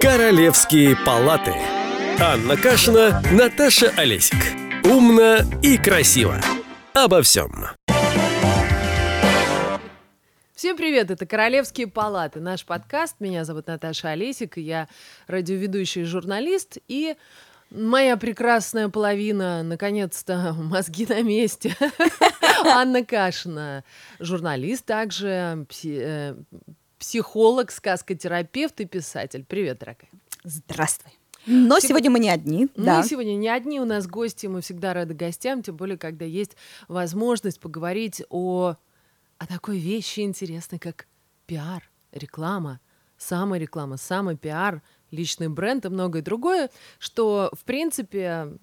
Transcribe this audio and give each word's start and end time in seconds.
Королевские 0.00 0.94
палаты. 0.94 1.54
Анна 2.20 2.56
Кашина, 2.56 3.22
Наташа 3.32 3.88
Олесик. 3.96 4.36
Умно 4.84 5.38
и 5.62 5.78
красиво. 5.78 6.38
Обо 6.92 7.22
всем. 7.22 7.50
Всем 10.54 10.76
привет, 10.76 11.10
это 11.10 11.24
«Королевские 11.24 11.86
палаты», 11.86 12.40
наш 12.40 12.66
подкаст. 12.66 13.16
Меня 13.20 13.44
зовут 13.44 13.68
Наташа 13.68 14.10
Олесик, 14.10 14.58
я 14.58 14.88
радиоведущий 15.28 16.04
журналист. 16.04 16.76
И 16.88 17.16
моя 17.70 18.18
прекрасная 18.18 18.90
половина, 18.90 19.62
наконец-то, 19.62 20.52
мозги 20.58 21.06
на 21.08 21.22
месте. 21.22 21.74
Анна 22.64 23.02
Кашина, 23.02 23.82
журналист, 24.20 24.84
также 24.84 25.66
э, 25.84 26.34
психолог, 26.98 27.70
сказкотерапевт 27.70 28.80
и 28.80 28.84
писатель. 28.84 29.44
Привет, 29.44 29.78
дорогая. 29.78 30.10
Здравствуй. 30.44 31.12
Но 31.46 31.78
сегодня 31.78 32.10
мы 32.10 32.18
не 32.18 32.30
одни. 32.30 32.68
да. 32.74 32.98
Мы 32.98 33.04
сегодня 33.04 33.36
не 33.36 33.48
одни, 33.48 33.80
у 33.80 33.84
нас 33.84 34.06
гости, 34.08 34.46
мы 34.46 34.60
всегда 34.60 34.94
рады 34.94 35.14
гостям, 35.14 35.62
тем 35.62 35.76
более, 35.76 35.96
когда 35.96 36.24
есть 36.24 36.56
возможность 36.88 37.60
поговорить 37.60 38.22
о, 38.30 38.74
о 39.38 39.46
такой 39.46 39.78
вещи 39.78 40.20
интересной, 40.20 40.80
как 40.80 41.06
пиар, 41.46 41.88
реклама, 42.12 42.80
самореклама, 43.16 43.96
самопиар, 43.96 44.82
личный 45.12 45.48
бренд 45.48 45.84
и 45.84 45.88
многое 45.88 46.22
другое, 46.22 46.68
что, 46.98 47.50
в 47.52 47.64
принципе, 47.64 48.58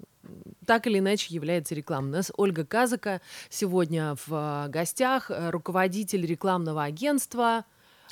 так 0.65 0.85
или 0.87 0.99
иначе 0.99 1.33
является 1.33 1.75
рекламой. 1.75 2.09
У 2.09 2.13
нас 2.13 2.31
Ольга 2.35 2.65
Казака 2.65 3.21
сегодня 3.49 4.15
в 4.25 4.65
э, 4.65 4.69
гостях, 4.69 5.31
э, 5.31 5.49
руководитель 5.49 6.25
рекламного 6.25 6.83
агентства, 6.83 7.65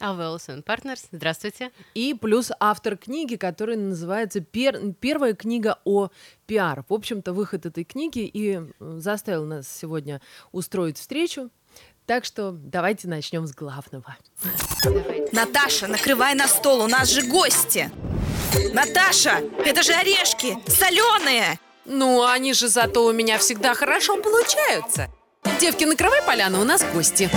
А 0.04 0.16
Wilson 0.16 0.64
Partners, 0.64 1.02
здравствуйте. 1.12 1.72
и 1.94 2.16
плюс 2.16 2.52
автор 2.60 2.98
книги, 2.98 3.36
которая 3.36 3.78
называется 3.78 4.40
«Пер- 4.40 4.94
«Первая 5.00 5.36
книга 5.36 5.78
о 5.86 6.10
пиар». 6.48 6.84
В 6.90 6.94
общем-то, 6.94 7.34
выход 7.34 7.68
этой 7.68 7.84
книги 7.84 8.26
и 8.32 8.60
заставил 8.80 9.46
нас 9.46 9.68
сегодня 9.70 10.20
устроить 10.52 10.98
встречу. 10.98 11.52
Так 12.08 12.26
что 12.26 12.52
давайте 12.52 13.08
начнем 13.08 13.46
с 13.46 13.54
главного. 13.54 14.18
Наташа, 15.32 15.86
накрывай 15.88 16.34
на 16.34 16.48
стол, 16.48 16.82
у 16.82 16.88
нас 16.88 17.08
же 17.10 17.22
гости. 17.28 17.92
Наташа, 18.74 19.44
это 19.64 19.84
же 19.84 19.94
орешки, 19.94 20.58
соленые. 20.68 21.60
Ну, 21.86 22.24
они 22.26 22.54
же 22.54 22.70
зато 22.70 23.06
у 23.06 23.12
меня 23.12 23.38
всегда 23.38 23.76
хорошо 23.76 24.18
получаются. 24.18 25.10
Девки, 25.60 25.84
накрывай 25.84 26.24
поляну, 26.24 26.60
у 26.62 26.64
нас 26.64 26.84
гости. 26.92 27.30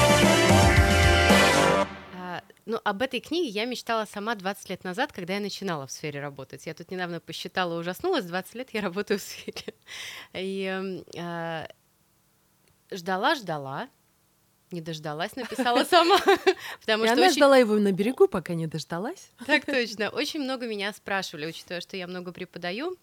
Ну, 2.66 2.80
об 2.82 3.02
этой 3.02 3.20
книге 3.20 3.48
я 3.48 3.66
мечтала 3.66 4.06
сама 4.06 4.34
20 4.34 4.70
лет 4.70 4.84
назад, 4.84 5.12
когда 5.12 5.34
я 5.34 5.40
начинала 5.40 5.86
в 5.86 5.92
сфере 5.92 6.20
работать. 6.20 6.64
Я 6.66 6.72
тут 6.74 6.90
недавно 6.90 7.20
посчитала, 7.20 7.78
ужаснулась, 7.78 8.24
20 8.24 8.54
лет 8.54 8.70
я 8.72 8.80
работаю 8.80 9.18
в 9.20 9.22
сфере. 9.22 9.74
И 10.32 10.66
а, 11.18 11.68
ждала, 12.90 13.34
ждала, 13.34 13.88
не 14.70 14.80
дождалась, 14.80 15.36
написала 15.36 15.84
сама. 15.90 16.18
Потому 16.80 17.04
И 17.04 17.06
что 17.08 17.12
она 17.14 17.26
очень- 17.26 17.36
ждала 17.36 17.56
его 17.58 17.74
на 17.78 17.92
берегу, 17.92 18.28
пока 18.28 18.54
не 18.54 18.66
дождалась. 18.66 19.30
Так 19.46 19.66
точно. 19.66 20.08
Очень 20.08 20.40
много 20.40 20.66
меня 20.66 20.92
спрашивали, 20.94 21.46
учитывая, 21.46 21.82
что 21.82 21.98
я 21.98 22.06
много 22.06 22.32
преподаю. 22.32 22.96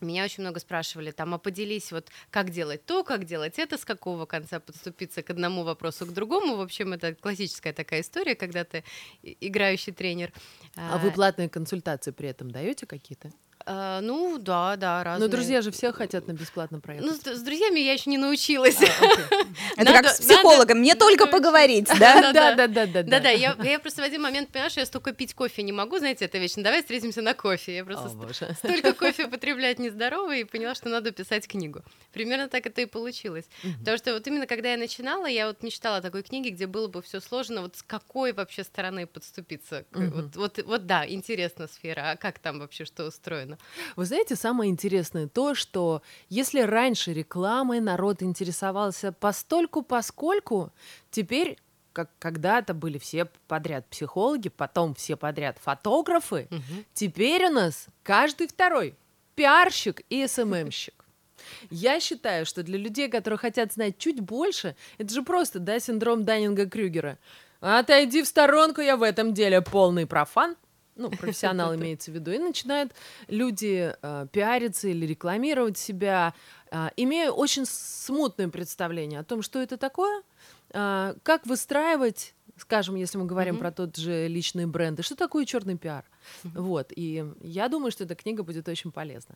Меня 0.00 0.24
очень 0.24 0.42
много 0.42 0.60
спрашивали 0.60 1.12
там, 1.12 1.34
а 1.34 1.38
поделись 1.38 1.92
вот, 1.92 2.08
как 2.30 2.50
делать 2.50 2.84
то, 2.84 3.04
как 3.04 3.24
делать 3.24 3.58
это, 3.58 3.78
с 3.78 3.84
какого 3.84 4.26
конца 4.26 4.58
подступиться 4.58 5.22
к 5.22 5.30
одному 5.30 5.62
вопросу 5.62 6.04
к 6.04 6.12
другому. 6.12 6.56
В 6.56 6.60
общем, 6.60 6.92
это 6.92 7.14
классическая 7.14 7.72
такая 7.72 8.00
история, 8.00 8.34
когда 8.34 8.64
ты 8.64 8.84
играющий 9.22 9.92
тренер. 9.92 10.32
А 10.76 10.98
вы 10.98 11.10
платные 11.12 11.48
консультации 11.48 12.10
при 12.10 12.28
этом 12.28 12.50
даете 12.50 12.86
какие-то? 12.86 13.30
А, 13.66 14.00
ну, 14.02 14.36
да, 14.38 14.76
да, 14.76 15.02
разные. 15.02 15.26
Ну, 15.26 15.32
друзья 15.32 15.62
же 15.62 15.70
все 15.70 15.90
хотят 15.92 16.26
на 16.28 16.32
бесплатно 16.32 16.80
проехать. 16.80 17.08
Ну, 17.08 17.14
с, 17.14 17.38
с 17.38 17.42
друзьями 17.42 17.80
я 17.80 17.94
еще 17.94 18.10
не 18.10 18.18
научилась. 18.18 18.76
А. 18.82 18.84
Это 19.76 19.90
Надо- 19.90 20.02
как 20.02 20.16
с 20.16 20.20
психологом, 20.20 20.78
мне 20.78 20.92
надо 20.92 21.00
только 21.00 21.26
поговорить, 21.26 21.88
да? 21.98 22.32
Да, 22.32 22.32
да, 22.32 22.54
да, 22.54 22.66
да, 22.68 22.86
да. 22.86 23.02
Да-да, 23.02 23.30
я, 23.30 23.56
я 23.62 23.78
просто 23.78 24.02
в 24.02 24.04
один 24.04 24.20
момент 24.20 24.50
поняла, 24.50 24.68
что 24.68 24.80
я 24.80 24.86
столько 24.86 25.12
пить 25.12 25.34
кофе 25.34 25.62
не 25.62 25.72
могу, 25.72 25.98
знаете, 25.98 26.26
это 26.26 26.36
вечно. 26.36 26.62
Давай 26.62 26.82
встретимся 26.82 27.22
на 27.22 27.32
кофе. 27.32 27.76
Я 27.76 27.84
просто 27.84 28.06
О, 28.06 28.10
боже. 28.10 28.54
столько 28.58 28.92
кофе 28.92 29.24
употреблять 29.26 29.78
нездорово 29.78 30.36
и 30.36 30.44
поняла, 30.44 30.74
что 30.74 30.90
надо 30.90 31.10
писать 31.10 31.48
книгу. 31.48 31.82
Примерно 32.12 32.48
так 32.48 32.66
это 32.66 32.82
и 32.82 32.86
получилось. 32.86 33.46
Потому 33.80 33.96
что 33.96 34.12
вот 34.12 34.26
именно 34.26 34.46
когда 34.46 34.72
я 34.72 34.76
начинала, 34.76 35.26
я 35.26 35.46
вот 35.46 35.62
мечтала 35.62 35.98
о 35.98 36.02
такой 36.02 36.22
книге, 36.22 36.50
где 36.50 36.66
было 36.66 36.88
бы 36.88 37.00
все 37.00 37.20
сложно, 37.20 37.62
вот 37.62 37.76
с 37.76 37.82
какой 37.82 38.32
вообще 38.32 38.62
стороны 38.62 39.06
подступиться. 39.06 39.86
Вот, 39.92 40.36
вот, 40.36 40.58
вот 40.64 40.86
да, 40.86 41.08
интересна 41.08 41.66
сфера, 41.66 42.10
а 42.12 42.16
как 42.16 42.38
там 42.38 42.58
вообще 42.58 42.84
что 42.84 43.06
устроено? 43.06 43.53
Вы 43.96 44.04
знаете, 44.04 44.36
самое 44.36 44.70
интересное 44.70 45.28
то, 45.28 45.54
что 45.54 46.02
если 46.28 46.60
раньше 46.60 47.12
рекламой 47.12 47.80
народ 47.80 48.22
интересовался 48.22 49.12
постольку 49.12 49.82
поскольку, 49.82 50.72
теперь 51.10 51.58
как 51.92 52.10
когда-то 52.18 52.74
были 52.74 52.98
все 52.98 53.26
подряд 53.46 53.86
психологи, 53.86 54.48
потом 54.48 54.94
все 54.94 55.16
подряд 55.16 55.58
фотографы, 55.62 56.48
теперь 56.92 57.46
у 57.46 57.50
нас 57.50 57.86
каждый 58.02 58.48
второй 58.48 58.96
пиарщик 59.34 60.02
и 60.08 60.26
СММщик. 60.26 61.04
Я 61.70 62.00
считаю, 62.00 62.46
что 62.46 62.62
для 62.62 62.78
людей, 62.78 63.08
которые 63.08 63.38
хотят 63.38 63.72
знать 63.72 63.98
чуть 63.98 64.20
больше, 64.20 64.76
это 64.98 65.12
же 65.12 65.22
просто, 65.22 65.58
да, 65.58 65.78
синдром 65.78 66.24
Даннинга-Крюгера. 66.24 67.18
Отойди 67.60 68.22
в 68.22 68.26
сторонку, 68.26 68.82
я 68.82 68.96
в 68.96 69.02
этом 69.02 69.32
деле 69.32 69.62
полный 69.62 70.06
профан. 70.06 70.56
Ну, 70.96 71.10
профессионал 71.20 71.74
имеется 71.74 72.10
в 72.10 72.14
виду. 72.14 72.30
И 72.30 72.38
начинают 72.38 72.92
люди 73.28 73.94
э, 74.00 74.26
пиариться 74.32 74.88
или 74.88 75.06
рекламировать 75.06 75.76
себя, 75.78 76.34
э, 76.70 76.88
имея 76.96 77.30
очень 77.30 77.66
смутное 77.66 78.48
представление 78.48 79.20
о 79.20 79.24
том, 79.24 79.42
что 79.42 79.60
это 79.60 79.76
такое, 79.76 80.22
э, 80.70 81.14
как 81.22 81.46
выстраивать, 81.46 82.34
скажем, 82.56 82.94
если 82.94 83.18
мы 83.18 83.26
говорим 83.26 83.54
Мгм. 83.54 83.60
про 83.60 83.72
тот 83.72 83.96
же 83.96 84.28
личный 84.28 84.66
бренд, 84.66 85.00
и 85.00 85.02
что 85.02 85.16
такое 85.16 85.44
черный 85.44 85.76
пиар. 85.76 86.04
Вот. 86.42 86.92
И 86.94 87.24
я 87.42 87.68
думаю, 87.68 87.90
что 87.90 88.04
эта 88.04 88.14
книга 88.14 88.44
будет 88.44 88.68
очень 88.68 88.92
полезна. 88.92 89.34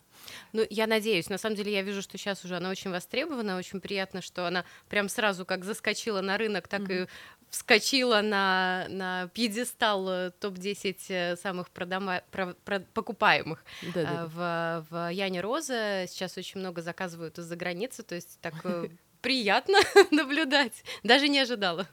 Ну, 0.53 0.65
я 0.71 0.87
надеюсь. 0.87 1.29
На 1.29 1.37
самом 1.37 1.57
деле, 1.57 1.73
я 1.73 1.83
вижу, 1.83 2.01
что 2.01 2.17
сейчас 2.17 2.45
уже 2.45 2.57
она 2.57 2.71
очень 2.71 2.91
востребована. 2.91 3.59
Очень 3.59 3.81
приятно, 3.81 4.23
что 4.23 4.47
она 4.47 4.65
прям 4.89 5.09
сразу 5.09 5.45
как 5.45 5.65
заскочила 5.65 6.21
на 6.21 6.39
рынок, 6.39 6.69
так 6.69 6.89
и 6.91 7.07
вскочила 7.51 8.21
на, 8.21 8.87
на 8.89 9.29
пьедестал 9.29 10.09
э, 10.09 10.31
топ-10 10.41 10.97
э, 11.09 11.37
самых 11.37 11.71
продама- 11.71 12.23
про- 12.31 12.55
про- 12.65 12.81
покупаемых. 12.81 13.65
Да-да-да. 13.95 14.23
А, 14.37 14.85
В, 14.85 14.91
в 14.91 15.13
Яне 15.13 15.41
Роза 15.41 16.05
сейчас 16.09 16.37
очень 16.37 16.61
много 16.61 16.83
заказывают 16.83 17.39
из-за 17.39 17.57
границы, 17.57 18.03
то 18.03 18.15
есть 18.15 18.39
так 18.41 18.55
э, 18.65 18.89
приятно 19.23 19.79
наблюдать. 20.11 20.85
Даже 21.03 21.29
не 21.29 21.41
ожидала. 21.41 21.87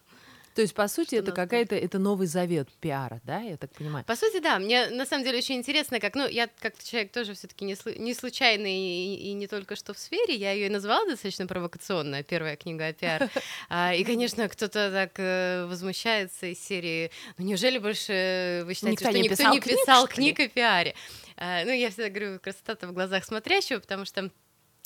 То 0.55 0.61
есть, 0.61 0.73
по 0.73 0.87
сути, 0.87 1.15
это 1.15 1.33
какая-то, 1.33 1.75
это 1.75 1.99
новый 1.99 2.27
завет 2.27 2.69
пиара, 2.79 3.19
да, 3.25 3.41
я 3.41 3.57
так 3.57 3.71
понимаю? 3.73 4.05
По 4.05 4.15
сути, 4.15 4.39
да. 4.39 4.57
Мне 4.57 4.87
на 4.89 5.05
самом 5.05 5.25
деле 5.25 5.39
очень 5.39 5.55
интересно, 5.55 5.99
как, 5.99 6.15
ну, 6.15 6.25
я 6.29 6.47
как 6.47 6.81
человек 6.81 7.11
тоже 7.11 7.33
все-таки 7.33 7.65
не, 7.65 7.73
слу- 7.73 7.97
не 7.97 8.13
случайный 8.13 8.73
и, 8.77 9.15
и 9.15 9.33
не 9.33 9.47
только 9.47 9.75
что 9.75 9.93
в 9.93 9.99
сфере, 9.99 10.33
я 10.33 10.53
ее 10.53 10.67
и 10.67 10.69
назвала 10.69 11.05
достаточно 11.05 11.45
провокационно, 11.45 12.23
первая 12.23 12.55
книга 12.55 12.87
о 12.87 12.93
пиар. 12.93 13.29
А, 13.67 13.93
и, 13.93 14.03
конечно, 14.03 14.47
кто-то 14.47 14.91
так 14.91 15.13
э, 15.17 15.65
возмущается 15.65 16.45
из 16.45 16.63
серии, 16.63 17.11
ну, 17.37 17.45
неужели 17.45 17.77
больше 17.77 18.63
вы 18.65 18.73
считаете, 18.75 18.91
Никто 18.91 19.09
что 19.09 19.17
не 19.17 19.23
никто 19.23 19.35
писал 19.35 19.53
не 19.53 19.59
писал 19.59 20.07
книг 20.07 20.39
о 20.39 20.47
пиаре? 20.47 20.95
А, 21.35 21.65
ну, 21.65 21.71
я 21.71 21.89
всегда 21.89 22.09
говорю, 22.09 22.39
красота 22.39 22.87
в 22.87 22.93
глазах 22.93 23.25
смотрящего, 23.25 23.79
потому 23.79 24.05
что 24.05 24.31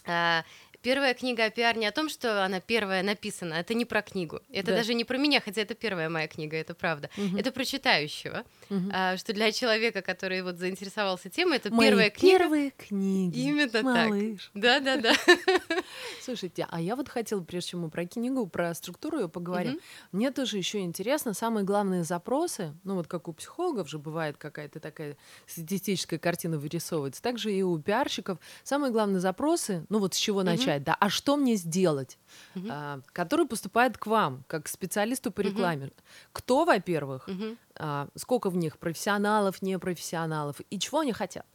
а, 0.06 0.44
Первая 0.82 1.14
книга 1.14 1.44
о 1.46 1.50
пиар 1.50 1.76
не 1.78 1.86
о 1.86 1.92
том, 1.92 2.08
что 2.08 2.46
она 2.46 2.62
первая 2.62 3.04
написана, 3.04 3.56
это 3.56 3.74
не 3.74 3.84
про 3.84 4.02
книгу. 4.02 4.40
Это 4.50 4.68
Да. 4.68 4.78
даже 4.78 4.94
не 4.94 5.04
про 5.04 5.18
меня, 5.18 5.42
хотя 5.42 5.62
это 5.62 5.76
первая 5.76 6.08
моя 6.10 6.28
книга, 6.30 6.56
это 6.56 6.74
правда. 6.74 7.10
Мгм. 7.18 7.36
Это 7.36 7.52
про 7.52 7.66
читающего. 7.66 8.46
Мгм. 8.70 8.90
А, 8.94 9.18
что 9.18 9.34
для 9.34 9.52
человека, 9.52 10.02
который 10.02 10.42
вот 10.42 10.56
заинтересовался 10.58 11.30
темой, 11.30 11.58
это 11.58 11.70
Мои 11.74 11.90
первая 11.90 12.10
книга. 12.10 12.38
первые 12.40 12.72
книги. 12.72 13.40
Именно 13.40 13.70
так. 13.72 13.84
малыш. 13.84 14.52
Да, 14.54 14.80
да, 14.80 14.96
да. 14.98 15.14
Слушайте, 16.22 16.66
а 16.70 16.80
я 16.80 16.96
вот 16.96 17.10
хотела, 17.10 17.42
прежде 17.42 17.72
чем 17.72 17.82
мы 17.82 17.90
про 17.90 18.06
книгу, 18.06 18.48
про 18.48 18.74
структуру 18.74 19.20
ее 19.20 19.28
поговорим, 19.30 19.74
Мгм. 19.74 19.80
мне 20.14 20.32
тоже 20.32 20.58
еще 20.58 20.80
интересно 20.80 21.34
самые 21.34 21.66
главные 21.66 22.04
запросы, 22.06 22.74
ну 22.86 22.96
вот 22.96 23.08
как 23.08 23.28
у 23.28 23.34
психологов 23.34 23.90
же 23.90 24.00
бывает 24.00 24.38
какая-то 24.38 24.80
такая 24.80 25.18
статистическая 25.46 26.20
картина 26.20 26.58
вырисовывается, 26.58 27.22
также 27.22 27.52
и 27.54 27.62
у 27.64 27.78
пиарщиков 27.80 28.38
самые 28.64 28.92
главные 28.94 29.20
запросы, 29.20 29.86
ну 29.90 30.00
вот 30.00 30.14
с 30.14 30.18
чего 30.18 30.42
начать, 30.44 30.69
да, 30.78 30.96
а 31.00 31.10
что 31.10 31.36
мне 31.38 31.56
сделать, 31.56 32.20
Мгм. 32.54 32.70
а, 32.72 33.02
который 33.14 33.48
поступает 33.48 33.98
к 33.98 34.06
вам, 34.06 34.44
как 34.48 34.66
к 34.66 34.68
специалисту 34.68 35.32
по 35.32 35.42
рекламе. 35.42 35.92
Кто, 36.32 36.66
во-первых, 36.66 37.28
Мгм. 37.28 37.58
а, 37.76 38.08
сколько 38.16 38.52
в 38.52 38.58
них 38.58 38.78
профессионалов, 38.78 39.64
непрофессионалов, 39.64 40.62
и 40.70 40.78
чего 40.78 41.00
они 41.00 41.14
хотят? 41.14 41.46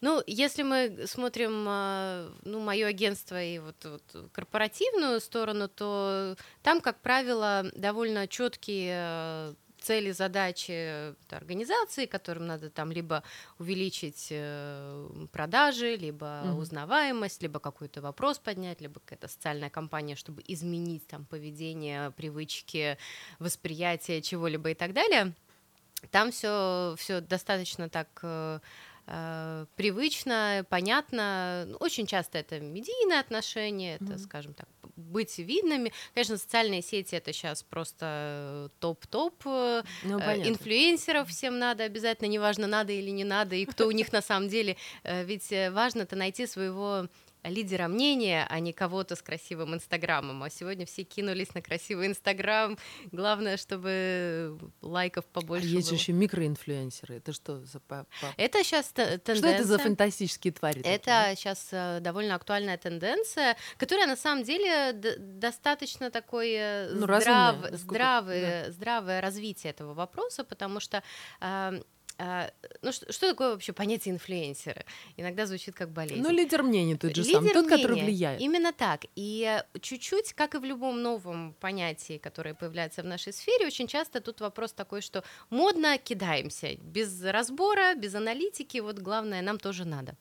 Ну, 0.00 0.22
если 0.26 0.62
мы 0.64 1.06
смотрим, 1.06 1.64
а, 1.68 2.28
ну, 2.44 2.60
мое 2.60 2.86
агентство 2.88 3.40
и 3.42 3.58
вот, 3.58 3.76
вот 3.84 4.30
корпоративную 4.32 5.20
сторону, 5.20 5.68
то 5.68 6.36
там, 6.62 6.80
как 6.80 7.00
правило, 7.00 7.64
довольно 7.76 8.26
четкие 8.26 8.96
э, 8.96 9.54
цели, 9.84 10.12
задачи 10.12 10.72
э, 10.72 11.14
организации, 11.30 12.06
которым 12.06 12.46
надо 12.46 12.70
там 12.70 12.90
либо 12.92 13.22
увеличить 13.58 14.28
э, 14.30 15.26
продажи, 15.32 15.96
либо 15.96 16.42
Мгм. 16.44 16.58
узнаваемость, 16.58 17.42
либо 17.42 17.60
какой-то 17.60 18.00
вопрос 18.00 18.38
поднять, 18.38 18.80
либо 18.80 19.00
какая-то 19.00 19.28
социальная 19.28 19.70
кампания, 19.70 20.16
чтобы 20.16 20.42
изменить 20.48 21.06
там 21.06 21.24
поведение, 21.26 22.10
привычки, 22.12 22.96
восприятие 23.38 24.22
чего-либо 24.22 24.70
и 24.70 24.74
так 24.74 24.92
далее. 24.92 25.32
Там 26.10 26.30
все, 26.30 26.94
все 26.98 27.20
достаточно 27.20 27.88
так 27.88 28.60
э, 29.06 29.66
привычно, 29.76 30.64
понятно. 30.68 31.64
Ну, 31.68 31.76
Очень 31.80 32.06
часто 32.06 32.38
это 32.38 32.60
медийные 32.60 33.20
отношения, 33.20 33.94
это, 33.96 34.04
Мгм. 34.04 34.18
скажем 34.18 34.54
так, 34.54 34.68
быть 34.96 35.38
видными. 35.38 35.92
Конечно, 36.14 36.36
социальные 36.36 36.82
сети 36.82 37.14
это 37.16 37.32
сейчас 37.32 37.62
просто 37.62 38.06
э, 38.06 38.68
топ-топ. 38.80 39.34
э, 39.46 39.82
Ну, 40.02 40.18
э, 40.18 40.24
понятно. 40.26 40.50
Инфлюенсеров 40.50 41.28
всем 41.28 41.58
надо 41.58 41.84
обязательно, 41.84 42.28
неважно, 42.28 42.66
надо 42.66 42.92
или 42.92 43.10
не 43.10 43.24
надо, 43.24 43.56
и 43.56 43.64
кто 43.64 43.86
у 43.86 43.90
них 43.90 44.12
на 44.12 44.22
самом 44.22 44.48
деле. 44.48 44.76
Ведь 45.04 45.50
важно-то 45.70 46.16
найти 46.16 46.46
своего 46.46 47.08
лидера 47.44 47.88
мнения, 47.88 48.46
а 48.48 48.58
не 48.60 48.72
кого-то 48.72 49.16
с 49.16 49.22
красивым 49.22 49.74
инстаграмом. 49.74 50.42
А 50.42 50.50
сегодня 50.50 50.86
все 50.86 51.04
кинулись 51.04 51.54
на 51.54 51.62
красивый 51.62 52.06
инстаграм. 52.06 52.76
Главное, 53.12 53.56
чтобы 53.56 54.58
лайков 54.82 55.24
А 55.32 55.40
побольше 55.40 55.66
есть 55.66 55.88
было. 55.90 55.98
еще 55.98 56.12
микроинфлюенсеры. 56.12 57.16
Это 57.16 57.32
что 57.32 57.60
за 57.64 57.80
по- 57.80 58.06
по- 58.20 58.34
Это 58.36 58.62
сейчас 58.64 58.90
Что 58.90 59.02
это 59.02 59.34
за 59.34 59.42
тенденция. 59.42 59.78
фантастические 59.78 60.52
твари? 60.52 60.76
такие? 60.78 60.94
Это 60.94 61.32
сейчас 61.36 61.68
довольно 62.02 62.34
актуальная 62.34 62.78
тенденция, 62.78 63.56
которая 63.78 64.06
на 64.06 64.16
самом 64.16 64.44
деле 64.44 64.92
достаточно 64.92 66.10
такой 66.10 66.52
э, 66.52 66.88
Ну, 66.92 67.02
здрав- 67.06 67.24
разумная, 67.24 67.52
насколько- 67.70 67.76
здравое, 67.78 68.70
здравое 68.72 69.20
развитие 69.20 69.70
этого 69.70 69.94
вопроса, 69.94 70.44
потому 70.44 70.80
что 70.80 71.02
а, 71.40 71.74
а, 71.74 71.80
ну, 72.18 72.92
что, 72.92 73.12
что 73.12 73.28
такое 73.28 73.50
вообще 73.50 73.72
понятие 73.72 74.14
инфлюенсера? 74.14 74.84
Иногда 75.16 75.46
звучит 75.46 75.74
как 75.74 75.90
болезнь. 75.90 76.22
Ну, 76.22 76.30
лидер 76.30 76.62
мнений 76.62 76.96
тот 76.96 77.14
же 77.14 77.24
самый, 77.24 77.48
Лидер 77.48 77.54
тот, 77.54 77.68
который 77.68 77.92
мнения. 77.92 78.04
влияет. 78.06 78.40
Именно 78.40 78.72
так. 78.72 79.04
И 79.16 79.62
чуть-чуть, 79.80 80.32
как 80.34 80.54
и 80.54 80.58
в 80.58 80.64
любом 80.64 81.02
новом 81.02 81.54
понятии, 81.54 82.18
которое 82.18 82.54
появляется 82.54 83.02
в 83.02 83.06
нашей 83.06 83.32
сфере, 83.32 83.66
очень 83.66 83.86
часто 83.86 84.20
тут 84.20 84.40
вопрос 84.40 84.72
такой, 84.72 85.00
что 85.00 85.24
модно 85.50 85.98
кидаемся, 85.98 86.76
без 86.76 87.22
разбора, 87.22 87.94
без 87.94 88.14
аналитики, 88.14 88.78
вот 88.78 88.98
главное, 88.98 89.42
нам 89.42 89.58
тоже 89.58 89.84
надо. 89.84 90.16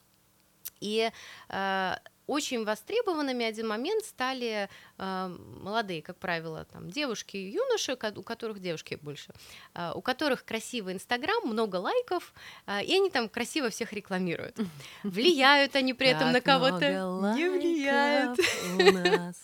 И 0.80 1.12
э, 1.50 1.96
очень 2.28 2.64
востребованными 2.64 3.46
один 3.46 3.68
момент 3.68 4.06
стали 4.06 4.70
э, 4.98 5.38
молодые, 5.62 6.02
как 6.02 6.18
правило, 6.18 6.66
там, 6.72 6.90
девушки 6.90 7.38
и 7.38 7.52
юноши, 7.52 7.98
у 8.16 8.24
которых 8.24 8.60
девушки 8.60 8.98
больше, 9.02 9.34
э, 9.74 9.92
у 9.94 10.02
которых 10.02 10.46
красивый 10.46 10.94
Инстаграм, 10.94 11.42
много 11.46 11.78
лайков, 11.78 12.34
э, 12.68 12.84
и 12.84 12.96
они 12.96 13.10
там 13.10 13.30
красиво 13.30 13.70
всех 13.70 13.94
рекламируют. 13.94 14.58
Влияют 15.04 15.76
они 15.76 15.94
при 15.94 16.08
этом 16.10 16.32
на 16.32 16.42
кого-то? 16.42 16.90
Не 17.36 17.50
влияют. 17.50 18.40
лайков 18.40 18.48
у 18.78 18.92
нас 19.08 19.36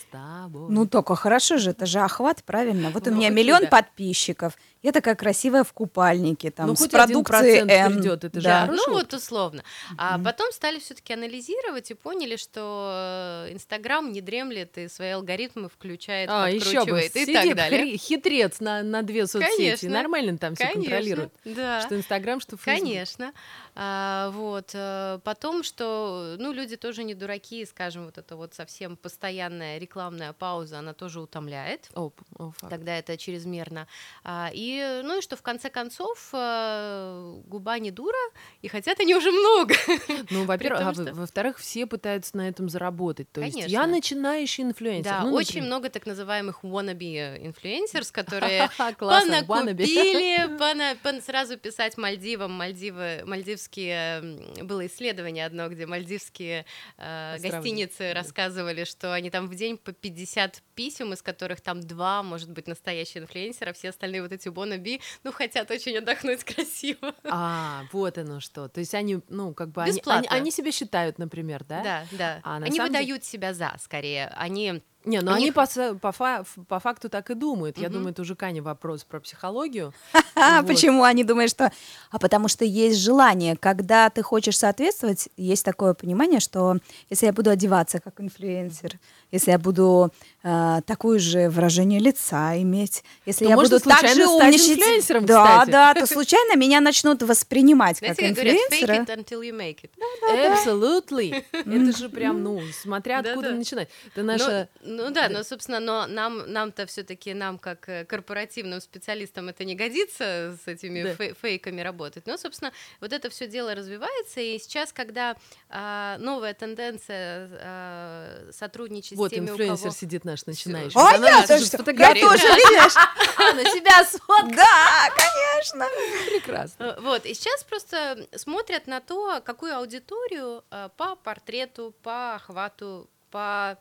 с 0.00 0.04
тобой. 0.10 0.70
Ну, 0.70 0.86
только 0.86 1.16
хорошо 1.16 1.58
же, 1.58 1.70
это 1.70 1.86
же 1.86 2.00
охват, 2.00 2.44
правильно? 2.44 2.90
Вот 2.90 3.06
у 3.06 3.10
Ну, 3.10 3.16
меня 3.16 3.30
миллион 3.30 3.66
подписчиков. 3.68 4.56
Я 4.82 4.90
такая 4.92 5.14
красивая 5.14 5.62
в 5.62 5.72
купальнике, 5.72 6.50
там, 6.50 6.66
Ну, 6.66 6.74
с 6.74 6.78
хоть 6.80 6.90
продукцией 6.90 7.60
1% 7.62 7.70
N. 7.70 7.92
придёт, 7.94 8.24
это 8.24 8.40
же 8.40 8.46
Да. 8.48 8.66
хорошо. 8.66 8.82
Ну 8.88 8.92
вот 8.94 9.14
условно. 9.14 9.62
А 9.96 10.16
Мгм. 10.16 10.24
потом 10.24 10.50
стали 10.52 10.78
все-таки 10.80 11.12
анализировать 11.12 11.90
и 11.90 11.94
поняли, 11.94 12.34
что 12.36 13.46
э, 13.48 13.52
Инстаграм 13.52 14.12
не 14.12 14.20
дремлет 14.20 14.76
и 14.78 14.88
свои 14.88 15.10
алгоритмы 15.10 15.68
включает, 15.68 16.28
А, 16.32 16.48
еще 16.48 16.64
бы, 16.70 16.74
подкручивает 16.76 17.16
и 17.16 17.20
сидит 17.20 17.34
так 17.34 17.54
далее. 17.56 17.84
хри- 17.94 17.96
хитрец 17.96 18.58
на, 18.60 18.82
на 18.82 19.02
две 19.02 19.26
соцсети. 19.26 19.56
Конечно. 19.56 19.90
Нормально 19.90 20.36
там 20.38 20.54
все 20.56 20.64
Конечно, 20.64 20.82
контролирует. 20.82 21.32
да. 21.44 21.80
Что 21.82 21.96
Инстаграм, 21.96 22.40
что 22.40 22.56
Фейсбук. 22.56 22.88
Конечно. 22.88 23.32
А, 23.74 24.30
вот. 24.30 24.70
э, 24.74 25.20
Потом, 25.24 25.62
что, 25.62 26.36
ну, 26.38 26.52
люди 26.52 26.76
тоже 26.76 27.04
не 27.04 27.14
дураки, 27.14 27.64
скажем, 27.66 28.06
вот 28.06 28.18
это 28.18 28.34
вот 28.36 28.54
совсем 28.54 28.96
постоянная 28.96 29.78
рекламная 29.78 30.32
пауза, 30.32 30.78
она 30.80 30.92
тоже 30.92 31.20
утомляет. 31.20 31.88
П- 31.94 32.10
о, 32.38 32.50
факт. 32.50 32.68
Тогда 32.70 32.98
это 32.98 33.16
чрезмерно. 33.16 33.86
А, 34.24 34.50
и, 34.52 34.71
ну 35.04 35.18
и 35.18 35.22
что 35.22 35.36
в 35.36 35.42
конце 35.42 35.70
концов 35.70 36.30
э, 36.32 37.40
губа 37.46 37.78
не 37.78 37.90
дура, 37.90 38.16
и 38.62 38.68
хотят 38.68 39.00
они 39.00 39.14
уже 39.14 39.30
много. 39.30 39.74
Ну, 40.30 40.44
во-первых, 40.44 40.80
а 40.82 40.92
что- 40.94 41.04
во- 41.04 41.12
во-вторых, 41.22 41.58
все 41.58 41.86
пытаются 41.86 42.36
на 42.36 42.48
этом 42.48 42.68
заработать. 42.68 43.30
То 43.32 43.40
есть 43.40 43.56
я 43.56 43.62
Конечно. 43.64 43.86
начинающий 43.86 44.64
инфлюенсер. 44.64 45.04
Да, 45.04 45.22
Ну, 45.24 45.34
очень 45.34 45.62
много 45.62 45.88
так 45.90 46.06
называемых 46.06 46.62
wannabe 46.64 47.38
influencers, 47.44 48.10
которые 48.12 48.68
понакупили, 48.76 50.56
пона- 50.58 50.96
пон- 51.02 51.20
сразу 51.22 51.56
писать 51.58 51.96
Мальдивам, 51.98 52.52
Мальдивы, 52.52 53.22
мальдивские, 53.24 54.22
было 54.62 54.86
исследование 54.86 55.46
одно, 55.46 55.68
где 55.68 55.86
мальдивские 55.86 56.64
э, 56.98 57.38
гостиницы 57.38 58.12
рассказывали, 58.12 58.84
что 58.84 59.12
они 59.12 59.30
там 59.30 59.48
в 59.48 59.54
день 59.54 59.76
по 59.78 59.92
50 59.92 60.62
писем, 60.74 61.12
из 61.12 61.22
которых 61.22 61.60
там 61.60 61.80
два, 61.80 62.22
может 62.22 62.50
быть, 62.50 62.66
настоящие 62.68 63.22
инфлюенсеры, 63.22 63.70
а 63.70 63.74
все 63.74 63.90
остальные 63.90 64.22
вот 64.22 64.32
эти 64.32 64.48
wannabe, 64.62 65.00
ну, 65.24 65.32
хотят 65.32 65.70
очень 65.70 65.96
отдохнуть 65.98 66.44
красиво. 66.54 67.14
А, 67.24 67.84
вот 67.92 68.18
оно 68.18 68.40
что. 68.40 68.68
То 68.68 68.80
есть 68.80 68.94
они, 68.94 69.20
ну, 69.28 69.54
как 69.54 69.70
бы, 69.70 69.82
они, 69.82 69.90
они, 69.90 69.98
Бесплатно. 69.98 70.28
они 70.30 70.50
себя 70.50 70.72
считают, 70.72 71.18
например, 71.18 71.64
да? 71.64 71.82
Да, 71.82 72.06
да. 72.12 72.40
А 72.44 72.56
они 72.56 72.76
самом 72.76 72.92
деле- 72.92 73.00
выдают 73.04 73.24
себя 73.24 73.54
за, 73.54 73.74
скорее. 73.80 74.28
Они 74.36 74.82
Не, 75.04 75.20
ну 75.20 75.32
У 75.32 75.34
они 75.34 75.50
по, 75.50 75.66
по, 76.00 76.44
по 76.68 76.80
факту 76.80 77.08
так 77.08 77.30
и 77.30 77.34
думают. 77.34 77.78
Я 77.78 77.88
думаю, 77.88 78.10
это 78.10 78.22
уже 78.22 78.36
Каня 78.36 78.62
вопрос 78.62 79.04
про 79.04 79.20
психологию. 79.20 79.92
А 80.34 80.62
Вот. 80.62 80.68
почему 80.68 81.02
они 81.04 81.24
думают, 81.24 81.50
что... 81.50 81.70
А 82.10 82.18
потому 82.18 82.48
что 82.48 82.64
есть 82.64 82.98
желание. 82.98 83.54
Когда 83.54 84.08
ты 84.08 84.22
хочешь 84.22 84.56
соответствовать, 84.56 85.28
есть 85.36 85.62
такое 85.62 85.92
понимание, 85.92 86.40
что 86.40 86.78
если 87.10 87.26
я 87.26 87.34
буду 87.34 87.50
одеваться 87.50 88.00
как 88.00 88.18
инфлюенсер, 88.18 88.98
если 89.30 89.50
я 89.50 89.58
буду 89.58 90.10
э, 90.42 90.80
такое 90.86 91.18
же 91.18 91.50
выражение 91.50 92.00
лица 92.00 92.60
иметь, 92.62 93.04
если 93.26 93.44
То 93.44 93.50
я 93.50 93.56
буду 93.56 93.78
так 93.78 94.06
же 94.06 94.14
случайно 94.14 94.24
стать 94.24 94.54
умничать... 94.54 94.78
инфлюенсером, 94.78 95.26
да, 95.26 95.44
кстати. 95.44 95.70
да, 95.70 95.94
то 95.94 96.06
случайно 96.12 96.56
меня 96.56 96.80
начнут 96.80 97.22
воспринимать 97.22 98.00
как 98.00 98.14
знаете, 98.14 98.34
как 98.34 98.34
говорят, 98.34 98.56
fake 98.70 98.82
инфлюенсера. 98.82 98.94
it 98.94 99.18
until 99.18 99.42
you 99.42 99.52
make 99.52 99.82
it. 99.82 99.90
Absolutely. 100.32 101.44
Это 101.52 101.96
же 101.98 102.08
прям, 102.08 102.42
ну, 102.42 102.60
смотря 102.72 103.18
откуда 103.18 103.52
начинать. 103.52 103.88
Это 104.14 104.22
наша... 104.22 104.68
Ну, 104.96 105.10
да, 105.10 105.28
но, 105.28 105.42
собственно, 105.42 105.80
но 105.80 106.06
нам, 106.06 106.50
нам-то 106.52 106.86
все-таки, 106.86 107.34
нам, 107.34 107.58
как 107.58 107.88
э, 107.88 108.04
корпоративным 108.04 108.80
специалистам, 108.80 109.48
это 109.48 109.64
не 109.64 109.74
годится 109.74 110.56
с 110.64 110.68
этими 110.68 111.02
Да. 111.02 111.10
фей- 111.14 111.36
фейками 111.40 111.80
работать. 111.80 112.26
Но, 112.26 112.36
собственно, 112.36 112.72
вот 113.00 113.12
это 113.12 113.30
все 113.30 113.46
дело 113.46 113.74
развивается, 113.74 114.40
и 114.40 114.58
сейчас, 114.58 114.92
когда 114.92 115.36
а, 115.68 116.16
новая 116.18 116.54
тенденция 116.54 117.48
а, 117.52 118.48
сотрудничать 118.52 119.16
Вот 119.18 119.30
с 119.30 119.34
теми, 119.34 119.50
у 119.50 119.52
инфлюенсер 119.52 119.84
кого... 119.84 119.94
сидит 119.94 120.24
наш 120.24 120.46
начинающий. 120.46 120.98
А 120.98 121.14
Она 121.16 121.28
я 121.28 121.46
тоже, 121.46 121.64
я 121.64 122.14
тоже, 122.14 122.46
видишь? 122.46 122.94
А, 123.36 123.52
на 123.54 123.64
себя 123.64 124.04
сфоткала. 124.04 124.50
Да, 124.54 125.08
конечно. 125.16 125.86
Прекрасно. 126.30 126.84
Э, 126.84 127.00
Вот, 127.00 127.24
и 127.26 127.34
сейчас 127.34 127.64
просто 127.64 128.26
смотрят 128.36 128.86
на 128.86 129.00
то, 129.00 129.40
какую 129.44 129.76
аудиторию 129.76 130.64
э, 130.70 130.90
по 130.96 131.16
портрету, 131.16 131.94
по 132.02 132.34
охвату, 132.34 133.08
по 133.30 133.78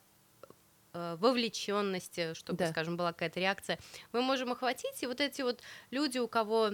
вовлеченности, 0.94 2.34
чтобы, 2.34 2.58
Да. 2.60 2.70
скажем, 2.70 2.98
была 2.98 3.14
какая-то 3.14 3.40
реакция, 3.40 3.80
мы 4.12 4.22
можем 4.22 4.52
охватить. 4.52 5.02
И 5.04 5.08
вот 5.08 5.22
эти 5.22 5.42
вот 5.42 5.62
люди, 5.92 6.18
у 6.20 6.28
кого 6.28 6.72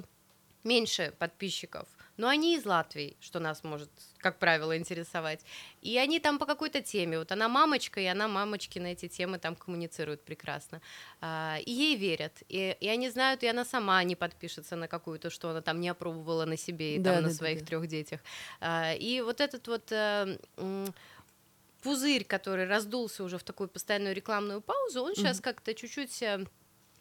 меньше 0.64 1.14
подписчиков, 1.18 1.88
но 2.18 2.28
они 2.28 2.56
из 2.56 2.66
Латвии, 2.66 3.16
что 3.22 3.40
нас 3.40 3.64
может, 3.64 3.90
как 4.18 4.38
правило, 4.40 4.76
интересовать. 4.76 5.46
И 5.82 5.98
они 5.98 6.20
там 6.20 6.40
по 6.40 6.46
какой-то 6.46 6.82
теме. 6.82 7.20
Вот 7.20 7.32
она 7.32 7.48
мамочка, 7.48 8.02
и 8.02 8.06
она 8.06 8.28
мамочки 8.28 8.80
на 8.80 8.88
эти 8.88 9.08
темы 9.08 9.38
там 9.38 9.56
коммуницирует 9.56 10.24
прекрасно. 10.24 10.82
А, 11.22 11.58
и 11.64 11.72
ей 11.72 11.96
верят. 11.96 12.34
И, 12.50 12.76
и 12.82 12.88
они 12.90 13.10
знают, 13.12 13.44
и 13.44 13.48
она 13.48 13.64
сама 13.66 14.04
не 14.04 14.16
подпишется 14.16 14.76
на 14.76 14.88
какую-то, 14.88 15.30
что 15.30 15.52
она 15.52 15.62
там 15.62 15.80
не 15.80 15.90
опробовала 15.90 16.46
на 16.46 16.58
себе 16.58 16.96
и 16.96 17.00
Да, 17.00 17.14
там 17.14 17.16
на 17.24 17.28
да, 17.30 17.34
да, 17.34 17.38
своих 17.38 17.60
да. 17.60 17.66
трех 17.68 17.88
детях. 17.88 18.20
А, 18.60 18.94
и 18.94 19.22
вот 19.22 19.40
этот 19.40 19.68
вот 19.68 19.92
э, 19.92 20.38
пузырь, 21.88 22.25
который 22.25 22.67
раздулся 22.67 23.24
уже 23.24 23.38
в 23.38 23.44
такую 23.44 23.70
постоянную 23.70 24.13
рекламную 24.15 24.62
паузу, 24.62 25.03
он 25.03 25.15
сейчас 25.15 25.39
как-то 25.39 25.74
чуть-чуть 25.74 26.22
э, 26.22 26.46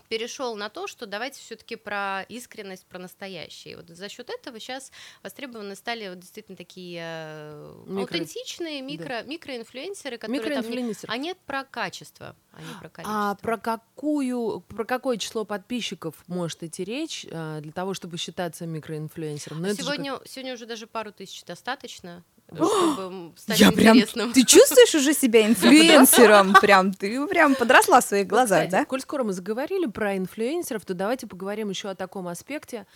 перешел 0.09 0.55
на 0.55 0.69
то, 0.69 0.87
что 0.87 1.07
давайте 1.07 1.40
все-таки 1.40 1.75
про 1.75 2.23
искренность, 2.28 2.87
про 2.87 2.99
настоящее. 3.00 3.73
И 3.73 3.76
вот 3.76 3.88
за 3.88 4.09
счет 4.09 4.31
этого 4.31 4.61
сейчас 4.61 4.93
востребованы 5.25 5.75
стали 5.75 6.09
вот 6.09 6.21
действительно 6.21 6.57
такие 6.57 7.00
э, 7.02 7.75
Микро- 7.87 8.00
аутентичные 8.02 8.83
микро, 8.83 9.23
микроинфлюенсеры, 9.25 10.19
которые 10.19 10.40
там 10.40 10.50
не- 10.62 10.69
Микроинфлюенсер. 10.69 11.11
а 11.11 11.16
нет 11.16 11.38
про 11.47 11.64
качество, 11.64 12.37
а 12.52 12.61
не 12.62 12.78
про 12.81 12.88
количество. 12.88 13.31
А 13.31 13.35
про 13.35 13.59
какую, 13.59 14.61
про 14.69 14.85
какое 14.85 15.16
число 15.16 15.45
подписчиков 15.45 16.14
может 16.28 16.62
идти 16.62 16.85
речь 16.85 17.26
а, 17.33 17.61
для 17.61 17.73
того, 17.73 17.93
чтобы 17.95 18.16
считаться 18.19 18.66
микроинфлюенсером? 18.66 19.61
Ну, 19.62 19.66
это 19.66 19.76
же 19.78 19.83
сегодня, 19.83 20.21
сегодня 20.25 20.55
уже 20.55 20.66
даже 20.66 20.87
пару 20.87 21.11
тысяч 21.12 21.43
достаточно. 21.45 22.23
Чтобы 22.55 23.33
стать 23.37 23.59
Я 23.59 23.73
прям... 23.73 23.97
интересным. 23.97 24.33
Ты 24.33 24.45
чувствуешь 24.45 24.95
уже 24.95 25.15
себя 25.15 25.47
инфлюенсером? 25.47 26.55
Прям, 26.55 26.93
ты 26.93 27.26
прям 27.26 27.55
подросла 27.55 28.00
в 28.00 28.05
своих 28.05 28.26
глазах, 28.26 28.67
Кстати, 28.67 28.71
да? 28.71 28.85
коль 28.85 29.00
скоро 29.00 29.25
мы 29.25 29.33
заговорили 29.33 29.87
про 29.87 30.17
инфлюенсеров, 30.17 30.85
то 30.85 30.95
давайте 30.95 31.26
поговорим 31.26 31.71
еще 31.71 31.88
о 31.88 31.95
таком 31.95 32.29
аспекте, 32.29 32.87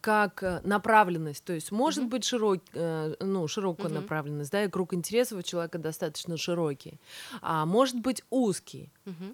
как 0.00 0.42
э, 0.42 0.60
направленность. 0.64 1.44
То 1.44 1.52
есть 1.52 1.72
может 1.72 2.06
быть 2.06 2.24
широк, 2.24 2.60
э, 2.74 3.14
ну, 3.20 3.48
широкая 3.48 3.90
направленность, 3.90 4.52
да, 4.52 4.64
и 4.64 4.68
круг 4.68 4.94
интересов 4.94 5.38
у 5.38 5.42
человека 5.42 5.78
достаточно 5.78 6.36
широкий, 6.36 7.00
а 7.40 7.64
может 7.66 7.96
быть 7.96 8.22
узкий. 8.30 8.90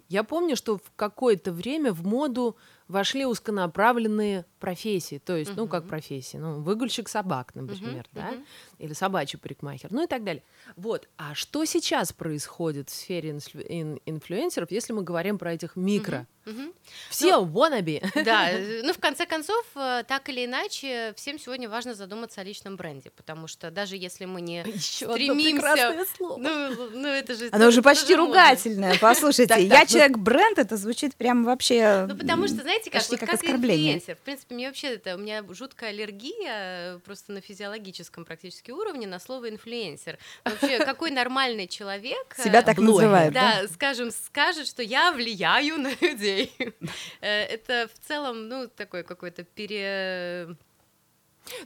Я 0.08 0.22
помню, 0.22 0.56
что 0.56 0.78
в 0.78 0.92
какое-то 0.94 1.52
время 1.52 1.92
в 1.92 2.06
моду 2.06 2.56
вошли 2.88 3.24
узконаправленные 3.26 4.44
профессии, 4.60 5.18
то 5.18 5.36
есть, 5.36 5.52
ну, 5.56 5.66
как 5.68 5.86
профессии, 5.88 6.36
ну, 6.36 6.60
выгульщик 6.60 7.08
собак, 7.08 7.54
например, 7.54 8.06
да, 8.12 8.30
или 8.78 8.92
собачий 8.92 9.38
парикмахер, 9.38 9.90
ну 9.92 10.04
и 10.04 10.06
так 10.06 10.22
далее. 10.24 10.42
Вот, 10.76 11.08
а 11.16 11.34
что 11.34 11.64
сейчас 11.64 12.12
происходит 12.12 12.90
в 12.90 12.94
сфере 12.94 13.30
инфлю- 13.30 13.64
ин- 13.68 14.00
инфлюенсеров, 14.06 14.70
если 14.70 14.92
мы 14.92 15.02
говорим 15.02 15.38
про 15.38 15.52
этих 15.54 15.76
микро? 15.76 16.26
Мгм. 16.44 16.72
Все 17.10 17.42
wannabe. 17.42 18.02
Да, 18.24 18.50
ну 18.82 18.92
в 18.92 18.98
конце 18.98 19.26
концов, 19.26 19.64
э, 19.76 20.04
так 20.06 20.28
или 20.28 20.44
иначе, 20.44 21.14
всем 21.16 21.38
сегодня 21.38 21.68
важно 21.68 21.94
задуматься 21.94 22.40
о 22.40 22.44
личном 22.44 22.76
бренде, 22.76 23.10
потому 23.10 23.46
что 23.46 23.70
даже 23.70 23.96
если 23.96 24.26
мы 24.26 24.40
не 24.40 24.62
Еще 24.66 25.06
одно 25.06 25.16
стремимся, 25.16 25.52
прекрасное 25.52 26.06
слово. 26.16 26.38
ну, 26.38 26.90
ну 26.90 27.08
это 27.08 27.34
же 27.34 27.48
Оно 27.52 27.68
уже 27.68 27.80
это 27.80 27.88
почти 27.88 28.14
же 28.14 28.20
модно. 28.20 28.34
ругательное. 28.34 28.98
Послушайте, 28.98 29.54
Так, 29.54 29.60
я 29.62 29.68
так, 29.70 29.80
ну- 29.82 29.86
человек-бренд, 29.92 30.58
это 30.58 30.76
звучит 30.76 31.16
прям 31.16 31.44
вообще... 31.44 32.06
Ну, 32.08 32.16
потому 32.16 32.46
что, 32.46 32.56
знаете, 32.62 32.90
как, 32.90 33.00
почти 33.00 33.12
вот 33.12 33.20
как 33.20 33.30
как 33.30 33.40
оскорбление. 33.40 33.94
инфлюенсер. 33.94 34.16
В 34.16 34.20
принципе, 34.20 34.54
мне 34.54 34.66
вообще 34.66 34.88
это, 34.94 35.14
у 35.14 35.18
меня 35.18 35.42
жуткая 35.50 35.90
аллергия 35.90 36.96
э, 36.96 36.98
просто 37.04 37.32
на 37.32 37.40
физиологическом 37.40 38.24
практически 38.24 38.70
уровне 38.70 39.06
на 39.06 39.18
слово 39.18 39.48
инфлюенсер. 39.50 40.18
Вообще, 40.44 40.78
какой 40.84 41.10
нормальный 41.10 41.68
человек... 41.68 42.34
Себя 42.36 42.60
э, 42.60 42.62
так 42.62 42.78
называют, 42.78 43.32
да? 43.32 43.62
да, 43.62 43.68
скажем, 43.68 44.10
скажет, 44.10 44.66
что 44.66 44.82
я 44.82 45.12
влияю 45.12 45.78
на 45.78 45.90
людей. 46.00 46.33
Э, 47.20 47.44
Это 47.44 47.88
в 47.92 48.06
целом, 48.06 48.48
ну, 48.48 48.68
такой 48.68 49.02
какой-то 49.02 49.44
пере... 49.44 50.56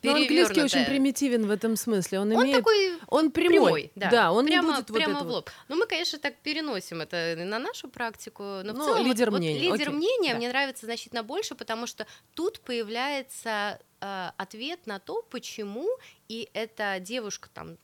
Но 0.03 0.15
английский 0.15 0.61
очень 0.63 0.85
примитивен 0.85 1.47
в 1.47 1.51
этом 1.51 1.77
смысле. 1.77 2.19
Он, 2.21 2.33
Он 2.33 2.43
имеет... 2.43 2.57
такой 2.57 2.99
Он 3.07 3.31
прямой. 3.31 3.93
да. 3.95 4.33
он 4.33 4.45
прямо, 4.45 4.69
не 4.71 4.75
будет 4.75 4.89
вот 4.91 4.97
прямо 4.97 5.13
это 5.15 5.23
в 5.25 5.27
вот. 5.29 5.35
лоб. 5.35 5.51
Ну, 5.69 5.77
мы, 5.77 5.87
конечно, 5.87 6.19
так 6.19 6.35
переносим 6.39 7.01
это 7.01 7.35
на 7.39 7.61
нашу 7.61 7.89
практику, 7.89 8.43
но 8.43 8.73
в 8.73 8.77
Ну, 8.77 8.85
целом 8.85 8.99
вот- 8.99 9.07
лидер 9.07 9.31
вот 9.31 9.39
мнения, 9.39 9.61
лидер 9.61 9.89
окей, 9.89 9.95
мнения 9.95 10.33
да. 10.33 10.37
мне 10.39 10.49
нравится 10.49 10.87
значительно 10.87 11.23
больше, 11.23 11.55
потому 11.55 11.87
что 11.87 12.07
тут 12.35 12.59
появляется 12.61 13.79
э, 14.01 14.31
ответ 14.37 14.87
на 14.87 14.99
то, 14.99 15.23
почему 15.23 15.89
и 16.29 16.51
эта 16.53 16.99
девушка 17.01 17.49
там 17.55 17.79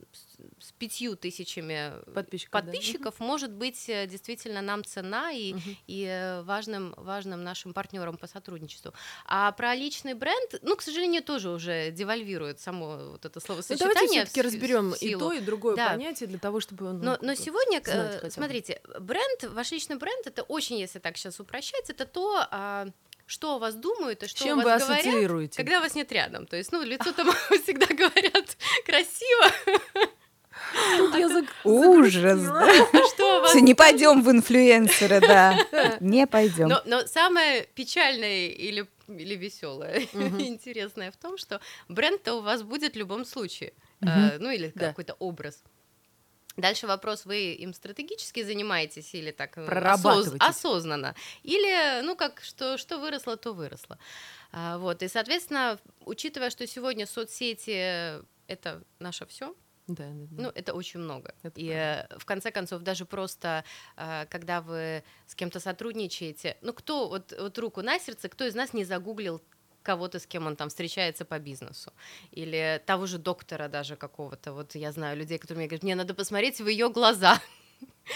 с, 0.61 0.73
пятью 0.73 1.16
тысячами 1.16 1.92
Подписчиков, 2.12 2.52
да. 2.52 2.61
подписчиков 2.61 3.18
может 3.21 3.50
быть 3.52 3.88
э, 3.88 4.06
действительно 4.06 4.61
нам 4.61 4.85
цена 4.85 5.30
и, 5.33 5.54
Мгм. 5.54 5.76
и 5.87 6.04
э, 6.04 6.42
важным, 6.42 6.94
важным 6.99 7.42
нашим 7.42 7.73
партнером 7.73 8.18
по 8.18 8.26
сотрудничеству. 8.26 8.92
А 9.26 9.50
про 9.52 9.75
личный 9.75 10.12
бренд, 10.14 10.56
ну, 10.62 10.76
к 10.76 10.83
сожалению, 10.83 11.23
тоже 11.23 11.49
уже 11.50 11.90
девальвирует 11.90 12.61
само 12.61 13.12
вот 13.12 13.25
это 13.25 13.40
Ну, 13.40 13.47
словосочетание. 13.47 13.94
давайте 13.94 14.14
все-таки 14.25 14.42
разберем 14.42 14.92
и 15.00 15.16
то, 15.16 15.33
и 15.33 15.40
другое 15.40 15.76
Да. 15.76 15.90
понятие 15.90 16.28
для 16.28 16.38
того, 16.38 16.61
чтобы 16.61 16.92
ну, 16.92 17.02
Но, 17.02 17.12
как 17.12 17.23
но 17.23 17.35
сегодня, 17.35 17.80
э, 17.85 18.28
смотрите, 18.30 18.83
бренд, 19.00 19.44
ваш 19.44 19.73
личный 19.73 19.97
бренд, 19.97 20.26
это 20.26 20.42
очень, 20.42 20.78
если 20.78 20.99
так 20.99 21.16
сейчас 21.16 21.40
упрощать, 21.40 21.88
это 21.88 22.04
то, 22.04 22.47
а, 22.50 22.87
что 23.26 23.57
о 23.57 23.59
вас 23.59 23.75
думают 23.75 24.23
и 24.23 24.26
что 24.28 24.45
чем 24.45 24.61
о 24.61 24.62
вы 24.62 24.71
вас 24.71 24.83
говорят, 24.83 25.04
ассоциируете? 25.07 25.57
когда 25.57 25.81
вас 25.81 25.95
нет 25.95 26.11
рядом. 26.12 26.47
То 26.47 26.57
есть, 26.57 26.73
ну, 26.73 26.83
лицо 26.83 27.12
там 27.16 27.31
всегда 27.62 27.87
говорят 27.87 28.57
красиво, 28.87 29.50
Тут 30.97 31.14
язык 31.14 31.47
Ужас, 31.64 32.40
да? 32.43 32.64
а 32.93 33.07
что 33.09 33.40
вас 33.40 33.50
Все, 33.50 33.61
не 33.61 33.75
пойдем 33.75 34.23
в 34.23 34.31
инфлюенсеры, 34.31 35.21
да. 35.21 35.59
Не 36.00 36.26
пойдем. 36.26 36.69
Но, 36.69 36.83
но 36.85 37.07
самое 37.07 37.66
печальное 37.75 38.49
или, 38.49 38.87
или 39.09 39.35
веселое, 39.37 40.07
Мгм. 40.12 40.40
интересное 40.40 41.11
в 41.12 41.16
том, 41.16 41.38
что 41.38 41.61
бренд-то 41.88 42.35
у 42.35 42.40
вас 42.40 42.62
будет 42.62 42.95
в 42.95 42.99
любом 42.99 43.25
случае. 43.25 43.73
Мгм. 44.00 44.11
Э, 44.11 44.38
ну 44.38 44.50
или 44.50 44.73
Да. 44.75 44.88
какой-то 44.88 45.14
образ. 45.19 45.62
Дальше 46.56 46.87
вопрос, 46.87 47.25
вы 47.26 47.52
им 47.54 47.75
стратегически 47.75 48.42
занимаетесь 48.44 49.12
или 49.14 49.32
так 49.32 49.58
э, 49.58 49.66
осоз- 49.66 50.34
осознанно, 50.38 51.14
или, 51.42 52.02
ну, 52.02 52.14
как, 52.16 52.40
что, 52.42 52.78
что 52.78 52.99
выросло, 52.99 53.37
то 53.37 53.52
выросло. 53.52 53.99
А, 54.52 54.78
вот, 54.78 55.02
и, 55.02 55.08
соответственно, 55.08 55.78
учитывая, 56.00 56.50
что 56.50 56.66
сегодня 56.66 57.06
соцсети— 57.06 58.23
это 58.46 58.82
наше 59.00 59.26
все, 59.26 59.54
Да, 59.88 60.04
да, 60.04 60.26
да. 60.30 60.42
ну, 60.44 60.49
это 60.54 60.75
очень 60.75 61.00
много. 61.00 61.34
Это 61.42 61.61
и 61.61 61.68
э, 61.68 62.06
в 62.18 62.25
конце 62.25 62.52
концов, 62.52 62.82
даже 62.82 63.04
просто, 63.04 63.64
э, 63.96 64.26
когда 64.30 64.61
вы 64.61 65.02
с 65.26 65.34
кем-то 65.34 65.58
сотрудничаете, 65.61 66.56
ну, 66.62 66.73
кто, 66.73 67.08
вот, 67.08 67.34
вот 67.38 67.58
руку 67.58 67.82
на 67.82 67.99
сердце, 67.99 68.28
кто 68.28 68.44
из 68.46 68.54
нас 68.54 68.73
не 68.75 68.84
загуглил 68.84 69.42
кого-то, 69.85 70.19
с 70.19 70.26
кем 70.26 70.47
он 70.47 70.57
там 70.57 70.69
встречается 70.69 71.25
по 71.25 71.38
бизнесу. 71.38 71.93
Или 72.33 72.83
того 72.87 73.07
же 73.07 73.19
доктора 73.19 73.69
даже 73.69 73.97
какого-то. 73.97 74.53
Вот 74.53 74.75
я 74.75 74.91
знаю 74.91 75.17
людей, 75.17 75.38
которые 75.38 75.59
мне 75.59 75.69
говорят, 75.69 75.85
мне 75.85 75.95
надо 75.95 76.14
посмотреть 76.14 76.61
в 76.61 76.67
ее 76.67 76.88
глаза. 76.88 77.41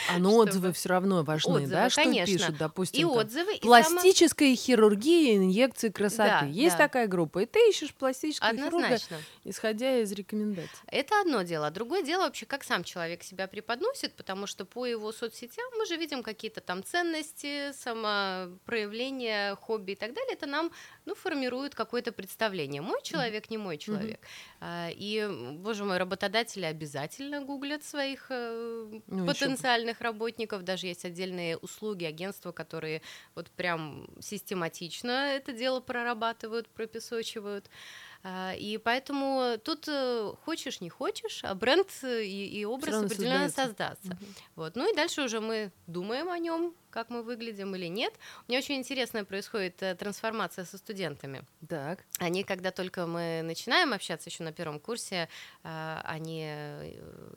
А 0.09 0.13
чтобы- 0.19 0.35
отзывы 0.37 0.73
все 0.73 0.89
равно 0.91 1.23
важны, 1.23 1.53
Отзывы, 1.55 1.71
да? 1.71 1.91
Что 1.91 2.03
конечно. 2.03 2.35
пишут, 2.39 2.57
допустим, 2.59 3.01
И 3.01 3.03
там, 3.11 3.19
отзывы, 3.27 3.55
и 3.55 3.61
само- 3.61 3.69
Пластическая 4.01 4.55
хирургия 4.55 5.37
инъекции 5.37 5.89
красоты. 5.89 6.29
Да, 6.43 6.47
Есть 6.47 6.77
да. 6.77 6.85
такая 6.85 7.07
группа, 7.07 7.41
и 7.41 7.47
ты 7.47 7.69
ищешь 7.71 7.95
пластического 7.95 8.53
хирурга, 8.55 8.99
исходя 9.45 9.99
из 10.01 10.13
рекомендаций. 10.13 10.71
Это 10.87 11.21
одно 11.21 11.43
дело. 11.43 11.67
А 11.69 11.71
другое 11.71 12.03
дело 12.03 12.23
вообще, 12.23 12.47
как 12.47 12.65
сам 12.65 12.85
человек 12.85 13.23
себя 13.23 13.47
преподносит, 13.49 14.15
потому 14.15 14.47
что 14.47 14.65
по 14.65 14.87
его 14.87 15.13
соцсетям 15.13 15.65
мы 15.79 15.87
же 15.87 15.97
видим 15.97 16.23
какие-то 16.23 16.61
там 16.61 16.83
ценности, 16.85 17.73
самопроявление, 17.73 19.55
хобби 19.57 19.93
и 19.93 19.97
так 19.97 20.15
далее. 20.15 20.35
Это 20.35 20.47
нам 20.47 20.71
ну, 21.05 21.15
формирует 21.15 21.75
какое-то 21.75 22.13
представление. 22.13 22.83
Мой 22.83 23.01
человек, 23.03 23.51
не 23.51 23.57
мой 23.59 23.79
человек. 23.79 24.21
А, 24.61 24.89
И, 24.91 25.27
боже 25.55 25.85
мой, 25.85 25.97
работодатели 25.99 26.65
обязательно 26.65 27.41
гуглят 27.41 27.85
своих 27.85 28.27
э, 28.31 29.01
Ну, 29.07 29.25
ещё 29.25 29.47
бы. 29.85 29.89
потенциальных 29.89 30.01
работников. 30.01 30.63
Даже 30.65 30.87
есть 30.87 31.05
отдельные 31.05 31.57
услуги, 31.57 32.05
агентства, 32.05 32.53
которые 32.53 33.03
вот 33.35 33.51
прям 33.51 34.07
систематично 34.21 35.11
это 35.11 35.53
дело 35.53 35.81
прорабатывают, 35.81 36.69
пропесочивают. 36.69 37.71
А, 38.25 38.53
И 38.55 38.79
поэтому 38.79 39.59
тут 39.63 39.87
э, 39.89 40.33
хочешь, 40.45 40.81
не 40.81 40.91
хочешь, 40.91 41.45
а 41.45 41.55
бренд 41.55 41.89
э, 42.03 42.25
и, 42.25 42.61
и 42.61 42.65
образ 42.65 43.05
определенно 43.05 43.49
создается. 43.49 43.67
создастся. 43.67 44.19
Вот. 44.57 44.77
Ну 44.77 44.93
и 44.93 44.97
дальше 44.97 45.23
уже 45.23 45.41
мы 45.41 45.71
думаем 45.87 46.29
о 46.29 46.39
нем, 46.39 46.75
как 46.91 47.11
мы 47.11 47.23
выглядим 47.23 47.75
или 47.77 47.87
нет. 47.87 48.13
У 48.47 48.51
меня 48.51 48.59
очень 48.59 48.75
интересная 48.77 49.25
происходит 49.25 49.83
э, 49.83 49.95
трансформация 49.95 50.65
со 50.65 50.79
студентами. 50.79 51.43
Так. 51.69 52.05
Они, 52.19 52.43
когда 52.43 52.71
только 52.73 53.07
мы 53.07 53.43
начинаем 53.45 53.93
общаться 53.93 54.31
еще 54.31 54.43
на 54.43 54.53
первом 54.53 54.81
курсе, 54.81 55.29
а, 55.63 56.03
они 56.05 56.45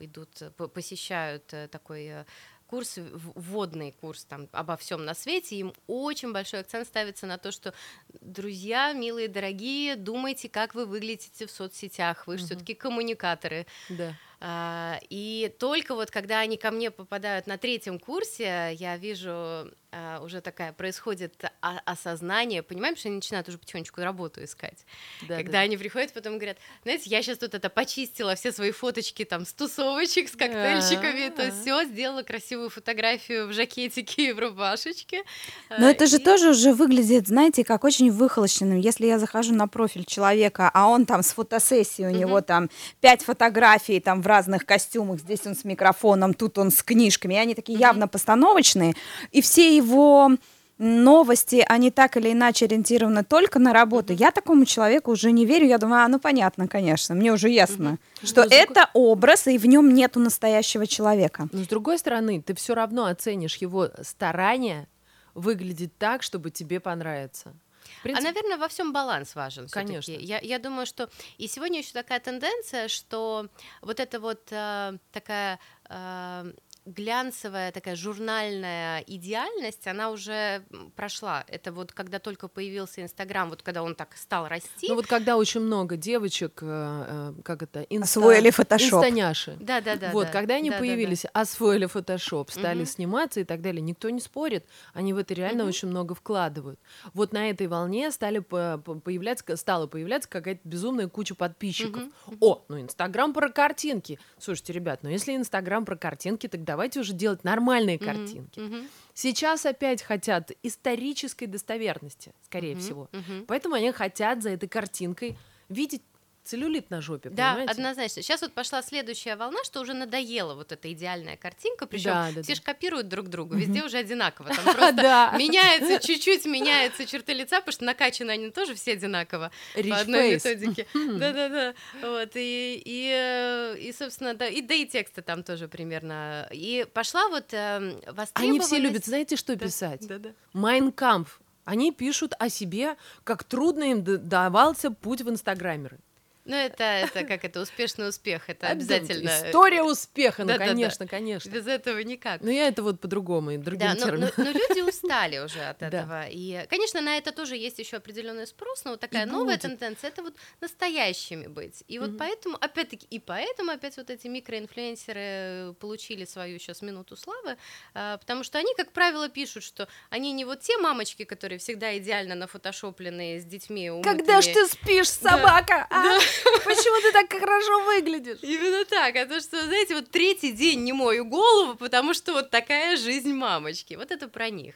идут, 0.00 0.42
по- 0.56 0.68
посещают 0.68 1.46
такой 1.70 2.24
курс, 2.72 2.94
вводный 2.96 3.92
курс 3.92 4.24
там 4.24 4.48
обо 4.50 4.78
всем 4.78 5.04
на 5.04 5.12
свете, 5.12 5.56
им 5.56 5.74
очень 5.86 6.32
большой 6.32 6.60
акцент 6.60 6.86
ставится 6.88 7.26
на 7.26 7.36
то, 7.36 7.52
что 7.52 7.74
друзья, 8.22 8.94
милые, 8.94 9.28
дорогие, 9.28 9.94
думайте, 9.94 10.48
как 10.48 10.74
вы 10.74 10.86
выглядите 10.86 11.46
в 11.46 11.50
соцсетях, 11.50 12.26
вы 12.26 12.38
же 12.38 12.44
Мгм. 12.44 12.46
все-таки 12.46 12.72
коммуникаторы. 12.72 13.66
Да. 13.88 14.16
А, 14.44 14.98
И 15.08 15.54
только 15.60 15.94
вот 15.94 16.10
когда 16.10 16.40
они 16.40 16.56
ко 16.56 16.72
мне 16.72 16.90
попадают 16.90 17.46
на 17.46 17.58
третьем 17.58 18.00
курсе, 18.00 18.70
я 18.74 18.96
вижу 18.96 19.70
а, 19.94 20.20
уже 20.24 20.40
такая 20.40 20.72
происходит 20.72 21.44
осознание, 21.60 22.62
понимаем, 22.62 22.96
что 22.96 23.08
они 23.08 23.16
начинают 23.16 23.48
уже 23.48 23.58
потихонечку 23.58 24.00
работу 24.00 24.42
искать. 24.42 24.84
да, 25.28 25.36
когда 25.36 25.52
да. 25.52 25.58
они 25.60 25.76
приходят, 25.76 26.12
потом 26.12 26.38
говорят, 26.38 26.56
знаете, 26.82 27.08
я 27.10 27.22
сейчас 27.22 27.38
тут 27.38 27.54
это 27.54 27.68
почистила 27.70 28.34
все 28.34 28.50
свои 28.52 28.72
фоточки 28.72 29.24
там 29.24 29.44
с 29.46 29.52
тусовочек, 29.52 30.28
с 30.28 30.32
коктейльчиками, 30.32 31.28
то 31.28 31.46
А. 31.48 31.50
все, 31.52 31.84
сделала 31.84 32.22
красивую 32.22 32.70
фотографию 32.70 33.46
в 33.48 33.52
жакетике 33.52 34.30
и 34.30 34.32
в 34.32 34.38
рубашечке. 34.40 35.22
Но 35.70 35.86
А, 35.86 35.90
это 35.90 36.06
же 36.06 36.16
и- 36.16 36.24
тоже 36.24 36.50
уже 36.50 36.72
выглядит, 36.72 37.28
знаете, 37.28 37.62
как 37.62 37.84
очень 37.84 38.10
выхолощенным. 38.10 38.78
Если 38.80 39.06
я 39.06 39.18
захожу 39.18 39.54
на 39.54 39.68
профиль 39.68 40.04
человека, 40.04 40.70
а 40.72 40.88
он 40.88 41.06
там 41.06 41.22
с 41.22 41.32
фотосессией, 41.32 42.08
у 42.08 42.12
него 42.18 42.40
там 42.40 42.70
пять 43.00 43.22
фотографий 43.22 44.00
там 44.00 44.22
в 44.22 44.26
разных 44.32 44.66
костюмах, 44.66 45.20
здесь 45.20 45.46
он 45.46 45.54
с 45.54 45.64
микрофоном, 45.64 46.34
тут 46.34 46.58
он 46.58 46.70
с 46.70 46.82
книжками, 46.82 47.34
и 47.34 47.38
они 47.38 47.54
такие 47.54 47.78
явно 47.78 48.08
постановочные, 48.08 48.94
и 49.30 49.40
все 49.40 49.76
его 49.76 50.32
новости, 50.78 51.64
они 51.68 51.90
так 51.90 52.16
или 52.16 52.32
иначе 52.32 52.64
ориентированы 52.64 53.24
только 53.24 53.58
на 53.58 53.72
работу. 53.72 54.12
Я 54.12 54.30
такому 54.30 54.64
человеку 54.64 55.12
уже 55.12 55.30
не 55.30 55.46
верю. 55.46 55.66
Я 55.66 55.78
думаю, 55.78 56.04
а, 56.04 56.08
ну 56.08 56.18
понятно, 56.18 56.66
конечно, 56.66 57.14
мне 57.14 57.32
уже 57.32 57.48
ясно, 57.50 57.98
что 58.22 58.42
Ну, 58.42 58.48
это 58.50 58.90
образ, 58.94 59.46
и 59.46 59.58
в 59.58 59.66
нем 59.66 59.94
нету 59.94 60.18
настоящего 60.18 60.86
человека. 60.86 61.48
Но 61.52 61.62
с 61.62 61.68
другой 61.68 61.98
стороны, 61.98 62.42
ты 62.42 62.54
все 62.54 62.74
равно 62.74 63.04
оценишь 63.04 63.56
его 63.56 63.90
старания 64.02 64.88
выглядеть 65.34 65.96
так, 65.98 66.22
чтобы 66.22 66.50
тебе 66.50 66.80
понравиться. 66.80 67.54
В 67.98 68.02
принципе, 68.02 68.28
А, 68.28 68.32
наверное, 68.32 68.58
во 68.58 68.68
всем 68.68 68.92
баланс 68.92 69.34
важен. 69.34 69.68
Конечно. 69.68 70.12
Я, 70.12 70.38
я 70.40 70.58
думаю, 70.58 70.86
что 70.86 71.08
и 71.38 71.48
сегодня 71.48 71.78
еще 71.78 71.92
такая 71.92 72.20
тенденция, 72.20 72.88
что 72.88 73.48
вот 73.80 74.00
эта 74.00 74.20
вот 74.20 74.40
э, 74.50 74.98
такая 75.12 75.58
э, 75.88 76.52
глянцевая, 76.84 77.70
такая 77.72 77.94
журнальная 77.96 79.00
идеальность, 79.06 79.86
она 79.86 80.10
уже 80.10 80.64
прошла. 80.96 81.44
Это 81.48 81.72
вот 81.72 81.92
когда 81.92 82.18
только 82.18 82.48
появился 82.48 83.02
Инстаграм, 83.02 83.48
вот 83.50 83.62
когда 83.62 83.82
он 83.82 83.94
так 83.94 84.16
стал 84.16 84.48
расти. 84.48 84.88
ну 84.88 84.94
вот 84.96 85.06
когда 85.06 85.36
очень 85.36 85.60
много 85.60 85.96
девочек, 85.96 86.58
э, 86.62 87.32
э, 87.36 87.42
как 87.44 87.62
это, 87.62 87.82
инста... 87.82 88.20
Освоили 88.20 88.50
фотошоп. 88.50 89.04
инстаняши. 89.04 89.56
да, 89.60 89.80
да, 89.80 89.96
да. 89.96 90.10
вот, 90.12 90.26
да. 90.26 90.32
когда 90.32 90.54
они 90.54 90.70
Да, 90.70 90.76
да, 90.76 90.80
да. 90.82 90.86
появились, 90.86 91.24
освоили 91.32 91.86
фотошоп, 91.86 92.50
стали 92.50 92.78
Мгм. 92.78 92.86
сниматься 92.86 93.40
и 93.40 93.44
так 93.44 93.60
далее, 93.60 93.80
никто 93.80 94.10
не 94.10 94.20
спорит, 94.20 94.66
они 94.92 95.12
в 95.12 95.18
это 95.18 95.34
реально 95.34 95.62
Мгм. 95.64 95.68
очень 95.68 95.88
много 95.88 96.14
вкладывают. 96.14 96.80
Вот 97.14 97.32
на 97.32 97.48
этой 97.50 97.68
волне 97.68 98.10
стали 98.10 98.40
по- 98.40 98.82
по- 98.84 98.94
появляться, 98.96 99.56
стала 99.56 99.86
появляться 99.86 100.28
какая-то 100.28 100.60
безумная 100.64 101.08
куча 101.08 101.34
подписчиков. 101.34 102.02
Мгм, 102.26 102.38
О, 102.40 102.64
ну 102.68 102.80
Инстаграм 102.80 103.32
про 103.32 103.48
картинки. 103.50 104.18
Слушайте, 104.38 104.72
ребят, 104.72 105.00
ну 105.02 105.10
если 105.10 105.34
Инстаграм 105.36 105.84
про 105.84 105.96
картинки, 105.96 106.48
так 106.48 106.64
давайте 106.72 107.00
уже 107.00 107.12
делать 107.12 107.44
нормальные 107.44 107.98
Мгм, 107.98 108.04
картинки. 108.06 108.60
мгм, 108.60 108.88
Сейчас 109.14 109.66
опять 109.66 110.02
хотят 110.02 110.52
исторической 110.62 111.44
достоверности, 111.46 112.32
скорее 112.42 112.72
мгм, 112.74 112.80
всего. 112.80 113.08
мгм. 113.12 113.44
Поэтому 113.46 113.74
они 113.74 113.92
хотят 113.92 114.42
за 114.42 114.50
этой 114.50 114.68
картинкой 114.70 115.36
видеть 115.68 116.02
целлюлит 116.44 116.90
на 116.90 117.00
жопе, 117.00 117.30
Да, 117.30 117.50
понимаете? 117.52 117.72
однозначно. 117.72 118.22
Сейчас 118.22 118.40
вот 118.42 118.52
пошла 118.52 118.82
следующая 118.82 119.36
волна, 119.36 119.62
что 119.64 119.80
уже 119.80 119.94
надоела 119.94 120.54
вот 120.54 120.72
эта 120.72 120.92
идеальная 120.92 121.36
картинка, 121.36 121.86
причем 121.86 122.10
Да, 122.10 122.30
да, 122.34 122.42
все 122.42 122.52
да. 122.52 122.54
же 122.56 122.62
копируют 122.62 123.08
друг 123.08 123.28
друга, 123.28 123.56
везде 123.56 123.84
уже 123.84 123.98
одинаково. 123.98 124.48
Там 124.48 124.64
просто 124.74 124.92
Да. 124.92 125.34
меняется, 125.38 126.04
чуть-чуть 126.06 126.44
меняются 126.46 127.06
черты 127.06 127.32
лица, 127.32 127.60
потому 127.60 127.72
что 127.72 127.84
накачаны 127.84 128.30
они 128.32 128.50
тоже 128.50 128.74
все 128.74 128.92
одинаково 128.92 129.50
по 129.74 129.96
одной 129.96 130.34
методике. 130.34 130.86
Да-да-да. 130.94 131.74
Вот, 132.02 132.30
и, 132.34 132.82
и, 132.84 133.10
э, 133.14 133.78
и, 133.78 133.92
собственно, 133.92 134.34
да, 134.34 134.46
и, 134.48 134.60
да 134.62 134.74
и 134.74 134.84
тексты 134.86 135.22
там 135.22 135.42
тоже 135.42 135.68
примерно. 135.68 136.48
И 136.50 136.86
пошла 136.92 137.28
вот 137.28 137.52
востребованность... 137.52 138.32
Они 138.34 138.60
все 138.60 138.78
любят, 138.78 139.04
знаете, 139.04 139.36
что 139.36 139.54
Да, 139.56 139.64
писать? 139.66 140.06
Да-да. 140.06 140.30
Майнкамп. 140.52 141.28
Они 141.64 141.92
пишут 141.92 142.34
о 142.40 142.48
себе, 142.48 142.96
как 143.22 143.44
трудно 143.44 143.84
им 143.84 144.02
давался 144.04 144.90
путь 144.90 145.20
в 145.22 145.30
инстаграмеры. 145.30 146.00
Ну, 146.44 146.56
это, 146.56 146.82
это 146.82 147.24
как 147.24 147.44
это, 147.44 147.60
успешный 147.60 148.08
успех, 148.08 148.48
это 148.48 148.66
обязательно. 148.68 149.28
История 149.46 149.82
успеха, 149.82 150.44
ну, 150.44 150.56
конечно, 150.58 151.06
конечно. 151.06 151.48
Без 151.50 151.66
этого 151.66 151.98
никак. 152.00 152.40
Но 152.40 152.50
я 152.50 152.66
это 152.68 152.82
вот 152.82 153.00
по-другому, 153.00 153.52
и 153.52 153.56
другим 153.58 153.88
Да, 153.88 153.94
но, 153.94 154.04
термином. 154.06 154.30
но- 154.36 154.44
но 154.44 154.50
люди 154.50 154.80
устали 154.80 155.38
уже 155.38 155.60
от 155.62 155.82
этого. 155.82 156.26
И, 156.28 156.66
конечно, 156.68 157.00
на 157.00 157.16
это 157.16 157.30
тоже 157.32 157.56
есть 157.56 157.78
еще 157.78 157.96
определенный 157.98 158.46
спрос, 158.46 158.84
но 158.84 158.92
вот 158.92 159.00
такая 159.00 159.22
И 159.26 159.30
новая 159.30 159.54
будет. 159.56 159.62
тенденция 159.62 160.08
это 160.08 160.22
вот 160.22 160.34
настоящими 160.60 161.46
быть. 161.46 161.84
И 161.86 161.98
вот 161.98 162.18
поэтому, 162.18 162.56
опять-таки, 162.60 163.06
и 163.08 163.18
поэтому 163.20 163.70
опять 163.70 163.96
вот 163.96 164.10
эти 164.10 164.26
микроинфлюенсеры 164.26 165.74
получили 165.74 166.24
свою 166.24 166.58
сейчас 166.58 166.82
минуту 166.82 167.16
славы, 167.16 167.56
а, 167.94 168.16
потому 168.18 168.44
что 168.44 168.58
они, 168.58 168.74
как 168.76 168.92
правило, 168.92 169.28
пишут, 169.28 169.62
что 169.64 169.88
они 170.10 170.32
не 170.32 170.44
вот 170.44 170.60
те 170.60 170.76
мамочки, 170.78 171.24
которые 171.24 171.58
всегда 171.58 171.96
идеально 171.98 172.34
нафотошопленные 172.34 173.40
с 173.40 173.44
детьми. 173.44 173.90
Когда 174.02 174.40
ж 174.40 174.46
ты 174.46 174.66
спишь, 174.66 175.10
Да. 175.20 175.30
собака? 175.30 175.86
а? 175.90 176.18
Почему 176.64 177.00
ты 177.02 177.12
так 177.12 177.30
хорошо 177.30 177.84
выглядишь? 177.84 178.38
Именно 178.42 178.84
так, 178.84 179.16
а 179.16 179.26
то, 179.26 179.40
что, 179.40 179.62
знаете, 179.64 179.94
вот 179.94 180.10
третий 180.10 180.52
день 180.52 180.84
не 180.84 180.92
мою 180.92 181.24
голову, 181.24 181.74
потому 181.74 182.14
что 182.14 182.32
вот 182.32 182.50
такая 182.50 182.96
жизнь 182.96 183.32
мамочки. 183.32 183.94
Вот 183.94 184.10
это 184.10 184.28
про 184.28 184.50
них. 184.50 184.74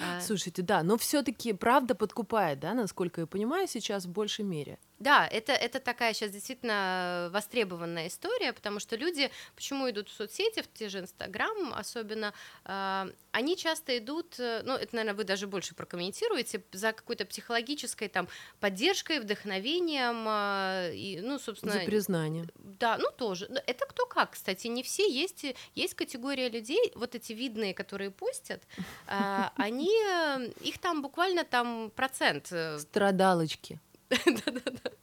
А, 0.00 0.20
Слушайте, 0.20 0.62
да, 0.62 0.82
но 0.82 0.96
все-таки 0.96 1.52
правда 1.52 1.94
подкупает, 1.94 2.60
да, 2.60 2.74
насколько 2.74 3.22
я 3.22 3.26
понимаю, 3.26 3.66
сейчас 3.66 4.04
в 4.04 4.10
большей 4.10 4.44
мере. 4.44 4.78
Да, 4.98 5.26
это, 5.28 5.52
это 5.52 5.78
такая 5.78 6.12
сейчас 6.12 6.30
действительно 6.32 7.28
востребованная 7.32 8.08
история, 8.08 8.52
потому 8.52 8.80
что 8.80 8.96
люди, 8.96 9.30
почему 9.54 9.88
идут 9.90 10.08
в 10.08 10.12
соцсети, 10.12 10.62
в 10.62 10.72
те 10.72 10.88
же 10.88 10.98
Инстаграм 11.00 11.72
особенно, 11.74 12.34
а, 12.64 13.08
они 13.30 13.56
часто 13.56 13.96
идут, 13.98 14.40
э, 14.40 14.62
ну, 14.64 14.74
это, 14.74 14.96
наверное, 14.96 15.16
вы 15.16 15.24
даже 15.24 15.46
больше 15.46 15.74
прокомментируете, 15.76 16.64
за 16.72 16.92
какой-то 16.92 17.24
психологической 17.26 18.08
там 18.08 18.28
поддержкой, 18.58 19.20
вдохновением, 19.20 20.24
а, 20.26 20.90
и, 20.90 21.20
ну, 21.20 21.38
собственно... 21.38 21.72
За 21.74 21.80
признание. 21.80 22.46
Да, 22.56 22.98
ну 22.98 23.10
тоже. 23.16 23.46
Но 23.50 23.60
Это 23.66 23.86
кто 23.86 24.06
как, 24.06 24.32
кстати, 24.32 24.66
не 24.66 24.82
все. 24.82 25.08
Есть, 25.08 25.44
и- 25.44 25.54
есть 25.76 25.94
категория 25.94 26.48
людей, 26.48 26.92
вот 26.96 27.14
эти 27.14 27.32
видные, 27.32 27.72
которые 27.72 28.10
постят, 28.10 28.62
а, 29.06 29.52
они, 29.56 29.90
э, 29.90 30.50
их 30.60 30.78
там 30.78 31.02
буквально 31.02 31.44
там 31.44 31.92
процент. 31.94 32.48
э, 32.50 32.78
Страдалочки. 32.80 33.78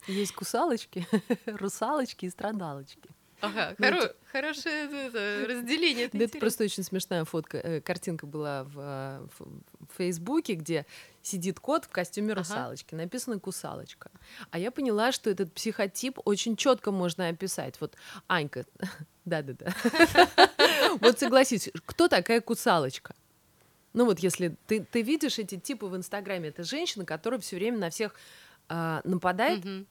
Есть 0.07 0.33
кусалочки, 0.33 1.05
русалочки 1.45 2.25
и 2.25 2.29
страдалочки. 2.29 3.09
Ага, 3.41 3.75
Ну, 3.77 3.85
хоро- 3.85 3.95
это- 3.97 4.15
хорошее 4.31 4.85
это 5.07 5.45
разделение. 5.47 6.05
это 6.05 6.17
Да 6.17 6.23
это 6.23 6.39
просто 6.39 6.63
очень 6.63 6.83
смешная 6.83 7.25
фотка, 7.25 7.57
э, 7.57 7.81
картинка 7.81 8.25
была 8.25 8.63
в, 8.63 8.79
э, 8.79 9.27
в- 9.37 9.45
в 9.89 9.97
Фейсбуке, 9.97 10.53
где 10.53 10.85
сидит 11.21 11.59
кот 11.59 11.85
в 11.85 11.89
костюме 11.89 12.31
Ага. 12.31 12.39
русалочки, 12.41 12.95
написано 12.95 13.39
кусалочка. 13.39 14.09
А 14.51 14.57
я 14.57 14.71
поняла, 14.71 15.11
что 15.11 15.29
этот 15.29 15.51
психотип 15.53 16.17
очень 16.23 16.55
четко 16.55 16.91
можно 16.91 17.27
описать. 17.27 17.75
Вот 17.81 17.95
Анька, 18.27 18.65
да-да-да. 19.25 19.73
Вот 21.01 21.19
согласись, 21.19 21.69
кто 21.85 22.07
такая 22.07 22.39
кусалочка? 22.41 23.13
Ну 23.93 24.05
вот 24.05 24.19
если 24.19 24.55
ты, 24.67 24.81
ты 24.83 25.01
видишь 25.01 25.39
эти 25.39 25.57
типы 25.57 25.85
в 25.87 25.95
Инстаграме, 25.95 26.49
это 26.49 26.63
женщина, 26.63 27.05
которая 27.05 27.39
все 27.39 27.57
время 27.57 27.77
на 27.77 27.89
всех 27.89 28.15
а, 28.69 29.01
нападает, 29.03 29.63
Мгм. 29.65 29.85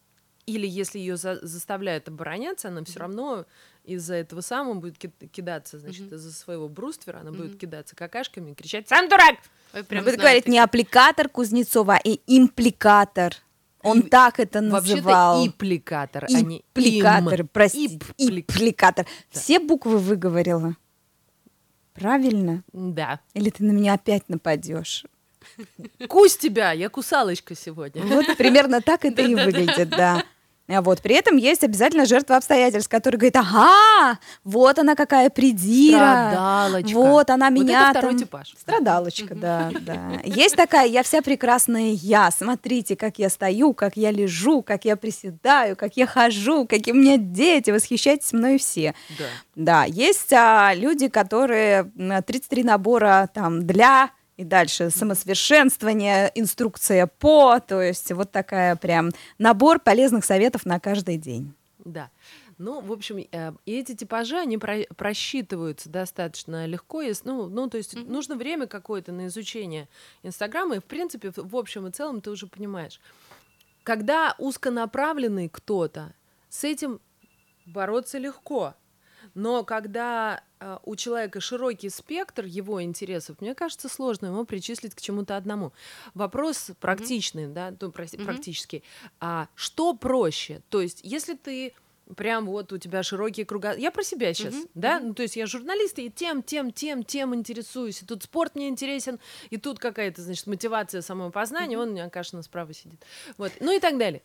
или 0.46 0.66
если 0.66 0.98
ее 0.98 1.16
заставляют 1.16 2.08
обороняться, 2.08 2.68
она 2.68 2.84
все 2.84 2.98
равно 3.00 3.44
из-за 3.84 4.14
этого 4.14 4.40
самого 4.40 4.74
будет 4.74 4.98
ки- 4.98 5.12
кидаться, 5.32 5.78
значит, 5.78 6.06
Мгм. 6.06 6.14
из-за 6.16 6.32
своего 6.32 6.68
бруствера, 6.68 7.18
она 7.20 7.30
будет 7.32 7.50
Мгм. 7.52 7.58
кидаться 7.58 7.94
какашками 7.96 8.50
и 8.52 8.54
кричать 8.54 8.88
«Сам 8.88 9.08
дурак!» 9.08 9.36
Ой, 9.74 9.80
Он 9.80 9.86
прям 9.86 10.04
будет 10.04 10.18
говорить 10.18 10.46
не 10.48 10.58
аппликатор 10.58 11.28
Кузнецова, 11.28 11.94
а 11.96 12.00
и 12.02 12.20
импликатор. 12.26 13.34
Он 13.82 14.00
И- 14.00 14.08
так 14.08 14.40
это 14.40 14.60
называл. 14.62 15.36
Вообще-то 15.38 15.56
ипликатор, 15.56 16.24
а 16.24 16.40
не 16.40 16.58
Импликатор, 16.74 17.40
им. 17.40 17.48
прости, 17.48 17.98
Иплик- 17.98 18.44
импликатор. 18.48 19.04
Да. 19.04 19.38
Все 19.40 19.58
буквы 19.58 19.98
выговорила. 19.98 20.76
Правильно? 21.92 22.64
Да. 22.72 23.20
Или 23.34 23.50
ты 23.50 23.62
на 23.64 23.72
меня 23.72 23.94
опять 23.94 24.28
нападешь? 24.28 25.04
Кусь 26.08 26.36
тебя, 26.36 26.72
я 26.72 26.88
кусалочка 26.88 27.54
сегодня. 27.54 28.02
Вот 28.02 28.36
примерно 28.36 28.80
так 28.80 29.04
это 29.04 29.22
и 29.22 29.34
выглядит, 29.34 29.88
да. 29.90 30.22
А 30.66 30.80
вот 30.80 31.02
при 31.02 31.14
этом 31.16 31.36
есть 31.36 31.62
обязательно 31.62 32.06
жертва 32.06 32.38
обстоятельств, 32.38 32.88
которая 32.88 33.18
говорит, 33.18 33.36
ага, 33.36 34.18
вот 34.44 34.78
она 34.78 34.94
какая 34.94 35.28
придира, 35.28 35.98
Страдалочка. 36.30 36.96
вот 36.96 37.28
она 37.28 37.50
Вот 37.50 37.58
меня 37.60 37.82
это 37.90 37.98
второй 37.98 38.12
там- 38.12 38.18
типаж. 38.20 38.54
Страдалочка, 38.58 39.34
да, 39.34 39.70
да. 39.82 40.22
Есть 40.24 40.56
такая, 40.56 40.86
я 40.86 41.02
вся 41.02 41.20
прекрасная 41.20 41.90
я. 41.92 42.30
Смотрите, 42.30 42.96
как 42.96 43.18
я 43.18 43.28
стою, 43.28 43.74
как 43.74 43.98
я 43.98 44.10
лежу, 44.10 44.62
как 44.62 44.86
я 44.86 44.96
приседаю, 44.96 45.76
как 45.76 45.98
я 45.98 46.06
хожу, 46.06 46.66
какие 46.66 46.94
у 46.94 46.96
меня 46.96 47.18
дети. 47.18 47.70
Восхищайтесь 47.70 48.32
мной 48.32 48.56
все. 48.56 48.94
Да. 49.18 49.24
Да, 49.56 49.84
есть 49.84 50.32
а, 50.32 50.72
люди, 50.74 51.08
которые 51.08 51.92
м, 51.94 52.22
33 52.22 52.64
набора 52.64 53.28
там 53.34 53.66
для 53.66 54.08
и 54.36 54.44
дальше 54.44 54.90
самосовершенствование, 54.90 56.30
инструкция 56.34 57.06
по, 57.06 57.60
то 57.60 57.80
есть 57.80 58.10
вот 58.12 58.32
такая 58.32 58.76
прям 58.76 59.10
набор 59.38 59.78
полезных 59.78 60.24
советов 60.24 60.66
на 60.66 60.80
каждый 60.80 61.18
день. 61.18 61.52
Да. 61.84 62.10
Ну, 62.56 62.80
в 62.80 62.92
общем, 62.92 63.18
э, 63.32 63.52
эти 63.66 63.94
типажи, 63.96 64.36
они 64.38 64.58
про- 64.58 64.86
просчитываются 64.96 65.88
достаточно 65.88 66.66
легко. 66.66 67.02
если- 67.02 67.26
ну, 67.28 67.46
ну, 67.48 67.68
то 67.68 67.76
есть 67.78 67.94
Мгм. 67.96 68.12
нужно 68.12 68.36
время 68.36 68.66
какое-то 68.66 69.10
на 69.12 69.26
изучение 69.26 69.88
Инстаграма, 70.22 70.76
и, 70.76 70.80
в 70.80 70.84
принципе, 70.84 71.32
в, 71.36 71.56
общем 71.56 71.86
и 71.88 71.90
целом 71.90 72.20
ты 72.20 72.30
уже 72.30 72.46
понимаешь. 72.46 73.00
Когда 73.82 74.34
узконаправленный 74.38 75.48
кто-то, 75.48 76.14
с 76.48 76.62
этим 76.64 77.00
бороться 77.66 78.18
легко. 78.18 78.74
Но 79.34 79.64
когда 79.64 80.42
у 80.84 80.96
человека 80.96 81.40
широкий 81.40 81.90
спектр 81.90 82.44
его 82.44 82.82
интересов, 82.82 83.40
мне 83.40 83.54
кажется, 83.54 83.88
сложно 83.88 84.26
ему 84.26 84.44
причислить 84.44 84.94
к 84.94 85.00
чему-то 85.00 85.36
одному. 85.36 85.72
Вопрос 86.14 86.70
практичный, 86.80 87.46
да, 87.48 87.74
ну, 87.80 87.90
прости, 87.92 88.16
Мгм. 88.16 88.26
практический. 88.26 88.82
А 89.20 89.48
что 89.54 89.94
проще? 89.94 90.62
То 90.68 90.80
есть, 90.80 91.00
если 91.02 91.34
ты 91.34 91.74
прям 92.16 92.46
вот 92.46 92.72
у 92.72 92.78
тебя 92.78 93.02
широкие 93.02 93.46
круга... 93.46 93.74
Я 93.74 93.90
про 93.90 94.02
себя 94.02 94.34
сейчас, 94.34 94.54
Мгм, 94.54 94.68
да? 94.74 95.00
Ну, 95.00 95.14
то 95.14 95.22
есть 95.22 95.36
я 95.36 95.46
журналист, 95.46 95.98
и 95.98 96.10
тем, 96.10 96.42
тем, 96.42 96.70
тем, 96.70 97.02
тем 97.02 97.34
интересуюсь. 97.34 98.02
И 98.02 98.06
тут 98.06 98.22
спорт 98.22 98.54
мне 98.54 98.68
интересен, 98.68 99.18
и 99.50 99.56
тут 99.56 99.78
какая-то, 99.78 100.20
значит, 100.22 100.46
мотивация 100.46 101.00
самопознания. 101.00 101.78
Он 101.78 101.88
у 101.88 101.92
меня, 101.92 102.10
конечно, 102.10 102.42
справа 102.42 102.74
сидит. 102.74 103.02
Вот. 103.38 103.52
Ну 103.60 103.74
и 103.74 103.80
так 103.80 103.98
далее. 103.98 104.22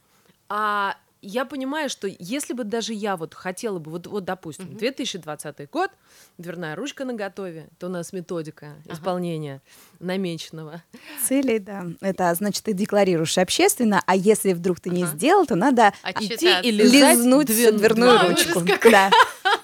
А 0.49 0.97
я 1.21 1.45
понимаю, 1.45 1.89
что 1.89 2.07
если 2.19 2.53
бы 2.53 2.63
даже 2.63 2.93
я 2.93 3.17
вот 3.17 3.33
хотела 3.33 3.79
бы, 3.79 3.91
вот, 3.91 4.07
вот 4.07 4.23
допустим, 4.25 4.65
Мгм. 4.67 4.77
2020 4.77 5.69
год, 5.69 5.91
дверная 6.37 6.75
ручка 6.75 7.05
на 7.05 7.13
готове, 7.13 7.67
то 7.77 7.87
у 7.87 7.89
нас 7.89 8.13
методика 8.13 8.75
Ага. 8.85 8.93
исполнения 8.95 9.61
намеченного. 9.99 10.81
Цели, 11.27 11.57
да. 11.57 11.85
Это 12.01 12.33
значит, 12.35 12.63
ты 12.63 12.73
декларируешь 12.73 13.37
общественно, 13.37 14.01
а 14.05 14.15
если 14.15 14.53
вдруг 14.53 14.79
ты 14.79 14.89
не 14.89 15.03
Ага. 15.03 15.11
сделал, 15.15 15.45
то 15.45 15.55
надо 15.55 15.93
Отчитаться. 16.03 16.61
и 16.61 16.71
лизать 16.71 17.17
лизнуть 17.17 17.47
две- 17.47 17.71
дверную 17.71 18.19
А, 18.19 18.27
ручку. 18.29 18.61
Да. 18.89 19.11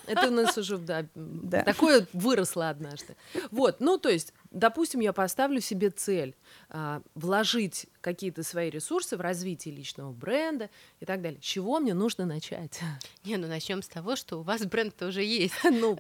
Это 0.08 0.28
у 0.28 0.32
нас 0.32 0.58
уже, 0.58 0.78
да, 0.78 1.06
Да. 1.16 1.64
такое 1.64 2.06
выросло 2.14 2.70
однажды. 2.70 3.16
Вот, 3.52 3.78
ну, 3.80 3.98
то 3.98 4.10
есть, 4.10 4.34
допустим, 4.56 5.02
я 5.02 5.14
поставлю 5.14 5.62
себе 5.62 5.90
цель 5.90 6.36
а, 6.70 7.02
вложить 7.14 7.88
какие-то 8.02 8.42
свои 8.44 8.70
ресурсы 8.70 9.18
в 9.18 9.22
развитие 9.22 9.76
личного 9.76 10.12
бренда 10.12 10.70
и 11.00 11.06
так 11.06 11.22
далее. 11.22 11.40
С 11.42 11.44
чего 11.46 11.80
мне 11.80 11.94
нужно 11.94 12.26
начать? 12.26 12.80
Не, 13.24 13.38
ну 13.38 13.48
начнем 13.48 13.84
с 13.84 13.88
того, 13.88 14.16
что 14.16 14.40
у 14.40 14.42
вас 14.42 14.66
бренд-то 14.66 15.08
уже 15.08 15.24
есть. 15.24 15.54
Ну, 15.76 16.00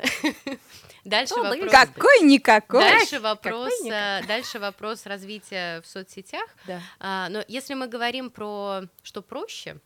Дальше 1.03 1.35
да 1.35 1.49
вопрос. 1.49 1.71
Какой-никакой. 1.71 2.79
Дальше 2.79 3.19
вопрос, 3.19 3.73
э, 3.85 4.25
дальше 4.25 4.57
вопрос 4.57 5.05
развития 5.05 5.81
в 5.81 5.87
соцсетях. 5.87 6.47
да. 6.65 6.81
А, 6.99 7.27
но 7.29 7.43
если 7.47 7.73
мы 7.73 7.87
говорим 7.87 8.29
про 8.29 8.83
что 9.03 9.21
проще, 9.21 9.81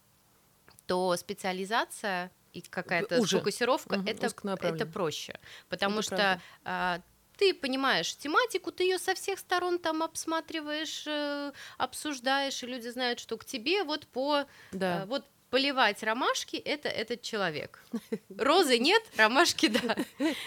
то 0.86 1.16
специализация 1.18 2.32
и 2.54 2.62
какая-то 2.62 3.26
сфокусировка 3.26 4.02
это, 4.06 4.32
это 4.62 4.86
проще. 4.86 5.40
Потому 5.70 6.00
Это 6.00 6.04
что 6.04 6.42
а, 6.64 7.02
ты 7.40 7.54
понимаешь 7.54 8.16
тематику, 8.18 8.72
ты 8.72 8.84
ее 8.84 9.00
со 9.00 9.16
всех 9.16 9.40
сторон 9.40 9.80
там 9.80 10.04
обсматриваешь, 10.04 11.04
э, 11.08 11.52
обсуждаешь, 11.78 12.62
и 12.64 12.68
люди 12.68 12.90
знают, 12.90 13.20
что 13.20 13.38
к 13.38 13.46
тебе 13.46 13.84
вот 13.84 14.08
по 14.08 14.46
Да. 14.74 15.04
э, 15.04 15.06
вот 15.06 15.26
поливать 15.50 16.04
ромашки 16.04 16.58
это 16.58 16.90
этот 16.90 17.22
человек. 17.22 17.84
Розы 18.38 18.78
нет, 18.78 19.02
ромашки 19.16 19.68
да. 19.68 19.96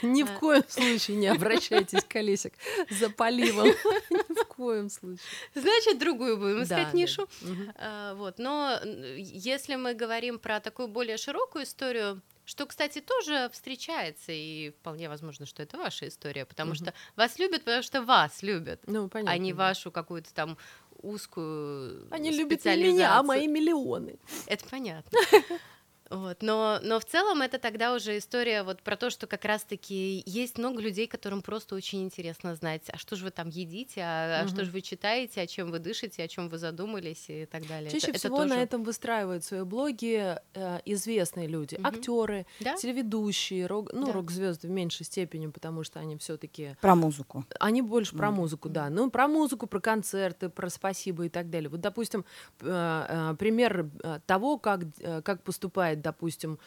Ни 0.02 0.22
в 0.22 0.38
коем 0.38 0.64
случае 0.68 1.16
не 1.16 1.28
обращайтесь 1.28 2.04
к 2.04 2.14
Олесик 2.16 2.52
за 2.90 3.08
поливом. 3.10 3.66
Ни 4.10 4.42
в 4.42 4.44
коем 4.46 4.90
случае. 4.90 5.26
Значит, 5.54 5.98
другую 5.98 6.36
будем 6.36 6.62
искать 6.62 6.92
да. 6.92 6.96
нишу. 6.96 7.26
Вот, 8.16 8.38
но 8.38 8.78
если 9.16 9.76
мы 9.76 9.94
говорим 9.94 10.38
про 10.38 10.60
такую 10.60 10.88
более 10.88 11.16
широкую 11.16 11.64
историю, 11.64 12.20
что, 12.44 12.66
кстати, 12.66 13.00
тоже 13.00 13.48
встречается, 13.52 14.32
и 14.32 14.70
вполне 14.70 15.08
возможно, 15.08 15.46
что 15.46 15.62
это 15.62 15.78
ваша 15.78 16.08
история, 16.08 16.44
потому 16.44 16.70
Мгм. 16.70 16.76
что 16.76 16.94
вас 17.16 17.38
любят, 17.38 17.64
потому 17.64 17.82
что 17.82 18.02
вас 18.02 18.42
любят, 18.42 18.80
Ну, 18.86 19.08
понятно. 19.08 19.32
а 19.32 19.38
не 19.38 19.52
да. 19.52 19.58
вашу 19.58 19.90
какую-то 19.90 20.32
там 20.34 20.58
узкую 21.02 22.06
Они 22.10 22.30
любят 22.30 22.64
не 22.64 22.76
меня, 22.76 23.18
а 23.18 23.22
мои 23.22 23.46
миллионы. 23.46 24.18
Это 24.46 24.64
понятно. 24.68 25.18
Вот, 26.12 26.42
но, 26.42 26.78
но 26.82 27.00
в 27.00 27.04
целом 27.06 27.40
это 27.40 27.58
тогда 27.58 27.94
уже 27.94 28.18
история 28.18 28.64
вот 28.64 28.82
про 28.82 28.96
то, 28.96 29.08
что 29.08 29.26
как 29.26 29.46
раз-таки 29.46 30.22
есть 30.26 30.58
много 30.58 30.82
людей, 30.82 31.06
которым 31.06 31.40
просто 31.40 31.74
очень 31.74 32.02
интересно 32.02 32.54
знать, 32.54 32.82
а 32.92 32.98
что 32.98 33.16
же 33.16 33.24
вы 33.24 33.30
там 33.30 33.48
едите, 33.48 34.02
а, 34.02 34.42
а 34.42 34.48
что 34.48 34.64
же 34.66 34.70
вы 34.70 34.82
читаете, 34.82 35.40
о 35.40 35.46
чем 35.46 35.70
вы 35.70 35.78
дышите, 35.78 36.22
о 36.22 36.28
чем 36.28 36.50
вы 36.50 36.58
задумались 36.58 37.24
и 37.28 37.46
так 37.46 37.66
далее. 37.66 37.90
Чаще 37.90 38.08
Это- 38.08 38.10
это 38.10 38.18
всего 38.18 38.36
тоже- 38.36 38.48
на 38.50 38.62
этом 38.62 38.82
выстраивают 38.84 39.42
свои 39.44 39.62
блоги 39.62 40.36
э, 40.54 40.80
известные 40.84 41.48
люди, 41.48 41.76
Мгм. 41.76 41.86
актеры, 41.86 42.46
Да? 42.60 42.74
телеведущие, 42.76 43.66
рок, 43.66 43.90
ну 43.94 44.06
Да. 44.08 44.12
рок-звезды 44.12 44.68
в 44.68 44.70
меньшей 44.70 45.06
степени, 45.06 45.46
потому 45.46 45.82
что 45.82 45.98
они 45.98 46.18
все-таки 46.18 46.76
Про 46.82 46.94
музыку. 46.94 47.44
они 47.58 47.80
больше 47.80 48.14
про 48.14 48.30
музыку, 48.30 48.68
да. 48.68 48.90
Ну, 48.90 49.10
про 49.10 49.28
музыку, 49.28 49.66
про 49.66 49.80
концерты, 49.80 50.50
про 50.50 50.68
спасибо 50.68 51.24
и 51.24 51.28
так 51.30 51.48
далее. 51.48 51.70
Вот, 51.70 51.80
допустим, 51.80 52.26
э, 52.60 53.06
э, 53.08 53.34
пример 53.38 53.88
э, 54.02 54.20
того, 54.26 54.58
как, 54.58 54.80
э, 55.00 55.22
как 55.22 55.42
поступает, 55.42 56.01
допустим, 56.02 56.58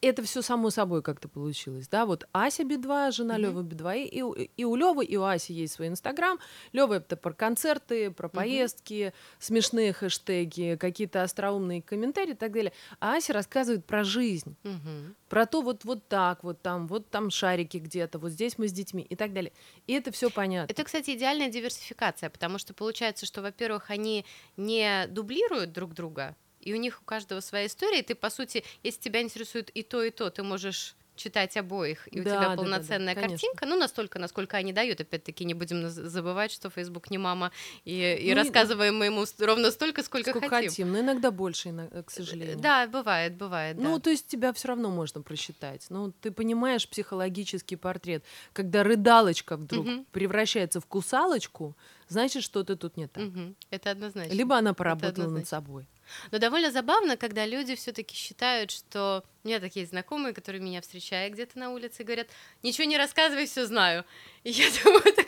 это 0.00 0.22
все 0.22 0.42
само 0.42 0.70
собой 0.70 1.02
как-то 1.02 1.28
получилось, 1.28 1.88
да, 1.88 2.06
вот 2.06 2.24
Ася 2.32 2.62
Би-2, 2.62 3.10
жена 3.10 3.34
Мгм. 3.34 3.42
Лёвы 3.42 3.62
Би-2, 3.64 3.96
и, 4.04 4.48
и 4.56 4.64
у 4.64 4.76
Лёвы, 4.76 5.04
и 5.04 5.16
у 5.16 5.24
Аси 5.24 5.50
есть 5.52 5.74
свой 5.74 5.88
Инстаграм, 5.88 6.38
Лёва 6.72 6.94
это 6.94 7.16
про 7.16 7.32
концерты, 7.32 8.12
про 8.12 8.28
поездки, 8.28 9.12
смешные 9.40 9.92
хэштеги, 9.92 10.76
какие-то 10.78 11.24
остроумные 11.24 11.82
комментарии 11.82 12.30
и 12.30 12.36
так 12.36 12.52
далее, 12.52 12.72
а 13.00 13.16
Ася 13.16 13.32
рассказывает 13.32 13.86
про 13.86 14.04
жизнь, 14.04 14.54
Мгм. 14.62 15.16
про 15.28 15.46
то 15.46 15.62
вот, 15.62 15.84
вот 15.84 16.06
так, 16.06 16.44
вот 16.44 16.62
там, 16.62 16.86
вот 16.86 17.10
там 17.10 17.30
шарики 17.30 17.78
где-то, 17.78 18.20
вот 18.20 18.30
здесь 18.30 18.56
мы 18.56 18.68
с 18.68 18.72
детьми 18.72 19.02
и 19.02 19.16
так 19.16 19.32
далее. 19.32 19.52
И 19.88 19.94
это 19.94 20.12
все 20.12 20.30
понятно. 20.30 20.72
Это, 20.72 20.84
кстати, 20.84 21.10
идеальная 21.16 21.48
диверсификация, 21.48 22.30
потому 22.30 22.58
что 22.58 22.72
получается, 22.72 23.26
что, 23.26 23.42
во-первых, 23.42 23.90
они 23.90 24.24
не 24.56 25.08
дублируют 25.08 25.72
друг 25.72 25.92
друга, 25.94 26.36
и 26.60 26.72
у 26.72 26.76
них 26.76 27.00
у 27.00 27.04
каждого 27.04 27.40
своя 27.40 27.66
история, 27.66 28.00
и 28.00 28.02
ты, 28.02 28.14
по 28.14 28.30
сути, 28.30 28.64
если 28.82 29.00
тебя 29.00 29.22
интересует 29.22 29.70
и 29.70 29.82
то, 29.82 30.02
и 30.02 30.10
то, 30.10 30.30
ты 30.30 30.42
можешь 30.42 30.94
читать 31.16 31.56
обоих, 31.56 32.06
и 32.12 32.20
у 32.20 32.22
Да, 32.24 32.30
тебя 32.30 32.40
да, 32.40 32.48
да, 32.48 32.48
да, 32.50 32.62
полноценная 32.62 33.14
конечно. 33.16 33.30
картинка, 33.48 33.66
ну, 33.66 33.76
настолько, 33.76 34.20
насколько 34.20 34.56
они 34.56 34.72
дают, 34.72 35.00
опять-таки, 35.00 35.44
не 35.44 35.52
будем 35.54 35.88
забывать, 35.88 36.52
что 36.52 36.70
Facebook 36.70 37.10
не 37.10 37.18
мама, 37.18 37.50
и, 37.84 38.16
и 38.22 38.30
Ну 38.30 38.36
рассказываем 38.36 38.96
мы 38.96 39.06
ему 39.06 39.24
ровно 39.40 39.72
столько, 39.72 40.04
сколько, 40.04 40.30
Сколько 40.30 40.48
хотим. 40.48 40.70
хотим, 40.70 40.92
но 40.92 41.00
иногда 41.00 41.32
больше, 41.32 41.70
ино- 41.70 41.88
к 42.04 42.10
сожалению. 42.12 42.58
Да, 42.60 42.86
бывает, 42.86 43.34
бывает, 43.34 43.76
да. 43.76 43.82
Ну, 43.82 43.98
то 43.98 44.10
есть 44.10 44.28
тебя 44.28 44.52
все 44.52 44.68
равно 44.68 44.90
можно 44.90 45.20
просчитать. 45.20 45.86
Ну, 45.90 46.12
ты 46.12 46.30
понимаешь 46.30 46.88
психологический 46.88 47.74
портрет. 47.74 48.22
Когда 48.52 48.84
рыдалочка 48.84 49.56
вдруг 49.56 49.86
Мгм. 49.86 50.04
превращается 50.12 50.80
в 50.80 50.86
кусалочку, 50.86 51.76
значит, 52.08 52.42
что-то 52.42 52.76
тут 52.76 52.96
не 52.96 53.06
так. 53.06 53.22
Мгм, 53.24 53.56
Это 53.70 53.90
однозначно. 53.90 54.32
Либо 54.32 54.56
она 54.56 54.74
поработала 54.74 55.28
над 55.28 55.46
собой. 55.46 55.86
Но 56.30 56.38
довольно 56.38 56.70
забавно, 56.72 57.16
когда 57.16 57.44
люди 57.46 57.74
все-таки 57.74 58.14
считают, 58.16 58.70
что 58.70 59.24
у 59.44 59.48
меня 59.48 59.60
такие 59.60 59.86
знакомые, 59.86 60.32
которые 60.32 60.62
меня 60.62 60.80
встречают 60.80 61.34
где-то 61.34 61.58
на 61.58 61.70
улице, 61.70 62.02
и 62.02 62.04
говорят, 62.04 62.28
ничего 62.62 62.84
не 62.84 62.96
рассказывай, 62.96 63.46
все 63.46 63.66
знаю. 63.66 64.04
И 64.42 64.50
я 64.50 64.66
думаю, 64.84 65.02
так 65.14 65.27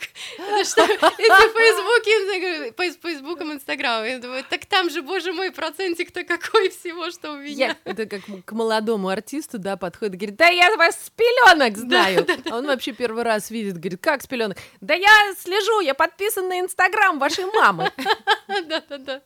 что? 0.63 0.83
Это 0.83 1.09
Фейсбук, 1.17 2.07
Инстаграм, 2.07 2.73
по 2.73 2.83
Фейсбуком, 2.83 3.53
Инстаграмом. 3.53 4.05
Я 4.07 4.19
думаю, 4.19 4.43
так 4.49 4.65
там 4.65 4.89
же, 4.89 5.01
боже 5.01 5.33
мой, 5.33 5.51
процентик-то 5.51 6.23
какой 6.23 6.69
всего, 6.69 7.11
что 7.11 7.33
у 7.33 7.37
меня. 7.37 7.77
Это 7.83 8.05
как 8.05 8.21
к 8.45 8.51
молодому 8.51 9.09
артисту, 9.09 9.59
да, 9.59 9.77
подходит 9.77 10.15
говорит, 10.15 10.35
да 10.35 10.47
я 10.47 10.75
вас 10.75 10.95
с 10.95 11.09
пеленок 11.09 11.77
знаю. 11.77 12.25
А 12.49 12.57
он 12.57 12.65
вообще 12.67 12.91
первый 12.93 13.23
раз 13.23 13.51
видит, 13.51 13.77
говорит, 13.77 14.01
как 14.01 14.21
с 14.21 14.27
пеленок? 14.27 14.57
Да 14.79 14.93
я 14.93 15.33
слежу, 15.37 15.81
я 15.81 15.93
подписан 15.93 16.47
на 16.47 16.59
Инстаграм 16.59 17.19
вашей 17.19 17.45
мамы. 17.45 17.91
Да-да-да. 18.47 19.21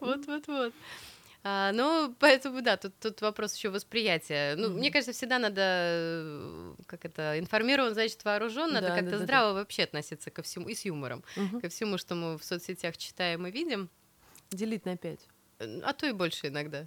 Вот-вот-вот. 0.00 0.72
А, 1.44 1.72
ну, 1.72 2.14
поэтому, 2.20 2.62
да, 2.62 2.76
тут, 2.76 2.92
тут 3.00 3.20
вопрос 3.20 3.56
еще 3.56 3.70
восприятия. 3.70 4.54
Ну, 4.56 4.70
мне 4.70 4.92
кажется, 4.92 5.12
всегда 5.12 5.40
надо, 5.40 5.60
э, 5.60 6.74
как 6.86 7.04
это, 7.04 7.36
информирован, 7.38 7.94
значит, 7.94 8.24
вооружен, 8.24 8.72
надо 8.72 8.88
Да, 8.88 8.94
как-то 8.94 9.04
да, 9.04 9.10
да, 9.10 9.18
да. 9.18 9.24
здраво 9.24 9.52
вообще 9.54 9.82
относиться 9.82 10.30
ко 10.30 10.42
всему, 10.42 10.68
и 10.68 10.74
с 10.74 10.84
юмором, 10.84 11.24
Мгм. 11.36 11.60
ко 11.60 11.68
всему, 11.68 11.98
что 11.98 12.14
мы 12.14 12.38
в 12.38 12.44
соцсетях 12.44 12.96
читаем 12.96 13.44
и 13.46 13.50
видим, 13.50 13.88
Делить 14.52 14.84
на 14.86 14.96
пять. 14.96 15.20
э, 15.58 15.80
а 15.84 15.92
то 15.92 16.06
и 16.06 16.12
больше 16.12 16.46
иногда. 16.48 16.86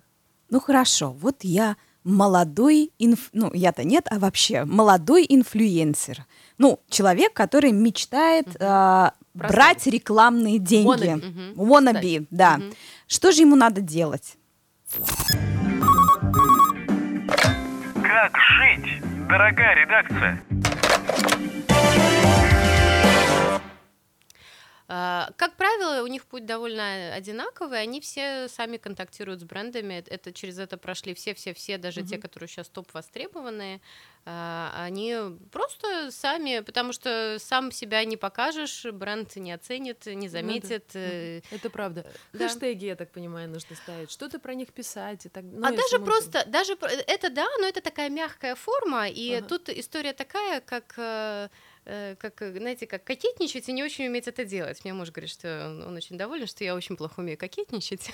Ну 0.49 0.59
хорошо, 0.61 1.11
вот 1.11 1.43
я 1.43 1.75
молодой, 2.05 2.93
инф... 2.99 3.29
ну 3.33 3.51
я-то 3.53 3.83
нет, 3.83 4.05
а 4.09 4.19
вообще 4.19 4.63
молодой 4.63 5.25
инфлюенсер. 5.27 6.25
Ну, 6.59 6.79
человек, 6.89 7.33
который 7.33 7.71
мечтает 7.71 8.47
а, 8.61 9.15
брать 9.33 9.85
рекламные 9.87 10.59
деньги. 10.59 10.87
Wannabe. 10.87 11.15
Мгм. 11.55 11.61
Wannabe, 11.61 12.27
да. 12.29 12.57
Мгм. 12.57 12.73
Что 13.07 13.31
же 13.31 13.41
ему 13.41 13.55
надо 13.55 13.81
делать? 13.81 14.37
Как 18.04 18.38
жить, 18.38 19.02
дорогая 19.28 19.76
редакция? 19.76 20.41
А, 24.88 25.32
Как 25.38 25.56
правило, 25.56 26.04
у 26.04 26.08
них 26.08 26.26
путь 26.26 26.45
довольно 26.45 27.13
одинаковый, 27.15 27.82
они 27.82 28.00
все 28.02 28.48
сами 28.48 28.78
контактируют 28.78 29.41
с 29.41 29.43
брендами, 29.43 29.95
э- 29.95 30.04
это 30.13 30.32
через 30.32 30.60
это 30.60 30.78
прошли 30.78 31.13
все-все-все, 31.15 31.78
даже 31.80 32.04
те, 32.04 32.17
которые 32.19 32.48
сейчас 32.48 32.67
топ 32.69 32.93
востребованные, 32.93 33.82
а, 34.28 34.71
они 34.86 35.15
просто 35.52 36.12
сами, 36.12 36.60
потому 36.60 36.93
что 36.93 37.38
сам 37.39 37.71
себя 37.71 38.04
не 38.06 38.15
покажешь, 38.17 38.86
бренд 38.86 39.36
не 39.38 39.52
оценит, 39.54 40.06
не 40.06 40.30
заметит. 40.30 40.91
э, 40.95 41.41
Это 41.52 41.69
правда. 41.71 42.06
да. 42.34 42.48
Хэштеги, 42.48 42.86
я 42.86 42.95
так 42.95 43.12
понимаю, 43.12 43.50
нужно 43.50 43.76
ставить. 43.76 44.12
Что-то 44.12 44.38
про 44.39 44.54
них 44.54 44.71
писать. 44.71 45.26
И 45.26 45.30
так... 45.30 45.43
ну, 45.45 45.65
а 45.67 45.71
даже 45.71 45.98
мы- 46.00 46.06
просто, 46.06 46.43
даже 46.45 46.76
про- 46.76 46.89
это 46.91 47.30
да, 47.32 47.48
но 47.60 47.67
это 47.67 47.82
такая 47.82 48.10
мягкая 48.10 48.54
форма, 48.56 49.08
и 49.10 49.34
Ага. 49.36 49.48
тут 49.48 49.69
история 49.69 50.13
такая, 50.13 50.62
как 50.62 50.93
э, 50.98 51.04
э, 51.04 51.50
как, 51.86 52.41
э, 52.41 52.52
знаете, 52.52 52.88
как 52.88 53.04
кокетничать 53.04 53.69
и 53.69 53.71
не 53.71 53.84
очень 53.84 54.08
уметь 54.08 54.28
это 54.28 54.43
делать. 54.43 54.84
Мне 54.84 54.93
муж 54.93 55.12
говорит, 55.12 55.30
что 55.30 55.67
он, 55.67 55.84
он 55.84 55.95
очень 55.95 56.17
доволен, 56.17 56.48
что 56.48 56.63
я 56.63 56.76
очень 56.76 56.98
плохо 56.98 57.19
умею 57.19 57.38
кокетничать. 57.38 58.12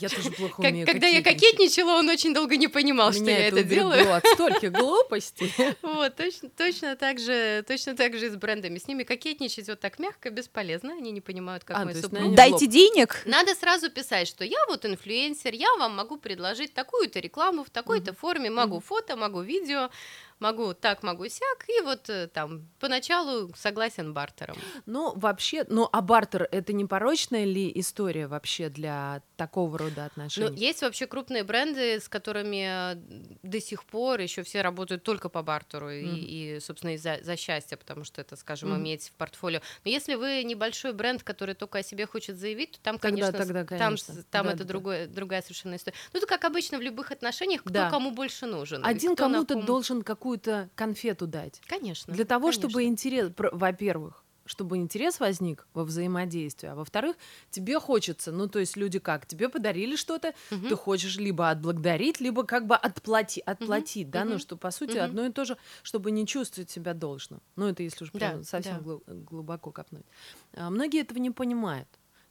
Я 0.00 0.08
тоже 0.08 0.30
плохо 0.30 0.60
умею 0.60 0.86
Когда 0.86 1.06
я 1.06 1.22
кокетничала, 1.22 1.98
он 1.98 2.08
очень 2.08 2.34
долго 2.34 2.56
не 2.56 2.68
понимал, 2.68 3.12
что 3.12 3.24
я 3.24 3.48
это 3.48 3.62
делаю. 3.62 4.12
от 4.12 4.26
стольких 4.26 4.72
глупостей. 4.72 5.52
Вот, 5.82 6.16
точно, 6.16 6.48
точно 6.50 6.96
так 6.96 7.18
же, 7.18 7.64
точно 7.66 7.96
так 7.96 8.16
же 8.16 8.26
и 8.26 8.28
с 8.28 8.36
брендами. 8.36 8.78
С 8.78 8.86
ними 8.86 9.02
кокетничать 9.04 9.68
вот 9.68 9.80
так 9.80 9.98
мягко 9.98 10.30
бесполезно, 10.30 10.94
они 10.94 11.10
не 11.10 11.20
понимают, 11.20 11.64
как 11.64 11.76
А, 11.78 11.88
есть 11.88 12.02
супруг. 12.02 12.34
Дайте 12.34 12.66
денег. 12.66 13.22
Надо 13.24 13.54
сразу 13.54 13.90
писать, 13.90 14.28
что 14.28 14.44
я 14.44 14.58
вот 14.68 14.84
инфлюенсер, 14.84 15.54
я 15.54 15.68
вам 15.78 15.96
могу 15.96 16.16
предложить 16.16 16.74
такую-то 16.74 17.20
рекламу 17.20 17.64
в 17.64 17.70
такой-то 17.70 18.12
форме, 18.12 18.50
могу 18.50 18.80
фото, 18.80 19.16
могу 19.16 19.40
видео, 19.42 19.90
могу 20.40 20.74
так, 20.74 21.02
могу 21.02 21.28
сяк, 21.28 21.64
и 21.68 21.80
вот 21.82 22.08
э, 22.08 22.28
там 22.28 22.68
поначалу 22.80 23.52
согласен 23.56 24.12
бартером. 24.14 24.56
Ну, 24.86 25.12
вообще, 25.16 25.64
ну, 25.68 25.88
а 25.92 26.00
бартер— 26.00 26.48
это 26.52 26.72
не 26.72 26.84
порочная 26.84 27.44
ли 27.44 27.70
история 27.74 28.26
вообще 28.26 28.68
для 28.68 29.22
такого 29.36 29.78
рода 29.78 29.94
Ну, 29.96 30.04
отношений? 30.06 30.56
есть 30.58 30.82
вообще 30.82 31.06
крупные 31.06 31.44
бренды, 31.44 32.00
с 32.00 32.08
которыми 32.08 32.94
э, 32.94 33.38
до 33.42 33.60
сих 33.60 33.84
пор 33.84 34.20
еще 34.20 34.42
все 34.42 34.62
работают 34.62 35.02
только 35.02 35.28
по 35.28 35.42
бартеру 35.42 35.90
и, 35.90 36.04
Мгм. 36.04 36.16
и, 36.16 36.58
собственно, 36.60 36.94
и 36.94 36.96
за, 36.96 37.36
счастье, 37.36 37.76
потому 37.76 38.04
что 38.04 38.20
это, 38.20 38.36
скажем, 38.36 38.70
Мгм. 38.70 38.80
иметь 38.80 39.08
в 39.08 39.12
портфолио. 39.12 39.60
Но 39.84 39.90
если 39.90 40.14
вы 40.14 40.42
небольшой 40.44 40.92
бренд, 40.92 41.22
который 41.22 41.54
только 41.54 41.78
о 41.78 41.82
себе 41.82 42.06
хочет 42.06 42.36
заявить, 42.36 42.72
то 42.72 42.80
там, 42.80 42.98
Тогда- 42.98 43.08
конечно, 43.30 43.38
тогда, 43.38 43.64
там, 43.64 43.78
конечно. 43.78 44.14
с- 44.14 44.24
там 44.30 44.46
Да, 44.46 44.52
это 44.52 44.58
да, 44.64 44.68
другое, 44.68 45.06
другая 45.06 45.42
совершенно 45.42 45.76
история. 45.76 45.96
Ну, 46.12 46.18
это 46.18 46.26
как 46.26 46.44
обычно 46.44 46.78
в 46.78 46.82
любых 46.82 47.10
отношениях, 47.12 47.62
кто 47.62 47.72
Да. 47.72 47.90
кому 47.90 48.10
больше 48.10 48.46
нужен. 48.46 48.84
и 48.84 48.88
Один 48.88 49.14
кому-то 49.16 49.54
ком- 49.54 49.64
должен 49.66 50.02
какую-то 50.28 50.68
конфету 50.74 51.26
дать. 51.26 51.60
Конечно. 51.66 52.12
Для 52.12 52.24
того, 52.24 52.48
конечно. 52.48 52.68
чтобы 52.68 52.84
интерес, 52.84 53.32
во-первых, 53.36 54.24
чтобы 54.44 54.76
интерес 54.76 55.20
возник 55.20 55.66
во 55.74 55.84
взаимодействии, 55.84 56.68
а 56.68 56.74
во-вторых, 56.74 57.16
тебе 57.50 57.78
хочется, 57.80 58.30
ну 58.32 58.46
то 58.46 58.58
есть 58.58 58.76
люди 58.76 58.98
как, 58.98 59.26
тебе 59.26 59.48
подарили 59.48 59.96
что-то, 59.96 60.34
Мгм. 60.50 60.68
ты 60.68 60.76
хочешь 60.76 61.16
либо 61.16 61.50
отблагодарить, 61.50 62.20
либо 62.20 62.44
как 62.44 62.66
бы 62.66 62.74
отплати, 62.74 63.42
отплатить, 63.44 64.10
да, 64.10 64.24
ну 64.24 64.32
мгм, 64.32 64.38
что 64.38 64.56
по 64.56 64.70
сути 64.70 64.96
мгм. 64.96 65.04
одно 65.04 65.26
и 65.26 65.32
то 65.32 65.44
же, 65.44 65.56
чтобы 65.82 66.10
не 66.10 66.26
чувствовать 66.26 66.70
себя 66.70 66.92
должным. 66.94 67.40
Ну 67.56 67.66
это 67.68 67.82
если 67.82 68.04
уж 68.04 68.12
прям 68.12 68.38
Да, 68.38 68.44
совсем 68.44 68.76
да. 68.78 68.82
глу- 68.82 69.02
глубоко 69.06 69.70
копнуть. 69.70 70.06
А 70.54 70.70
многие 70.70 71.00
этого 71.00 71.18
не 71.18 71.30
понимают. 71.30 71.88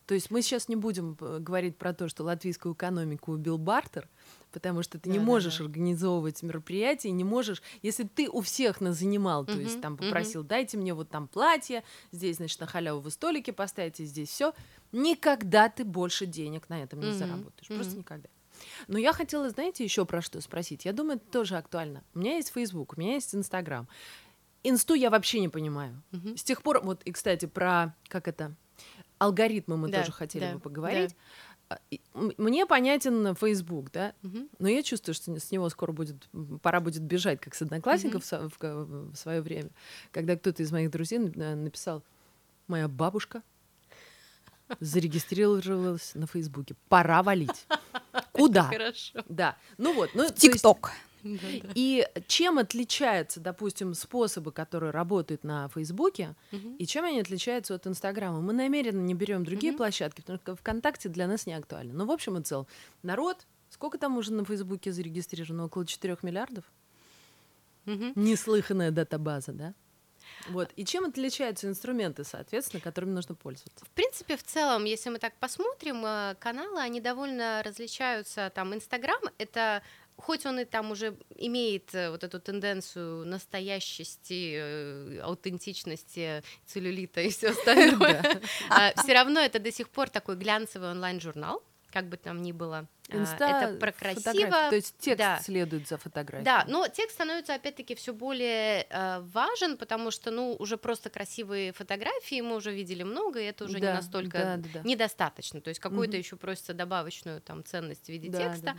То 0.08 0.14
есть 0.16 0.32
мы 0.32 0.42
сейчас 0.42 0.70
не 0.70 0.78
будем 0.78 1.18
э, 1.20 1.40
говорить 1.40 1.78
про 1.78 1.94
то, 1.94 2.08
что 2.08 2.24
латвийскую 2.24 2.74
экономику 2.74 3.34
убил 3.34 3.58
бартер, 3.58 4.08
потому 4.58 4.82
что 4.82 4.98
ты 4.98 5.08
не 5.10 5.20
Да-да-да. 5.20 5.32
можешь 5.32 5.62
организовывать 5.62 6.42
мероприятия, 6.42 7.12
не 7.12 7.24
можешь, 7.24 7.62
если 7.84 8.06
ты 8.06 8.28
у 8.28 8.42
всех 8.42 8.82
назанимал, 8.82 9.46
то 9.46 9.52
есть 9.60 9.80
там 9.82 9.98
попросил, 9.98 10.42
дайте 10.44 10.78
мне 10.78 10.96
вот 10.96 11.10
там 11.12 11.28
платье, 11.28 11.84
здесь, 12.12 12.38
значит, 12.38 12.60
на 12.60 12.66
халяву 12.66 13.00
вы 13.02 13.12
столики 13.12 13.52
поставите, 13.52 14.04
здесь 14.06 14.30
все, 14.30 14.54
никогда 14.92 15.70
ты 15.70 15.86
больше 15.86 16.26
денег 16.26 16.70
на 16.70 16.82
этом 16.82 17.02
не 17.02 17.12
заработаешь, 17.14 17.68
просто 17.68 17.98
никогда. 17.98 18.30
Но 18.88 18.98
я 18.98 19.14
хотела, 19.14 19.48
знаете, 19.52 19.84
еще 19.84 20.06
про 20.08 20.24
что 20.24 20.42
спросить. 20.42 20.86
Я 20.86 20.92
думаю, 20.94 21.18
это 21.18 21.32
тоже 21.32 21.56
актуально. 21.58 22.04
У 22.16 22.20
меня 22.20 22.38
есть 22.38 22.52
Facebook, 22.52 22.98
у 22.98 23.00
меня 23.00 23.14
есть 23.14 23.36
Инстаграм. 23.36 23.88
Инсту 24.64 24.96
я 24.96 25.12
вообще 25.12 25.40
не 25.40 25.50
понимаю. 25.50 26.02
Мгм. 26.10 26.36
С 26.36 26.42
тех 26.44 26.64
пор, 26.64 26.82
вот, 26.82 27.04
и, 27.04 27.12
кстати, 27.12 27.46
про, 27.46 27.94
как 28.08 28.28
это, 28.28 28.56
алгоритмы 29.20 29.78
мы 29.78 29.90
Да, 29.90 30.00
тоже 30.00 30.12
хотели 30.12 30.46
да, 30.46 30.54
бы 30.54 30.60
поговорить. 30.60 31.12
А, 31.12 31.14
м- 31.14 31.47
Мне 32.14 32.66
понятен 32.66 33.36
Facebook, 33.36 33.92
да, 33.92 34.14
Мгм. 34.22 34.48
но 34.60 34.70
я 34.70 34.82
чувствую, 34.84 35.14
что 35.16 35.38
с 35.40 35.52
него 35.52 35.68
скоро 35.70 35.92
будет, 35.92 36.30
пора 36.62 36.80
будет 36.80 37.02
бежать, 37.02 37.42
как 37.42 37.56
с 37.56 37.62
одноклассников 37.62 38.24
в 38.24 38.26
со- 38.26 38.50
в, 38.50 39.16
свое 39.16 39.42
время, 39.42 39.70
когда 40.12 40.36
кто-то 40.38 40.64
из 40.64 40.72
моих 40.72 40.90
друзей 40.92 41.20
на- 41.20 41.56
написал, 41.56 42.04
моя 42.68 42.88
бабушка 42.88 43.42
зарегистрировалась 44.80 46.12
на 46.16 46.28
Фейсбуке, 46.28 46.76
пора 46.90 47.24
валить. 47.24 47.68
Куда? 48.34 48.64
Хорошо. 48.64 49.24
Да, 49.30 49.58
ну 49.78 49.94
вот, 49.94 50.12
ну, 50.14 50.30
ТикТок. 50.30 50.92
И 51.76 52.08
чем 52.28 52.60
отличаются, 52.60 53.40
допустим, 53.40 53.94
способы, 53.94 54.52
которые 54.52 54.92
работают 54.92 55.44
на 55.44 55.68
Фейсбуке, 55.70 56.36
и 56.52 56.86
чем 56.86 57.06
они 57.06 57.20
отличаются 57.20 57.76
от 57.76 57.88
Инстаграма? 57.88 58.42
Мы 58.42 58.54
намеренно 58.54 59.02
не 59.02 59.14
берем 59.14 59.44
другие 59.44 59.74
площадки, 59.74 60.22
потому 60.22 60.40
что 60.40 60.56
ВКонтакте 60.56 61.10
для 61.10 61.28
нас 61.28 61.46
не 61.46 61.54
актуально. 61.54 61.94
Но 61.94 62.06
в 62.06 62.12
общем 62.12 62.38
и 62.38 62.44
целом, 62.44 62.68
народ, 63.04 63.46
сколько 63.70 63.98
там 63.98 64.18
уже 64.18 64.34
на 64.34 64.46
Фейсбуке 64.46 64.92
зарегистрировано? 64.92 65.66
Около 65.66 65.86
4 65.86 66.18
миллиардов? 66.22 66.66
Неслыханная 67.86 68.92
датабаза, 68.92 69.54
да? 69.54 69.74
Вот. 70.50 70.70
И 70.76 70.86
чем 70.86 71.06
отличаются 71.06 71.68
инструменты, 71.68 72.24
соответственно, 72.24 72.82
которыми 72.82 73.12
нужно 73.12 73.36
пользоваться? 73.36 73.86
В 73.86 73.90
принципе, 73.90 74.38
в 74.38 74.44
целом, 74.44 74.86
если 74.86 75.10
мы 75.10 75.20
так 75.20 75.34
посмотрим, 75.40 76.06
э, 76.06 76.36
каналы, 76.40 76.80
они 76.82 77.02
довольно 77.02 77.62
различаются. 77.64 78.52
Там 78.54 78.74
Инстаграм— 78.74 79.22
это 79.38 79.82
хоть 80.18 80.46
он 80.46 80.60
и 80.60 80.66
там 80.66 80.92
уже 80.92 81.18
имеет 81.36 81.94
э, 81.96 82.10
вот 82.10 82.24
эту 82.24 82.40
тенденцию 82.40 83.26
настоящести, 83.26 84.56
э, 84.58 85.20
аутентичности, 85.22 86.44
целлюлита 86.66 87.22
и 87.22 87.30
все 87.30 87.50
остальное, 87.50 88.42
все 88.98 89.14
равно 89.14 89.40
это 89.40 89.60
до 89.60 89.72
сих 89.72 89.90
пор 89.90 90.10
такой 90.10 90.36
глянцевый 90.36 90.92
онлайн-журнал, 90.92 91.64
как 91.92 92.10
бы 92.10 92.18
там 92.18 92.42
ни 92.42 92.52
было. 92.52 92.88
А, 93.10 93.16
Инста 93.18 93.46
Это 93.46 93.78
про 93.78 93.92
фотографии, 93.92 94.22
красиво. 94.24 94.70
То 94.70 94.76
есть 94.76 94.98
текст 94.98 95.18
да. 95.18 95.40
следует 95.40 95.88
за 95.88 95.98
фотографией. 95.98 96.44
Да, 96.44 96.66
но 96.68 96.88
текст 96.88 97.16
становится 97.16 97.54
опять-таки 97.54 97.96
все 97.96 98.14
более 98.14 98.86
э, 98.90 99.20
важен, 99.22 99.78
потому 99.78 100.12
что, 100.12 100.30
ну, 100.32 100.56
уже 100.60 100.78
просто 100.78 101.10
красивые 101.10 101.72
фотографии 101.72 102.42
мы 102.42 102.56
уже 102.56 102.74
видели 102.74 103.04
много, 103.04 103.40
и 103.40 103.46
это 103.46 103.64
уже 103.66 103.80
Да, 103.80 103.88
не 103.88 103.94
настолько 103.94 104.38
да, 104.40 104.58
да, 104.58 104.70
да. 104.74 104.82
недостаточно. 104.84 105.62
То 105.62 105.70
есть 105.70 105.80
какую-то 105.80 106.14
Мгм. 106.14 106.20
еще 106.20 106.36
просится 106.36 106.74
добавочную 106.74 107.40
там 107.42 107.64
ценность 107.64 108.06
в 108.06 108.10
виде 108.10 108.30
Да, 108.30 108.40
текста. 108.40 108.66
да. 108.66 108.78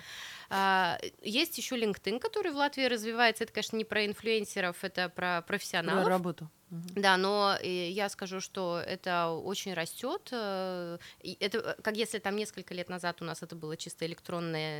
А, 0.50 0.98
есть 1.22 1.56
еще 1.56 1.76
LinkedIn, 1.76 2.18
который 2.18 2.52
в 2.52 2.56
Латвии 2.56 2.84
развивается. 2.84 3.44
Это, 3.44 3.52
конечно, 3.52 3.76
не 3.76 3.84
про 3.84 4.04
инфлюенсеров, 4.04 4.84
это 4.84 5.08
про 5.08 5.40
Про 5.40 5.42
профессионалов. 5.42 6.06
работу. 6.06 6.50
Мгм. 6.70 6.86
Да, 6.96 7.16
но 7.16 7.56
э, 7.62 7.88
я 7.88 8.10
скажу, 8.10 8.40
что 8.40 8.78
это 8.78 9.28
очень 9.30 9.72
растет. 9.72 10.28
э, 10.32 10.98
Это 11.40 11.58
э, 11.58 11.82
как 11.82 11.96
если 11.96 12.18
там 12.18 12.36
несколько 12.36 12.74
лет 12.74 12.90
назад 12.90 13.22
у 13.22 13.24
нас 13.24 13.42
это 13.42 13.56
было 13.56 13.74
чисто 13.76 14.04
электронное 14.04 14.17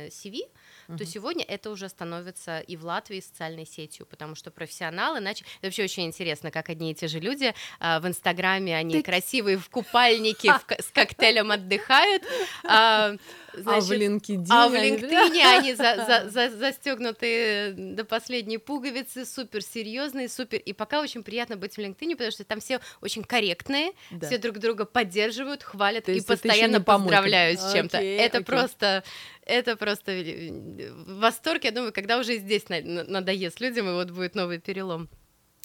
CV, 0.09 0.43
то 0.89 0.93
Мгм. 1.03 1.05
сегодня 1.05 1.45
это 1.47 1.69
уже 1.69 1.87
становится 1.87 2.59
и 2.59 2.75
в 2.75 2.83
Латвии 2.83 3.19
социальной 3.19 3.65
сетью, 3.67 4.05
потому 4.07 4.33
что 4.35 4.49
профессионалы 4.51 5.19
начали. 5.19 5.47
Это 5.59 5.67
вообще 5.67 5.83
очень 5.83 6.05
интересно, 6.05 6.49
как 6.51 6.69
одни 6.69 6.91
и 6.91 6.95
те 6.95 7.07
же 7.07 7.19
люди 7.19 7.53
а, 7.79 7.99
в 7.99 8.07
Инстаграме 8.07 8.75
они 8.75 9.01
красивые 9.03 9.57
в 9.57 9.69
купальнике 9.69 10.51
с 10.79 10.85
коктейлем 10.91 11.51
отдыхают. 11.51 12.23
а, 12.63 13.11
а 13.11 13.17
в 13.57 13.61
значит, 13.61 13.91
LinkedIn 14.01 14.47
а 14.49 14.67
в 14.67 14.73
LinkedIn 14.73 15.57
они 15.57 15.73
за, 15.73 15.95
за, 16.07 16.29
за- 16.49 16.57
застегнуты 16.57 17.73
до 17.73 18.03
последней 18.05 18.57
пуговицы, 18.57 19.25
супер 19.25 19.61
серьезные, 19.63 20.29
супер. 20.29 20.59
И 20.59 20.73
пока 20.73 21.01
очень 21.01 21.23
приятно 21.23 21.57
быть 21.57 21.75
в 21.75 21.77
LinkedIn, 21.79 22.11
потому 22.11 22.31
что 22.31 22.43
там 22.43 22.59
все 22.59 22.79
очень 23.01 23.23
коррекtные, 23.23 23.91
Да. 24.11 24.27
все 24.27 24.37
друг 24.37 24.57
друга 24.59 24.85
поддерживают, 24.85 25.63
хвалят 25.63 26.05
То 26.05 26.11
и 26.11 26.21
постоянно 26.21 26.81
поздравляют 26.81 27.59
с 27.59 27.73
чем-то. 27.73 27.97
Окей, 27.97 28.17
это 28.19 28.37
окей. 28.39 28.45
просто, 28.45 29.03
это 29.49 29.75
просто 29.75 30.11
э, 30.11 30.91
восторг. 31.07 31.63
Я 31.63 31.71
думаю, 31.71 31.91
когда 31.93 32.17
уже 32.19 32.37
здесь 32.37 32.69
на- 32.69 32.81
на- 32.81 33.03
надоест 33.03 33.59
людям, 33.61 33.87
и 33.89 33.93
вот 33.93 34.11
будет 34.11 34.35
новый 34.35 34.59
перелом. 34.59 35.09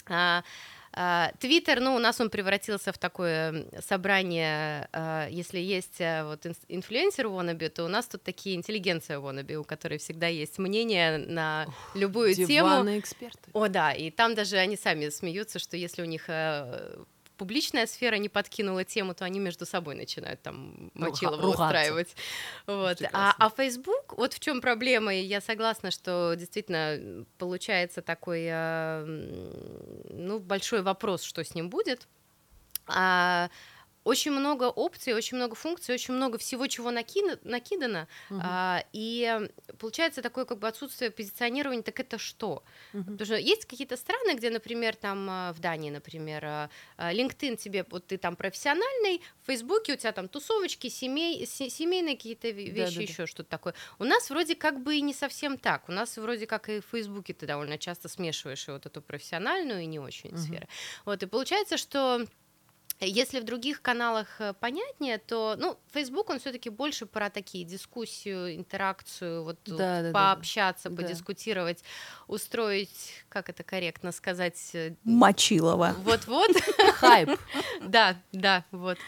А, 0.07 0.43
а, 0.97 1.33
Твиттер, 1.41 1.81
ну, 1.81 1.95
у 1.97 1.99
нас 1.99 2.21
он 2.21 2.31
превратился 2.31 2.93
в 2.93 2.99
такое 2.99 3.67
собрание, 3.87 4.89
а, 4.93 5.27
если 5.29 5.59
есть 5.59 6.01
а, 6.01 6.25
вот 6.25 6.47
инфлюенсер 6.69 7.27
wannabe, 7.27 7.69
то 7.69 7.85
у 7.85 7.89
нас 7.89 8.07
тут 8.07 8.23
такие 8.23 8.55
интеллигенция 8.55 9.19
wannabe, 9.19 9.55
у 9.57 9.65
которой 9.65 9.99
всегда 9.99 10.29
есть 10.29 10.59
мнение 10.59 11.19
на 11.19 11.67
любую 11.95 12.35
тему. 12.35 12.47
Диванные 12.49 12.99
эксперты. 13.01 13.51
О, 13.53 13.69
да, 13.69 13.93
и 13.93 14.11
там 14.11 14.35
даже 14.35 14.57
они 14.57 14.77
сами 14.77 15.09
смеются, 15.09 15.59
что 15.59 15.77
если 15.77 16.03
у 16.03 16.07
них 16.07 16.25
э, 16.29 16.97
публичная 17.37 17.87
сфера 17.87 18.17
не 18.17 18.29
подкинула 18.29 18.85
тему, 18.85 19.15
то 19.15 19.25
они 19.25 19.41
между 19.41 19.67
собой 19.67 19.95
начинают 19.95 20.43
там 20.43 20.91
Руга- 20.95 21.11
мочилово 21.11 21.43
ругаться. 21.43 21.65
устраивать. 21.65 22.17
Вот. 22.67 23.03
А, 23.13 23.35
а 23.39 23.51
Facebook, 23.51 24.15
вот 24.17 24.33
в 24.35 24.41
чем 24.41 24.61
проблема, 24.61 25.15
и 25.15 25.21
я 25.23 25.41
согласна, 25.41 25.91
что 25.91 26.35
действительно 26.37 27.25
получается 27.39 28.03
такой, 28.03 28.45
э, 28.49 29.05
ну, 30.11 30.39
большой 30.39 30.83
вопрос, 30.83 31.23
что 31.23 31.43
с 31.45 31.55
ним 31.55 31.71
будет. 31.71 32.07
А, 32.87 33.49
очень 34.05 34.33
много 34.33 34.65
опций, 34.65 35.15
очень 35.15 35.37
много 35.39 35.55
функций, 35.55 35.95
очень 35.95 36.15
много 36.15 36.37
всего, 36.39 36.67
чего 36.67 36.91
накина- 36.91 37.39
накидано, 37.43 38.07
Мгм. 38.31 38.41
а, 38.45 38.85
и 38.93 39.49
получается 39.79 40.21
такое 40.23 40.45
как 40.45 40.59
бы 40.59 40.69
отсутствие 40.69 41.11
позиционирования, 41.11 41.83
так 41.83 41.99
это 42.01 42.19
что? 42.19 42.63
Мгм. 42.93 43.05
Потому 43.05 43.25
что 43.27 43.37
есть 43.37 43.65
какие-то 43.67 43.97
страны, 43.97 44.35
где, 44.35 44.51
например, 44.51 44.95
там 44.97 45.27
а, 45.31 45.53
в 45.53 45.61
Дании, 45.61 45.91
например, 45.91 46.45
а, 46.45 46.71
а, 46.97 47.13
LinkedIn 47.15 47.57
тебе, 47.57 47.85
вот 47.91 48.07
ты 48.07 48.19
там 48.19 48.37
профессиональный, 48.37 49.23
в 49.43 49.47
Фейсбуке 49.47 49.95
у 49.95 49.97
тебя 49.97 50.13
там 50.13 50.29
тусовочки, 50.29 50.89
семей, 50.89 51.47
се- 51.47 51.71
семейные 51.71 52.17
какие-то 52.17 52.49
ве- 52.49 52.71
вещи, 52.71 52.75
Да-да-да. 52.97 53.03
еще 53.03 53.27
что-то 53.27 53.49
такое. 53.49 53.75
У 53.99 54.05
нас 54.05 54.29
вроде 54.31 54.55
как 54.55 54.83
бы 54.83 54.97
и 54.97 55.01
не 55.01 55.15
совсем 55.15 55.57
так. 55.59 55.89
У 55.89 55.93
нас 55.93 56.17
вроде 56.19 56.47
как 56.47 56.69
и 56.69 56.81
в 56.81 56.87
Фейсбуке 56.93 57.33
ты 57.33 57.47
довольно 57.47 57.79
часто 57.79 58.09
смешиваешь 58.09 58.69
и 58.69 58.71
вот 58.73 58.87
эту 58.87 59.01
профессиональную 59.03 59.83
и 59.83 59.87
не 59.87 59.99
очень 59.99 60.31
Мгм. 60.31 60.39
сферу. 60.39 60.67
Вот, 61.07 61.23
и 61.23 61.27
получается, 61.27 61.77
что 61.79 62.27
если 63.07 63.41
в 63.41 63.45
других 63.45 63.83
каналах 63.83 64.27
э, 64.41 64.53
понятнее, 64.55 65.19
то, 65.19 65.57
ну, 65.59 65.79
Facebook, 65.93 66.31
он 66.31 66.39
все-таки 66.39 66.71
больше 66.71 67.07
про 67.07 67.31
такие 67.31 67.65
дискуссию, 67.65 68.55
интеракцию, 68.57 69.45
вот, 69.45 69.59
вот 69.67 69.77
Да-да-да-да. 69.79 70.13
пообщаться, 70.13 70.91
Да. 70.91 70.97
подискутировать, 71.03 71.83
устроить, 72.27 73.25
как 73.29 73.49
это 73.49 73.63
корректно 73.63 74.13
сказать, 74.13 74.71
э, 74.75 74.95
Мочилова. 75.05 75.95
вот-вот, 75.99 76.51
Хайп. 76.97 77.31
да, 77.83 78.17
да, 78.33 78.65
вот. 78.71 78.99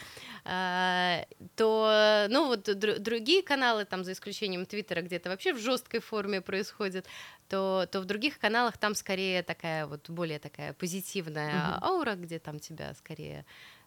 А, 0.49 1.25
то, 1.57 2.27
ну 2.29 2.47
вот 2.47 2.69
дру- 2.69 2.99
другие 2.99 3.43
каналы, 3.43 3.83
там 3.83 4.05
за 4.05 4.13
исключением 4.13 4.65
Твиттера, 4.65 5.01
где 5.01 5.17
это 5.17 5.29
вообще 5.29 5.53
в 5.53 5.59
жесткой 5.59 5.99
форме 5.99 6.39
происходит, 6.39 7.05
то, 7.49 7.85
то 7.91 7.99
в 7.99 8.05
других 8.05 8.39
каналах 8.39 8.77
там 8.77 8.95
скорее 8.95 9.43
такая 9.43 9.85
вот 9.87 10.09
более 10.09 10.39
такая 10.39 10.71
позитивная 10.71 11.73
Мгм. 11.75 11.83
аура, 11.83 12.15
где 12.15 12.39
там 12.39 12.59
тебя 12.59 12.93
скорее 12.93 13.45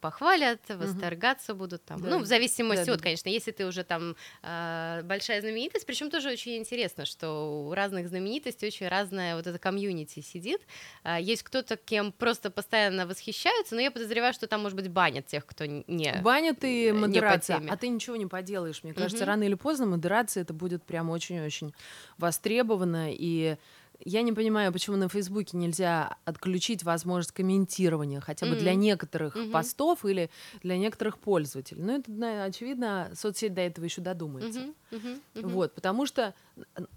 похвалят, 0.00 0.60
восторгаться 0.68 1.54
будут 1.54 1.84
там. 1.84 2.00
Да. 2.00 2.08
Ну, 2.08 2.18
в 2.20 2.26
зависимости 2.26 2.80
Да-да-да. 2.80 2.94
от, 2.94 3.02
конечно, 3.02 3.28
если 3.28 3.50
ты 3.50 3.66
уже 3.66 3.84
там 3.84 4.16
э, 4.42 5.02
большая 5.04 5.40
знаменитость, 5.40 5.86
причем 5.86 6.10
тоже 6.10 6.30
очень 6.30 6.56
интересно, 6.56 7.04
что 7.04 7.66
у 7.66 7.74
разных 7.74 8.08
знаменитостей 8.08 8.66
очень 8.66 8.88
разная 8.88 9.36
вот 9.36 9.46
эта 9.46 9.58
комьюнити 9.58 10.20
сидит. 10.20 10.60
А, 11.02 11.20
Есть 11.20 11.42
кто-то, 11.42 11.76
кем 11.76 12.12
просто 12.12 12.50
постоянно 12.50 13.06
восхищаются, 13.06 13.74
но 13.74 13.80
я 13.80 13.90
подозреваю, 13.90 14.32
что 14.32 14.46
там, 14.46 14.62
может 14.62 14.76
быть, 14.76 14.88
банят 14.88 15.26
тех, 15.26 15.44
кто 15.46 15.66
не... 15.66 16.20
Баня 16.22 16.54
ты 16.54 16.86
не 16.86 16.92
по 16.92 16.98
модерация, 16.98 17.62
а 17.68 17.76
ты 17.76 17.88
ничего 17.88 18.16
не 18.16 18.26
поделаешь. 18.26 18.82
Мне 18.82 18.94
кажется, 18.94 19.24
рано 19.24 19.42
или 19.42 19.54
поздно 19.54 19.86
модерация 19.86 20.42
это 20.42 20.54
будет 20.54 20.82
прям 20.84 21.10
очень-очень 21.10 21.74
востребовано. 22.18 23.08
И 23.10 23.56
я 24.00 24.22
не 24.22 24.32
понимаю, 24.32 24.72
почему 24.72 24.96
на 24.96 25.08
Фейсбуке 25.08 25.56
нельзя 25.56 26.16
отключить 26.24 26.82
возможность 26.82 27.32
комментирования 27.32 28.20
хотя 28.20 28.46
бы 28.46 28.56
для 28.56 28.72
Мгм. 28.72 28.80
некоторых 28.80 29.34
Мгм. 29.34 29.50
постов 29.52 30.04
или 30.04 30.30
для 30.62 30.76
некоторых 30.76 31.18
пользователей. 31.18 31.82
Но 31.82 31.96
это, 31.96 32.10
на- 32.10 32.44
очевидно, 32.44 33.10
соцсеть 33.14 33.54
до 33.54 33.60
этого 33.62 33.84
еще 33.84 34.00
додумается. 34.00 34.60
Мгм, 34.90 35.20
мгм. 35.34 35.50
Вот, 35.50 35.74
потому 35.74 36.06
что, 36.06 36.34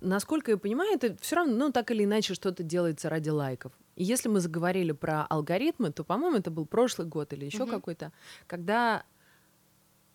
насколько 0.02 0.52
я 0.52 0.58
понимаю, 0.58 0.94
это 0.96 1.16
все 1.22 1.36
равно, 1.38 1.54
ну, 1.56 1.72
так 1.72 1.92
или 1.92 2.04
иначе, 2.04 2.34
что-то 2.34 2.64
делается 2.64 3.10
ради 3.10 3.30
лайков. 3.30 3.72
И 3.96 4.04
если 4.04 4.30
мы 4.30 4.40
заговорили 4.40 4.92
про 4.92 5.26
алгоритмы, 5.26 5.92
то, 5.92 6.04
по-моему, 6.04 6.38
это 6.38 6.52
был 6.52 6.66
прошлый 6.66 7.08
год 7.08 7.34
или 7.34 7.46
еще 7.46 7.60
Мгм. 7.64 7.70
какой-то, 7.72 8.12
когда 8.48 9.04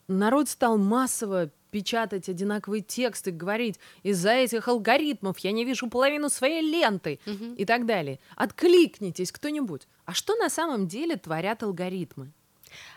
народ 0.09 0.49
стал 0.49 0.79
массово 0.79 1.51
печатать 1.71 2.29
одинаковые 2.29 2.83
тексты, 2.83 3.31
говорить, 3.31 3.79
из-за 4.03 4.33
этих 4.33 4.69
алгоритмов 4.69 5.39
я 5.39 5.53
не 5.53 5.65
вижу 5.65 5.89
половину 5.89 6.29
своей 6.29 6.61
ленты 6.61 7.19
Мгм. 7.25 7.55
и 7.55 7.65
так 7.65 7.87
далее. 7.87 8.19
Откликнитесь 8.37 9.33
кто-нибудь. 9.33 9.89
А 10.05 10.13
что 10.13 10.35
на 10.37 10.51
самом 10.51 10.87
деле 10.87 11.17
творят 11.17 11.63
алгоритмы? 11.63 12.31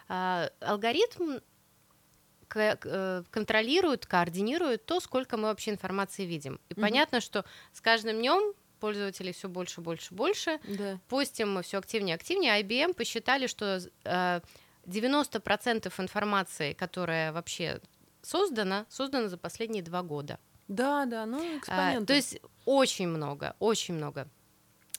А, 0.10 0.50
Алгоритм 0.60 1.40
э, 2.54 3.24
контролирует, 3.32 4.06
координирует 4.06 4.86
то, 4.86 5.00
сколько 5.00 5.36
мы 5.38 5.44
вообще 5.44 5.72
информации 5.72 6.24
видим. 6.26 6.60
И 6.70 6.74
Мгм. 6.74 6.82
понятно, 6.82 7.22
что 7.22 7.44
с 7.74 7.82
каждым 7.82 8.18
днем 8.18 8.54
пользователей 8.80 9.34
все 9.34 9.48
больше, 9.50 9.82
больше, 9.82 10.14
больше. 10.14 10.60
Да. 10.68 11.00
Постим 11.10 11.54
мы 11.54 11.64
все 11.64 11.78
активнее, 11.80 12.16
активнее. 12.16 12.62
IBM 12.62 12.94
посчитали, 12.94 13.48
что 13.48 13.80
э, 14.04 14.42
90% 14.86 15.92
информации, 16.00 16.74
которая 16.74 17.32
вообще 17.32 17.82
создана, 18.22 18.86
создана 18.90 19.28
за 19.28 19.38
последние 19.38 19.84
два 19.84 20.02
года. 20.04 20.40
Да, 20.68 21.06
да, 21.06 21.26
ну, 21.26 21.40
А, 21.40 21.58
экспоненты. 21.58 22.06
то 22.08 22.14
есть 22.14 22.40
очень 22.66 23.08
много, 23.08 23.56
очень 23.60 23.94
много. 23.96 24.28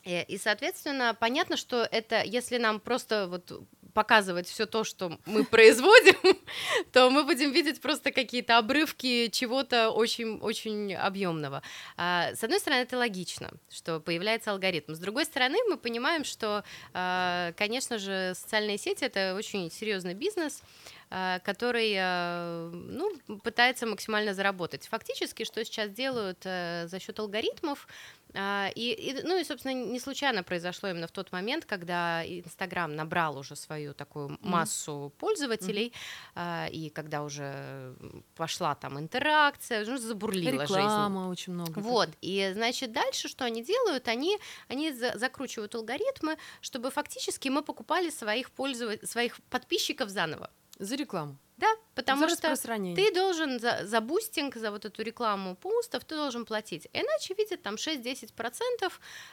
И, 0.05 0.25
и, 0.29 0.39
соответственно, 0.39 1.17
понятно, 1.19 1.57
что 1.57 1.83
это, 1.91 2.23
если 2.23 2.59
нам 2.59 2.79
просто 2.79 3.27
вот 3.27 3.67
показывать 3.97 4.47
все 4.47 4.67
то, 4.67 4.85
что 4.85 5.19
мы 5.25 5.43
производим, 5.45 6.37
то 6.93 7.09
мы 7.09 7.25
будем 7.25 7.51
видеть 7.51 7.81
просто 7.81 8.13
какие-то 8.13 8.59
обрывки 8.59 9.29
чего-то 9.29 9.89
очень-очень 9.89 10.95
объемного. 10.95 11.63
А, 11.97 12.35
С 12.35 12.45
одной 12.45 12.61
стороны, 12.61 12.83
это 12.83 12.99
логично, 12.99 13.51
что 13.71 13.99
появляется 14.01 14.51
алгоритм. 14.51 14.93
С 14.93 14.99
другой 14.99 15.25
стороны, 15.25 15.57
мы 15.71 15.79
понимаем, 15.79 16.25
что, 16.25 16.63
а, 16.93 17.55
конечно 17.57 17.97
же, 17.97 18.35
социальные 18.35 18.77
сети 18.77 19.03
это 19.03 19.35
очень 19.35 19.71
серьезный 19.71 20.13
бизнес, 20.13 20.61
который 21.09 21.95
а, 21.99 22.71
ну, 22.73 23.17
пытается 23.43 23.87
максимально 23.87 24.35
заработать. 24.35 24.89
Фактически, 24.89 25.45
что 25.45 25.65
сейчас 25.65 25.91
делают 25.91 26.41
э, 26.45 26.87
за 26.89 26.99
счет 26.99 27.19
алгоритмов, 27.19 27.87
и, 28.35 28.71
и, 28.75 29.23
ну 29.23 29.39
и, 29.39 29.45
собственно, 29.45 29.73
не 29.73 29.99
случайно 29.99 30.43
произошло 30.43 30.91
именно 30.91 31.07
в 31.07 31.11
тот 31.11 31.33
момент, 31.33 31.65
когда 31.65 32.23
Инстаграм 32.27 32.95
набрал 32.95 33.39
уже 33.39 33.57
свою 33.57 33.95
такую 33.95 34.37
массу 34.43 35.13
пользователей, 35.19 35.93
а, 36.35 36.67
и 36.71 36.91
когда 36.91 37.23
уже 37.23 37.95
пошла 38.35 38.75
там 38.75 38.99
интеракция, 38.99 39.83
уже 39.83 39.99
забурлила 39.99 40.51
жизнь. 40.51 40.63
Реклама 40.75 41.29
очень 41.31 41.55
много. 41.55 41.79
Вот, 41.79 42.11
и 42.21 42.51
значит 42.53 42.93
дальше 42.93 43.29
что 43.29 43.45
они 43.45 43.65
делают? 43.65 44.09
Они, 44.09 44.39
они 44.69 44.93
за- 44.93 45.17
закручивают 45.17 45.75
алгоритмы, 45.75 46.37
чтобы 46.61 46.91
фактически 46.91 47.49
мы 47.49 47.63
покупали 47.63 48.11
своих 48.11 48.51
пользователей, 48.51 49.07
своих 49.07 49.41
подписчиков 49.49 50.11
заново. 50.11 50.51
За 50.79 50.97
рекламу. 50.97 51.37
Да, 51.57 51.67
потому 51.97 52.29
за 52.29 52.37
что 52.37 52.55
ты 52.95 53.13
должен 53.13 53.59
за, 53.59 53.81
за 53.85 54.01
бустинг, 54.01 54.55
за 54.57 54.71
вот 54.71 54.85
эту 54.85 55.03
рекламу 55.03 55.57
постов, 55.57 56.05
ты 56.05 56.15
должен 56.15 56.45
платить. 56.45 56.89
Иначе 56.93 57.35
видят 57.35 57.63
там 57.63 57.75
6-10% 57.75 58.93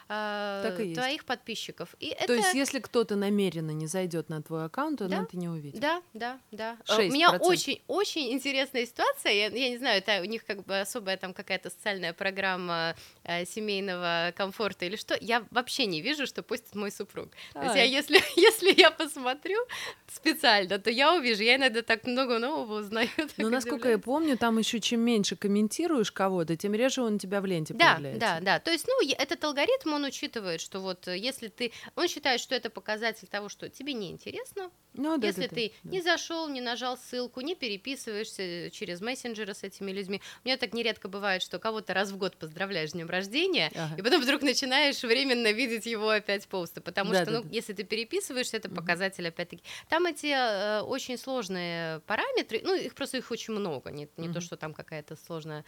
э, 0.10 0.94
твоих 0.96 1.26
подписчиков. 1.26 1.96
И 2.00 2.08
это... 2.08 2.28
То 2.28 2.34
есть, 2.34 2.54
если 2.54 2.80
кто-то 2.80 3.16
намеренно 3.16 3.72
не 3.72 3.88
зайдет 3.88 4.30
на 4.30 4.42
твой 4.42 4.66
аккаунт, 4.66 5.00
то 5.00 5.08
Да. 5.08 5.18
он 5.18 5.24
это 5.24 5.38
не 5.38 5.50
увидит. 5.50 5.80
Да, 5.80 6.02
да, 6.14 6.40
да. 6.52 6.78
Э, 6.88 7.08
У 7.08 7.12
меня 7.12 7.30
6%. 7.34 7.40
очень, 7.42 7.82
очень 7.88 8.32
интересная 8.32 8.86
ситуация. 8.86 9.34
Я, 9.34 9.48
я 9.48 9.70
не 9.70 9.78
знаю, 9.78 9.98
это 9.98 10.22
у 10.22 10.26
них 10.26 10.46
как 10.46 10.66
бы 10.66 10.80
особая 10.80 11.18
там 11.18 11.34
какая-то 11.34 11.70
социальная 11.70 12.14
программа 12.14 12.96
э, 13.24 13.46
семейного 13.46 14.34
комфорта 14.36 14.86
или 14.86 14.96
что. 14.96 15.18
Я 15.20 15.46
вообще 15.52 15.86
не 15.86 16.02
вижу, 16.02 16.26
что 16.26 16.44
постит 16.44 16.76
мой 16.76 16.92
супруг. 16.92 17.30
То 17.54 17.64
есть 17.64 17.76
я, 17.76 17.84
если, 17.84 18.22
если 18.40 18.80
я 18.80 18.92
посмотрю 18.92 19.58
специально, 20.08 20.80
то 20.80 20.90
я 20.90 21.14
увижу. 21.14 21.44
Я 21.44 21.56
иногда 21.58 21.82
так 21.82 22.06
много 22.06 22.40
нового 22.54 22.80
узнаю. 22.80 23.10
так 23.18 23.30
Но 23.38 23.50
насколько 23.50 23.90
я 23.90 23.98
помню, 23.98 24.38
там 24.38 24.58
еще 24.58 24.80
чем 24.80 25.02
меньше 25.02 25.36
комментируешь 25.36 26.12
кого-то, 26.12 26.56
тем 26.56 26.74
реже 26.74 27.02
он 27.02 27.16
у 27.16 27.18
тебя 27.18 27.42
в 27.42 27.46
ленте 27.46 27.74
Да, 27.74 27.94
появляется. 27.96 28.20
да, 28.20 28.40
да. 28.40 28.60
То 28.60 28.72
есть, 28.72 28.86
ну, 28.88 29.08
этот 29.18 29.44
алгоритм, 29.44 29.94
он 29.94 30.04
учитывает, 30.06 30.62
что 30.62 30.80
вот 30.80 31.08
э, 31.08 31.18
если 31.18 31.48
ты... 31.48 31.72
Он 31.96 32.08
считает, 32.08 32.40
что 32.42 32.56
это 32.56 32.70
показатель 32.70 33.28
того, 33.28 33.50
что 33.50 33.70
тебе 33.70 33.94
неинтересно, 33.94 34.70
Ну, 34.94 35.18
да, 35.18 35.28
если 35.28 35.48
да, 35.48 35.56
ты 35.56 35.72
да, 35.84 35.90
не 35.92 36.02
зашел, 36.02 36.48
не 36.50 36.62
нажал 36.62 36.98
ссылку, 36.98 37.42
не 37.42 37.56
переписываешься 37.56 38.70
через 38.72 39.02
мессенджеры 39.02 39.54
с 39.54 39.64
этими 39.64 39.92
людьми. 39.92 40.22
У 40.44 40.48
меня 40.48 40.58
так 40.58 40.74
нередко 40.74 41.08
бывает, 41.08 41.42
что 41.42 41.60
кого-то 41.60 41.94
раз 41.94 42.12
в 42.12 42.18
год 42.18 42.38
поздравляешь 42.38 42.90
с 42.90 42.94
днем 42.94 43.10
рождения, 43.10 43.72
Ага. 43.76 43.96
и 43.98 44.02
потом 44.02 44.22
вдруг 44.22 44.42
начинаешь 44.42 45.02
временно 45.04 45.52
видеть 45.52 45.86
его 45.86 46.10
опять 46.10 46.48
посты. 46.48 46.82
Потому 46.82 47.12
Да, 47.12 47.24
что, 47.24 47.32
да, 47.32 47.38
ну, 47.40 47.44
да. 47.44 47.50
если 47.52 47.74
ты 47.74 47.84
переписываешься, 47.84 48.58
это 48.58 48.70
показатель 48.70 49.28
опять-таки. 49.28 49.64
Там 49.90 50.06
эти 50.06 50.28
э, 50.28 50.82
очень 50.82 51.18
сложные 51.18 52.00
параметры, 52.02 52.34
ну, 52.64 52.76
их 52.76 52.94
просто 52.96 53.18
их 53.18 53.32
очень 53.32 53.54
много. 53.54 53.92
Не, 53.92 54.08
не 54.18 54.28
то, 54.28 54.34
Мгм. 54.34 54.42
что 54.42 54.56
там 54.58 54.74
какая-то 54.74 55.16
сложная 55.16 55.64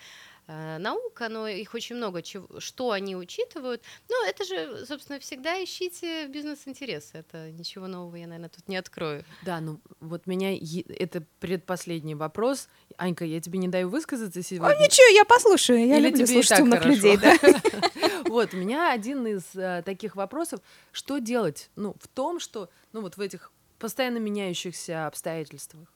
э, 0.47 0.77
наука, 0.77 1.27
но 1.29 1.47
их 1.47 1.73
очень 1.73 1.95
много, 1.95 2.21
чего, 2.21 2.59
что 2.59 2.91
они 2.91 3.15
учитывают. 3.15 3.81
Ну, 4.09 4.25
это 4.27 4.43
же, 4.45 4.85
собственно, 4.85 5.19
всегда 5.19 5.63
ищите 5.63 6.27
бизнес-интересы. 6.27 7.17
Это 7.17 7.51
ничего 7.51 7.87
нового 7.87 8.15
я, 8.15 8.27
наверное, 8.27 8.49
тут 8.49 8.67
не 8.67 8.77
открою. 8.77 9.23
Да, 9.41 9.59
ну 9.59 9.79
вот 9.99 10.27
меня 10.27 10.51
е- 10.51 10.81
это 10.83 11.23
предпоследний 11.39 12.13
вопрос. 12.13 12.67
Анька, 12.97 13.25
я 13.25 13.41
тебе 13.41 13.57
не 13.59 13.67
даю 13.67 13.89
высказаться 13.89 14.39
О, 14.39 14.43
сегодня. 14.43 14.75
ничего, 14.83 15.07
я 15.15 15.25
послушаю. 15.25 15.85
Я 15.87 15.97
Или 15.97 16.09
люблю 16.09 16.27
слушать 16.27 16.59
умных 16.59 16.79
хорошо? 16.83 16.95
людей, 16.95 17.17
да. 17.17 17.35
Вот, 18.25 18.53
у 18.53 18.57
меня 18.57 18.91
один 18.91 19.25
из 19.27 19.43
э, 19.55 19.81
таких 19.85 20.15
вопросов, 20.15 20.59
что 20.91 21.19
делать, 21.19 21.69
ну, 21.75 21.95
в 22.01 22.07
том, 22.07 22.39
что, 22.39 22.69
ну, 22.91 23.01
вот 23.01 23.17
в 23.17 23.21
этих 23.21 23.51
постоянно 23.79 24.17
меняющихся 24.17 25.05
обстоятельствах, 25.07 25.87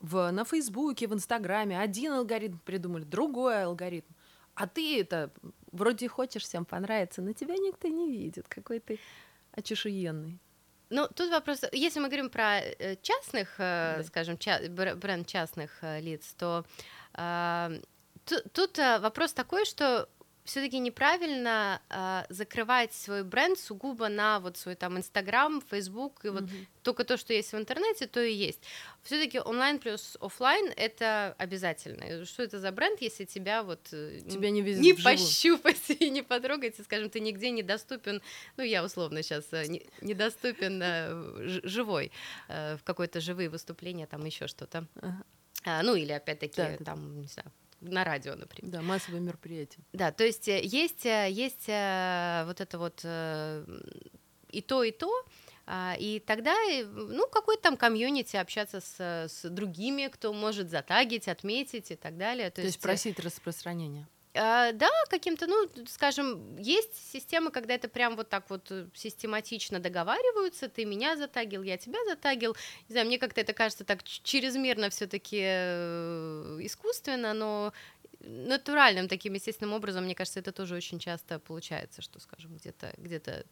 В, 0.00 0.30
на 0.30 0.44
Фейсбуке, 0.44 1.06
в 1.06 1.12
Инстаграме 1.14 1.78
один 1.78 2.12
алгоритм 2.12 2.58
придумали, 2.64 3.04
другой 3.04 3.64
алгоритм, 3.64 4.12
а 4.54 4.66
ты 4.66 5.00
это 5.00 5.30
вроде 5.72 6.08
хочешь 6.08 6.42
всем 6.44 6.64
понравиться, 6.64 7.20
но 7.22 7.32
тебя 7.32 7.54
никто 7.56 7.88
не 7.88 8.10
видит, 8.10 8.48
какой 8.48 8.80
ты 8.80 8.98
очешуенный. 9.52 10.38
Ну, 10.88 11.06
тут 11.14 11.30
вопрос, 11.30 11.60
если 11.72 12.00
мы 12.00 12.06
говорим 12.08 12.30
про 12.30 12.58
э, 12.60 12.96
частных, 13.02 13.54
э, 13.58 13.94
Да. 13.98 14.02
скажем, 14.04 14.38
ча- 14.38 14.60
бр- 14.68 14.96
бренд 14.96 15.26
частных 15.26 15.70
э, 15.82 16.00
лиц, 16.00 16.34
то 16.38 16.64
ту- 18.24 18.48
тут 18.52 18.78
э, 18.78 18.98
вопрос 19.00 19.32
такой, 19.32 19.64
что 19.66 20.08
все-таки 20.44 20.78
неправильно 20.78 21.80
а, 21.88 22.26
закрывать 22.28 22.92
свой 22.94 23.22
бренд 23.24 23.58
сугубо 23.58 24.08
на 24.08 24.40
вот 24.40 24.56
свой 24.56 24.74
там 24.74 24.96
Инстаграм, 24.96 25.62
Фейсбук, 25.70 26.24
и 26.24 26.28
вот 26.30 26.44
только 26.82 27.04
то, 27.04 27.16
что 27.16 27.32
есть 27.34 27.52
в 27.52 27.56
интернете, 27.56 28.06
то 28.06 28.20
и 28.22 28.32
есть. 28.32 28.60
Все-таки 29.02 29.38
онлайн 29.38 29.78
плюс 29.78 30.16
оффлайн 30.20 30.72
это 30.76 31.34
обязательно. 31.38 32.24
Что 32.24 32.42
это 32.42 32.58
за 32.58 32.72
бренд, 32.72 33.00
если 33.02 33.24
тебя 33.26 33.62
вот 33.62 33.80
э, 33.92 34.20
Тебя 34.30 34.50
не 34.50 34.60
не 34.62 34.92
вживую. 34.92 35.04
пощупать 35.18 35.90
и 35.90 36.10
не 36.10 36.22
потрогать, 36.22 36.78
и, 36.78 36.82
скажем, 36.82 37.10
ты 37.10 37.20
нигде 37.20 37.50
не 37.50 37.62
доступен, 37.62 38.22
ну, 38.56 38.64
я 38.64 38.82
условно 38.84 39.22
сейчас 39.22 39.44
недоступен 40.00 40.80
э, 40.82 41.60
живой, 41.64 42.12
э, 42.48 42.76
в 42.76 42.82
какое-то 42.82 43.20
живые 43.20 43.48
выступления, 43.48 44.06
там 44.06 44.24
еще 44.24 44.46
что-то. 44.46 44.86
Ага. 45.02 45.22
А, 45.64 45.82
ну, 45.82 45.94
или 45.94 46.12
опять-таки, 46.12 46.56
Да, 46.56 46.68
да, 46.70 46.76
да. 46.78 46.84
там, 46.84 47.20
не 47.20 47.26
знаю, 47.28 47.52
на 47.80 48.04
радио, 48.04 48.34
например. 48.34 48.72
Да, 48.72 48.82
массовые 48.82 49.20
мероприятия. 49.20 49.80
Да, 49.92 50.12
то 50.12 50.24
есть 50.24 50.48
э, 50.48 50.60
есть, 50.62 51.06
э, 51.06 51.28
есть 51.30 51.68
э, 51.68 52.44
вот 52.46 52.60
это 52.60 52.78
вот 52.78 53.04
и 54.52 54.62
то, 54.62 54.82
и 54.82 54.90
то, 54.90 55.24
а, 55.72 55.94
и 55.98 56.18
тогда, 56.18 56.52
ну, 56.84 57.28
какой-то 57.28 57.62
там 57.62 57.76
комьюнити 57.76 58.36
общаться 58.36 58.80
с, 58.80 59.00
с 59.28 59.48
другими, 59.48 60.08
кто 60.08 60.32
может 60.32 60.68
затагить, 60.68 61.28
отметить 61.28 61.92
и 61.92 61.96
так 61.96 62.16
далее. 62.16 62.50
То, 62.50 62.60
есть 62.60 62.78
э, 62.78 62.80
просить 62.80 63.20
распространения. 63.20 64.08
А, 64.34 64.72
Да, 64.72 64.88
каким-то, 65.08 65.46
ну, 65.46 65.68
скажем, 65.86 66.56
есть 66.56 67.10
системы, 67.12 67.50
когда 67.50 67.74
это 67.74 67.88
прям 67.88 68.16
вот 68.16 68.28
так 68.28 68.48
вот 68.50 68.70
э, 68.70 68.86
систематично 68.94 69.80
договариваются, 69.80 70.68
ты 70.68 70.84
меня 70.84 71.16
затагил, 71.16 71.62
я 71.62 71.76
тебя 71.76 71.98
затагил. 72.08 72.56
Не 72.88 72.92
знаю, 72.92 73.06
мне 73.06 73.18
как-то 73.18 73.40
это 73.40 73.52
кажется 73.52 73.84
так 73.84 74.02
чрезмерно 74.04 74.90
все-таки 74.90 75.38
искусственно, 76.64 77.34
но 77.34 77.72
натуральным 78.20 79.08
таким 79.08 79.34
естественным 79.34 79.74
образом, 79.74 80.04
мне 80.04 80.14
кажется, 80.14 80.40
это 80.40 80.52
тоже 80.52 80.74
очень 80.76 80.98
часто 80.98 81.38
получается, 81.38 82.02
что, 82.02 82.20
скажем, 82.20 82.56
где-то 82.56 82.92
где-то 82.98 83.44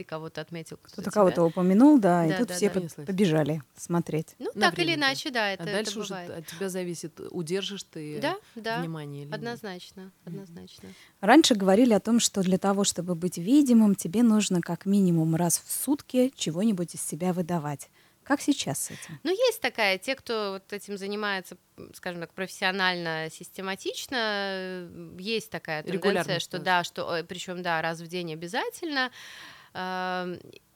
ты 0.00 0.04
кого-то 0.04 0.40
отметил, 0.40 0.78
кто 0.78 0.92
Кто-то 1.02 1.10
кого-то 1.10 1.42
упомянул, 1.44 1.98
да, 1.98 2.24
и 2.24 2.30
Да, 2.30 2.38
тут 2.38 2.48
да, 2.48 2.54
все 2.54 2.70
да. 2.70 2.80
по- 2.80 3.02
побежали 3.02 3.62
смотреть. 3.76 4.28
Ну, 4.38 4.50
на 4.54 4.70
так 4.70 4.78
или 4.78 4.94
иначе, 4.94 5.30
да, 5.30 5.50
это, 5.50 5.64
а 5.64 5.66
это 5.66 5.72
дальше 5.74 5.98
уже 5.98 6.08
бывает. 6.14 6.30
от 6.38 6.46
тебя 6.46 6.70
зависит, 6.70 7.20
удержишь 7.30 7.82
ты 7.82 8.18
Да, 8.18 8.36
да, 8.54 8.80
внимание 8.80 9.24
или 9.24 9.28
нет. 9.28 9.34
однозначно, 9.34 10.10
однозначно. 10.24 10.88
Раньше 11.20 11.54
говорили 11.54 11.92
о 11.92 12.00
том, 12.00 12.18
что 12.18 12.40
для 12.42 12.56
того, 12.56 12.84
чтобы 12.84 13.14
быть 13.14 13.36
видимым, 13.36 13.94
тебе 13.94 14.22
нужно 14.22 14.62
как 14.62 14.86
минимум 14.86 15.36
раз 15.36 15.58
в 15.62 15.70
сутки 15.70 16.32
чего-нибудь 16.34 16.94
из 16.94 17.02
себя 17.02 17.34
выдавать. 17.34 17.90
Как 18.22 18.40
сейчас 18.40 18.84
с 18.84 18.90
этим? 18.92 19.18
Ну, 19.24 19.30
есть 19.32 19.60
такая, 19.60 19.98
те, 19.98 20.14
кто 20.14 20.52
вот 20.52 20.72
этим 20.72 20.96
занимается, 20.96 21.56
скажем 21.94 22.20
так, 22.20 22.32
профессионально, 22.32 23.28
систематично, 23.30 24.16
э, 24.16 25.16
есть 25.18 25.50
такая 25.50 25.82
тенденция, 25.82 26.10
Регулярно 26.10 26.40
что 26.40 26.52
даже. 26.58 26.64
да, 26.64 26.84
что, 26.84 27.24
причем 27.28 27.62
да, 27.62 27.82
раз 27.82 28.00
в 28.00 28.06
день 28.06 28.32
обязательно. 28.32 29.10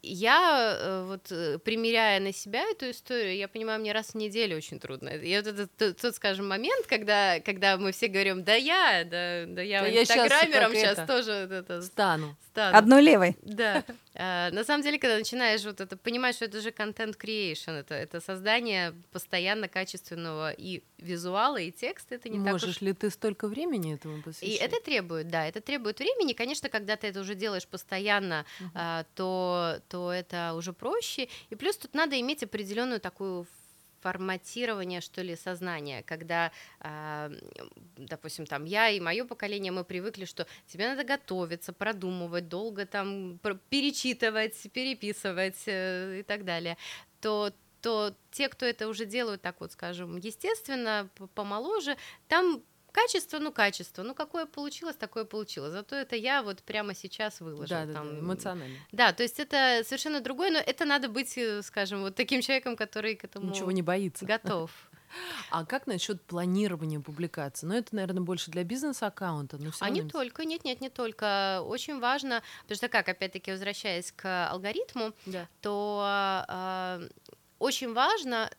Я 0.06 0.76
э, 0.78 1.04
вот 1.06 1.32
э, 1.32 1.58
примеряя 1.58 2.20
на 2.20 2.32
себя 2.32 2.62
эту 2.70 2.90
историю, 2.90 3.36
я 3.36 3.48
понимаю, 3.48 3.80
мне 3.80 3.92
раз 3.92 4.08
в 4.08 4.14
неделю 4.16 4.56
очень 4.56 4.78
трудно. 4.78 5.08
И 5.08 5.34
вот 5.36 5.46
этот 5.46 5.74
тот, 5.76 5.96
тот, 5.96 6.14
скажем, 6.14 6.46
момент, 6.46 6.86
когда, 6.86 7.40
когда 7.40 7.78
мы 7.78 7.92
все 7.92 8.08
говорим, 8.08 8.44
да 8.44 8.54
я, 8.54 9.04
да, 9.04 9.46
да 9.46 9.62
я 9.62 9.80
Да 9.80 9.86
я 9.86 10.02
инстаграмером 10.02 10.72
как 10.72 10.80
сейчас 10.80 10.98
это, 10.98 11.06
тоже 11.06 11.46
вот 11.48 11.52
это 11.52 11.82
Стану. 11.82 12.36
стану. 12.50 12.76
Одной 12.76 13.02
левой. 13.02 13.36
Да. 13.42 13.82
А, 14.16 14.50
На 14.50 14.64
самом 14.64 14.82
деле, 14.82 14.98
когда 14.98 15.18
начинаешь 15.18 15.64
вот 15.64 15.80
это 15.80 15.96
понимать, 15.96 16.36
что 16.36 16.44
это 16.44 16.60
же 16.60 16.70
контент 16.70 17.16
creation, 17.16 17.72
это, 17.72 17.94
это 17.94 18.20
создание 18.20 18.94
постоянно 19.12 19.68
качественного 19.68 20.52
и 20.52 20.82
визуала, 20.98 21.56
и 21.56 21.70
текста, 21.72 22.14
это 22.14 22.28
не 22.28 22.38
так 22.42 22.52
Можешь 22.52 22.76
уж... 22.76 22.80
ли 22.80 22.92
ты 22.92 23.10
столько 23.10 23.48
времени 23.48 23.94
этому 23.94 24.18
И 24.18 24.22
посвящать? 24.22 24.60
это 24.60 24.80
требует, 24.80 25.28
да, 25.28 25.46
это 25.46 25.60
требует 25.60 25.98
времени. 25.98 26.32
Конечно, 26.32 26.68
когда 26.68 26.96
ты 26.96 27.08
это 27.08 27.20
уже 27.20 27.34
делаешь 27.34 27.66
постоянно, 27.66 28.44
а, 28.74 29.04
то, 29.14 29.80
то 29.88 30.12
это 30.12 30.54
уже 30.54 30.72
проще. 30.72 31.28
И 31.50 31.54
плюс 31.56 31.76
тут 31.76 31.94
надо 31.94 32.18
иметь 32.20 32.42
определенную 32.42 33.00
такую 33.00 33.46
форматирование, 34.04 35.00
что 35.00 35.22
ли, 35.22 35.34
сознания, 35.34 36.02
когда, 36.02 36.52
а, 36.80 37.30
допустим, 37.96 38.44
там 38.44 38.66
я 38.66 38.90
и 38.90 39.00
мое 39.00 39.24
поколение, 39.24 39.72
мы 39.72 39.82
привыкли, 39.82 40.26
что 40.26 40.46
тебе 40.66 40.88
надо 40.88 41.04
готовиться, 41.04 41.72
продумывать, 41.72 42.48
долго 42.48 42.84
там 42.84 43.40
перечитывать, 43.70 44.70
переписывать 44.72 45.62
э, 45.66 46.18
и 46.20 46.22
так 46.22 46.44
далее, 46.44 46.76
то 47.20 47.50
то 47.80 48.14
те, 48.30 48.48
кто 48.48 48.64
это 48.64 48.88
уже 48.88 49.04
делают 49.04 49.42
так 49.42 49.60
вот, 49.60 49.72
скажем, 49.72 50.16
естественно, 50.16 51.10
помоложе, 51.34 51.98
там 52.28 52.62
качество, 52.94 53.38
ну 53.40 53.52
качество, 53.52 54.02
ну 54.04 54.14
какое 54.14 54.46
получилось, 54.46 54.96
такое 54.96 55.24
получилось. 55.24 55.72
Зато 55.72 55.96
это 55.96 56.16
я 56.16 56.42
вот 56.42 56.62
прямо 56.62 56.94
сейчас 56.94 57.40
выложил. 57.40 57.66
Да, 57.76 57.86
да, 57.86 57.92
там, 57.92 58.14
да, 58.14 58.20
эмоционально. 58.20 58.76
да, 58.92 59.12
то 59.12 59.22
есть 59.24 59.40
это 59.40 59.82
совершенно 59.84 60.20
другое, 60.20 60.50
но 60.52 60.58
это 60.58 60.84
надо 60.84 61.08
быть, 61.08 61.36
э, 61.36 61.62
скажем, 61.62 62.02
вот 62.02 62.14
таким 62.14 62.40
человеком, 62.40 62.76
который 62.76 63.16
к 63.16 63.24
этому 63.24 63.50
Ничего 63.50 63.72
не 63.72 63.82
боится. 63.82 64.24
готов. 64.24 64.70
А 65.50 65.64
как 65.64 65.86
насчет 65.86 66.20
планирования 66.22 66.98
публикации? 66.98 67.66
Ну, 67.68 67.74
это, 67.76 67.94
наверное, 67.94 68.22
больше 68.22 68.50
для 68.50 68.64
бизнес-аккаунта, 68.64 69.58
но 69.58 69.70
А 69.78 69.88
не 69.88 70.02
только, 70.02 70.44
нет, 70.44 70.64
нет, 70.64 70.80
не 70.80 70.90
только. 70.90 71.60
Очень 71.64 72.00
важно, 72.00 72.42
потому 72.62 72.76
что 72.76 72.88
как, 72.88 73.08
опять-таки, 73.08 73.52
возвращаясь 73.52 74.10
к 74.10 74.48
алгоритму, 74.50 75.12
Да. 75.26 75.46
то 75.60 76.02
а, 76.48 77.00
очень 77.60 77.92
важно 77.94 78.50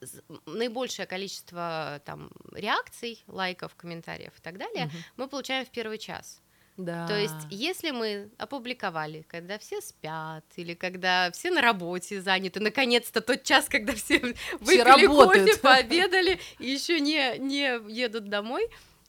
наибольшее 0.46 1.06
количество 1.08 2.02
там 2.06 2.32
реакций, 2.56 3.24
лайков, 3.28 3.76
комментариев 3.76 4.32
и 4.38 4.42
так 4.42 4.58
далее 4.58 4.86
Мгм. 4.86 4.96
мы 5.18 5.28
получаем 5.28 5.66
в 5.66 5.70
первый 5.70 5.98
час. 5.98 6.42
Да. 6.78 7.08
То 7.08 7.18
есть, 7.18 7.34
если 7.50 7.92
мы 7.92 8.30
опубликовали, 8.38 9.22
когда 9.30 9.58
все 9.58 9.80
спят, 9.80 10.44
или 10.58 10.74
когда 10.74 11.32
все 11.32 11.50
на 11.50 11.62
работе 11.62 12.22
заняты, 12.22 12.60
наконец-то 12.60 13.22
тот 13.22 13.44
час, 13.44 13.68
когда 13.70 13.94
все 13.94 14.20
выпили 14.60 14.82
работают. 14.82 15.46
кофе, 15.52 15.58
пообедали 15.62 16.40
и 16.60 16.70
еще 16.70 17.00
не, 17.00 17.38
не 17.38 17.80
едут 17.90 18.28
домой, 18.28 18.68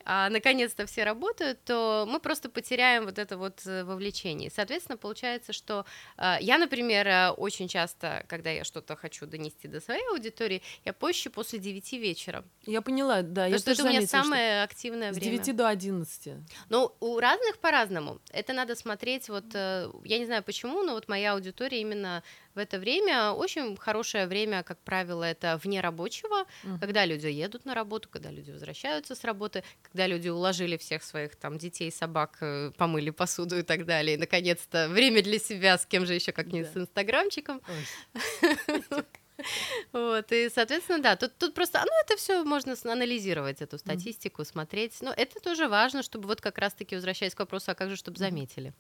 а 0.08 0.30
наконец-то 0.30 0.86
все 0.86 1.02
работают, 1.02 1.64
то 1.64 2.06
мы 2.08 2.20
просто 2.20 2.48
потеряем 2.48 3.06
вот 3.06 3.18
это 3.18 3.36
вот 3.36 3.66
э, 3.66 3.82
вовлечение. 3.82 4.50
Соответственно, 4.50 4.96
получается, 4.96 5.52
что 5.52 5.84
э, 6.16 6.36
я, 6.40 6.58
например, 6.58 7.08
э, 7.08 7.30
очень 7.30 7.66
часто, 7.66 8.24
когда 8.28 8.50
я 8.50 8.62
что-то 8.62 8.94
хочу 8.94 9.26
донести 9.26 9.66
до 9.66 9.80
своей 9.80 10.06
аудитории, 10.12 10.62
я 10.84 10.92
позже 10.92 11.28
после 11.28 11.58
9 11.58 11.92
вечера. 11.94 12.44
Я 12.66 12.82
поняла, 12.82 13.22
да. 13.22 13.46
я 13.46 13.56
Потому 13.56 13.58
что 13.58 13.70
это 13.72 13.82
тоже 13.82 13.82
у 13.82 13.90
меня 13.90 14.06
заметила, 14.06 14.22
самое 14.22 14.62
активное 14.62 15.12
С 15.12 15.16
время. 15.16 15.38
9 15.38 15.56
до 15.56 15.68
11. 15.68 16.34
Ну, 16.68 16.92
у 17.00 17.18
разных 17.18 17.58
по-разному. 17.58 18.20
Это 18.30 18.52
надо 18.52 18.76
смотреть, 18.76 19.28
вот, 19.28 19.46
э, 19.54 19.90
я 20.04 20.18
не 20.18 20.26
знаю 20.26 20.44
почему, 20.44 20.84
но 20.84 20.92
вот 20.92 21.08
моя 21.08 21.32
аудитория 21.32 21.80
именно 21.80 22.22
в 22.56 22.58
это 22.58 22.78
время, 22.78 23.32
очень 23.32 23.76
хорошее 23.76 24.26
время, 24.26 24.62
как 24.62 24.78
правило, 24.78 25.22
это 25.24 25.60
вне 25.62 25.80
рабочего, 25.80 26.46
Мгм. 26.64 26.78
когда 26.80 27.04
люди 27.06 27.26
едут 27.26 27.66
на 27.66 27.74
работу, 27.74 28.08
когда 28.08 28.30
люди 28.30 28.50
возвращаются 28.50 29.14
с 29.14 29.24
работы, 29.24 29.62
когда 29.82 30.06
люди 30.06 30.28
уложили 30.30 30.76
всех 30.78 31.02
своих 31.02 31.36
там 31.36 31.58
детей, 31.58 31.92
собак, 31.92 32.38
э, 32.40 32.72
помыли 32.76 33.10
посуду 33.10 33.58
и 33.58 33.62
так 33.62 33.84
далее. 33.84 34.16
И, 34.16 34.18
наконец-то, 34.18 34.88
время 34.88 35.22
для 35.22 35.38
себя, 35.38 35.76
с 35.76 35.84
кем 35.86 36.06
же 36.06 36.14
еще, 36.14 36.32
как 36.32 36.46
не 36.46 36.62
Да. 36.62 36.72
с 36.72 36.76
инстаграмчиком. 36.76 37.60
Вот, 39.92 40.32
и, 40.32 40.48
соответственно, 40.48 41.02
да, 41.02 41.14
тут, 41.16 41.36
тут 41.36 41.52
просто, 41.54 41.80
ну, 41.84 41.92
это 42.04 42.16
все 42.16 42.42
можно 42.42 42.74
анализировать, 42.84 43.60
эту 43.60 43.76
статистику, 43.78 44.44
смотреть. 44.46 45.02
Но 45.02 45.12
это 45.12 45.40
тоже 45.40 45.68
важно, 45.68 46.02
чтобы 46.02 46.26
вот 46.26 46.40
как 46.40 46.56
раз-таки, 46.58 46.94
возвращаясь 46.94 47.34
к 47.34 47.38
вопросу, 47.40 47.70
а 47.70 47.74
как 47.74 47.90
же, 47.90 47.96
чтобы 47.96 48.16
заметили? 48.18 48.72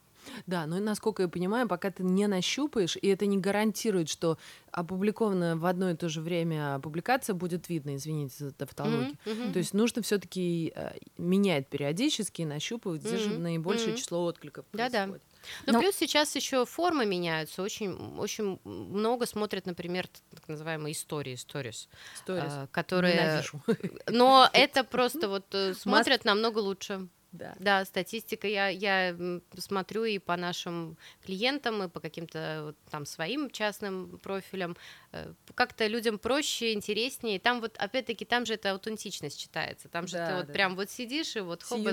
Да, 0.46 0.66
но 0.66 0.78
насколько 0.80 1.22
я 1.22 1.28
понимаю, 1.28 1.68
пока 1.68 1.90
ты 1.90 2.02
не 2.02 2.26
нащупаешь, 2.26 2.96
и 3.00 3.08
это 3.08 3.26
не 3.26 3.38
гарантирует, 3.38 4.08
что 4.08 4.38
опубликованная 4.70 5.56
в 5.56 5.64
одно 5.66 5.90
и 5.90 5.94
то 5.94 6.08
же 6.08 6.20
время 6.20 6.78
публикация 6.80 7.34
будет 7.34 7.68
видна, 7.68 7.96
извините 7.96 8.34
за 8.38 8.52
тавтологию. 8.52 9.16
Мгм. 9.24 9.52
То 9.52 9.58
есть 9.58 9.74
нужно 9.74 10.02
все-таки 10.02 10.72
менять 11.16 11.68
периодически, 11.68 12.42
и 12.42 12.44
нащупывать, 12.44 13.02
где 13.02 13.16
же 13.16 13.30
Мгм, 13.30 13.42
наибольшее 13.42 13.88
мгм. 13.90 13.96
число 13.96 14.24
откликов 14.24 14.64
Да-да. 14.72 15.06
происходит. 15.06 15.22
Ну, 15.66 15.72
Но- 15.74 15.80
плюс 15.80 15.94
сейчас 15.96 16.34
еще 16.34 16.66
формы 16.66 17.06
меняются. 17.06 17.62
Очень, 17.62 17.92
очень 18.18 18.58
много 18.64 19.26
смотрят, 19.26 19.64
например, 19.66 20.08
так 20.34 20.48
называемые 20.48 20.92
истории, 20.92 21.34
stories, 21.34 21.88
Сторис. 22.16 22.42
а, 22.52 22.66
которые... 22.72 23.14
Ненавижу. 23.14 23.62
Но 24.08 24.48
это 24.52 24.82
просто 24.84 25.28
вот 25.28 25.46
э, 25.54 25.74
смотрят 25.74 26.24
намного 26.24 26.58
лучше. 26.58 27.08
Да. 27.36 27.54
Да, 27.58 27.84
статистика. 27.84 28.46
Я, 28.48 28.68
я 28.68 29.16
смотрю 29.58 30.04
и 30.04 30.18
по 30.18 30.36
нашим 30.36 30.96
клиентам, 31.24 31.82
и 31.82 31.88
по 31.88 32.00
каким-то 32.00 32.74
там 32.90 33.06
своим 33.06 33.50
частным 33.50 34.18
профилям. 34.18 34.76
Э, 35.12 35.32
Как-то 35.54 35.86
людям 35.86 36.18
проще, 36.18 36.72
интереснее. 36.72 37.38
Там 37.38 37.60
вот, 37.60 37.76
опять-таки, 37.76 38.24
там 38.24 38.46
же 38.46 38.54
эта 38.54 38.72
аутентичность 38.72 39.38
читается. 39.38 39.88
Там 39.88 40.06
же 40.06 40.16
Да, 40.16 40.26
ты 40.26 40.34
вот 40.34 40.46
да, 40.46 40.52
прям 40.52 40.76
вот 40.76 40.90
сидишь 40.90 41.36
и 41.36 41.40
вот 41.40 41.62
хоба 41.62 41.92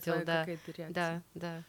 твоя 0.00 0.24
Да, 0.24 0.44
реакция. 0.78 1.24
да, 1.34 1.62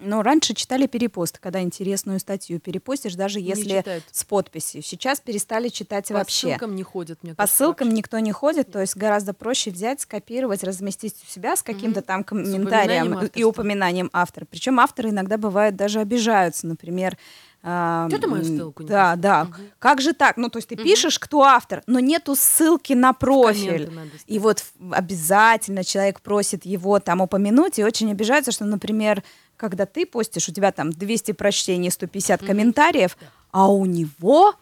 Ну, 0.00 0.22
раньше 0.22 0.54
читали 0.54 0.86
перепост, 0.86 1.38
когда 1.38 1.60
интересную 1.62 2.20
статью 2.20 2.60
перепостишь, 2.60 3.14
даже 3.14 3.40
Не 3.40 3.48
если 3.48 3.78
читают. 3.78 4.04
с 4.10 4.24
подписью. 4.24 4.82
Сейчас 4.82 5.20
перестали 5.20 5.68
читать 5.68 6.08
По 6.08 6.14
вообще. 6.14 6.48
ссылкам 6.50 6.74
не 6.76 6.82
ходят, 6.82 7.22
мне 7.22 7.32
По 7.32 7.38
кажется, 7.38 7.56
ссылкам 7.58 7.88
вообще. 7.88 7.98
никто 7.98 8.18
не 8.18 8.32
ходит, 8.32 8.70
то 8.70 8.80
есть 8.80 8.96
гораздо 8.96 9.32
проще 9.34 9.70
взять, 9.70 10.00
скопировать, 10.00 10.62
разместить 10.62 11.16
у 11.26 11.30
себя 11.30 11.56
с 11.56 11.62
каким-то 11.62 12.02
там 12.02 12.24
комментарием 12.24 13.06
упоминанием 13.12 13.30
и 13.34 13.44
упоминанием 13.44 14.10
автора. 14.12 14.46
Причем 14.50 14.80
авторы 14.80 15.10
иногда 15.10 15.36
бывают 15.38 15.76
даже 15.76 16.00
обижаются, 16.00 16.66
например. 16.66 17.16
Чё 17.62 18.18
ты 18.20 18.28
мою 18.28 18.44
ссылку 18.44 18.84
не 18.84 18.88
Да, 18.88 19.16
да. 19.16 19.48
Как 19.80 20.00
же 20.00 20.12
так? 20.12 20.36
Ну, 20.36 20.48
то 20.48 20.58
есть 20.58 20.68
ты 20.68 20.76
пишешь, 20.76 21.18
кто 21.18 21.42
автор, 21.42 21.82
но 21.88 21.98
нету 21.98 22.36
ссылки 22.36 22.92
на 22.92 23.12
профиль. 23.12 23.90
И 24.26 24.38
вот 24.38 24.64
обязательно 24.92 25.82
человек 25.82 26.20
просит 26.20 26.64
его 26.64 27.00
там 27.00 27.20
упомянуть 27.20 27.78
и 27.80 27.84
очень 27.84 28.10
обижается, 28.10 28.52
что, 28.52 28.64
например, 28.64 29.24
когда 29.56 29.86
ты 29.86 30.06
постишь, 30.06 30.48
у 30.48 30.52
тебя 30.52 30.72
там 30.72 30.90
200 30.90 31.32
прочтений, 31.32 31.90
150 31.90 32.44
комментариев, 32.44 33.16
а 33.50 33.70
у 33.70 33.86
него 33.86 34.54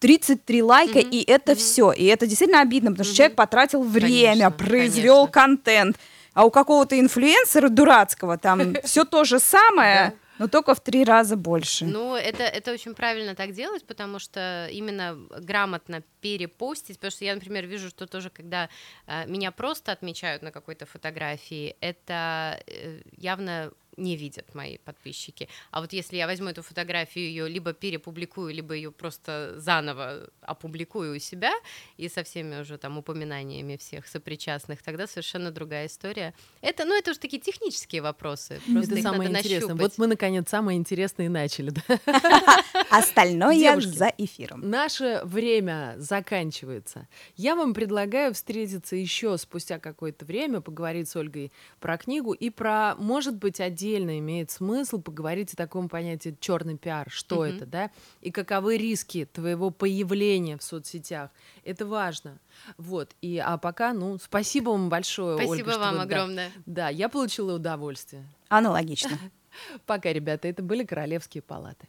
33 0.00 0.62
лайка, 0.62 0.98
и 0.98 1.22
это 1.22 1.54
все. 1.54 1.92
И 1.92 2.04
это 2.06 2.26
действительно 2.26 2.60
обидно, 2.60 2.90
потому 2.90 3.04
что 3.04 3.14
человек 3.14 3.36
потратил 3.36 3.82
время, 3.82 4.50
Конечно, 4.50 4.50
произвел 4.50 5.26
конечно. 5.26 5.32
контент. 5.32 5.96
А 6.32 6.44
у 6.44 6.50
какого-то 6.50 6.98
инфлюенсера 6.98 7.68
дурацкого 7.68 8.38
там 8.38 8.74
все 8.84 9.04
то 9.04 9.24
же 9.24 9.38
самое, 9.38 10.14
но 10.38 10.48
только 10.48 10.74
в 10.74 10.80
три 10.80 11.04
раза 11.04 11.36
больше. 11.36 11.84
Ну, 11.84 12.16
это, 12.16 12.44
это 12.44 12.72
очень 12.72 12.94
правильно 12.94 13.34
так 13.34 13.52
делать, 13.52 13.84
потому 13.84 14.18
что 14.18 14.68
именно 14.72 15.18
грамотно 15.40 16.02
перепостить, 16.22 16.96
потому 16.96 17.10
что 17.10 17.24
я, 17.24 17.34
например, 17.34 17.66
вижу, 17.66 17.90
что 17.90 18.06
тоже, 18.06 18.30
когда 18.30 18.70
э, 19.06 19.26
меня 19.26 19.50
просто 19.50 19.92
отмечают 19.92 20.42
на 20.42 20.50
какой-то 20.50 20.86
фотографии, 20.86 21.76
это 21.80 22.58
э, 22.66 23.00
явно 23.18 23.70
не 24.00 24.16
видят 24.16 24.54
мои 24.54 24.78
подписчики. 24.78 25.48
А 25.70 25.80
вот 25.80 25.92
если 25.92 26.16
я 26.16 26.26
возьму 26.26 26.48
эту 26.48 26.62
фотографию, 26.62 27.26
ее 27.26 27.48
либо 27.48 27.72
перепубликую, 27.72 28.54
либо 28.54 28.74
ее 28.74 28.90
просто 28.90 29.54
заново 29.58 30.28
опубликую 30.40 31.16
у 31.16 31.18
себя 31.18 31.52
и 31.96 32.08
со 32.08 32.24
всеми 32.24 32.60
уже 32.60 32.78
там 32.78 32.98
упоминаниями 32.98 33.76
всех 33.76 34.06
сопричастных, 34.06 34.82
тогда 34.82 35.06
совершенно 35.06 35.50
другая 35.50 35.86
история. 35.86 36.34
Это, 36.60 36.84
ну, 36.84 36.98
это 36.98 37.10
уже 37.12 37.20
такие 37.20 37.40
технические 37.40 38.02
вопросы. 38.02 38.60
Просто 38.66 38.94
Это 38.94 39.02
самое 39.02 39.30
интересное. 39.30 39.74
нащупать. 39.74 39.80
Вот 39.80 39.98
мы, 39.98 40.06
наконец, 40.06 40.48
самое 40.48 40.78
интересное 40.78 41.26
и 41.26 41.28
начали. 41.28 41.72
Остальное 42.90 43.80
за 43.80 44.12
эфиром. 44.18 44.68
Наше 44.68 45.20
время 45.24 45.94
заканчивается. 45.98 47.06
Я 47.36 47.54
вам 47.54 47.74
предлагаю 47.74 48.34
встретиться 48.34 48.96
еще 48.96 49.36
спустя 49.38 49.78
какое-то 49.78 50.24
время, 50.24 50.60
поговорить 50.60 51.08
с 51.08 51.16
Ольгой 51.16 51.52
про 51.78 51.96
книгу 51.98 52.32
и 52.32 52.50
про, 52.50 52.94
может 52.96 53.36
быть, 53.36 53.60
отдельно 53.90 54.18
имеет 54.18 54.50
смысл 54.50 55.00
поговорить 55.00 55.52
о 55.54 55.56
таком 55.56 55.88
понятии 55.88 56.36
черный 56.40 56.76
пиар. 56.76 57.08
Что 57.10 57.36
Мгм. 57.44 57.56
это, 57.56 57.66
да? 57.66 57.90
И 58.20 58.30
каковы 58.30 58.76
риски 58.78 59.24
твоего 59.24 59.70
появления 59.70 60.56
в 60.56 60.62
соцсетях. 60.62 61.30
Это 61.64 61.86
важно. 61.86 62.38
Вот. 62.78 63.10
И, 63.20 63.38
а 63.38 63.58
пока, 63.58 63.92
ну, 63.92 64.18
спасибо 64.18 64.70
вам 64.70 64.88
большое, 64.88 65.34
Ольга, 65.36 65.46
Спасибо 65.46 65.70
что 65.72 65.80
вам 65.80 65.90
вы- 65.92 65.96
да. 65.98 66.02
огромное. 66.04 66.50
Да, 66.66 66.88
я 66.88 67.08
получила 67.08 67.54
удовольствие. 67.56 68.24
Аналогично. 68.48 69.10
Пока, 69.86 70.12
ребята, 70.12 70.46
это 70.48 70.62
были 70.62 70.84
Королевские 70.84 71.42
палаты. 71.42 71.88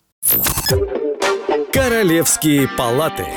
Королевские 1.71 2.67
палаты. 2.77 3.27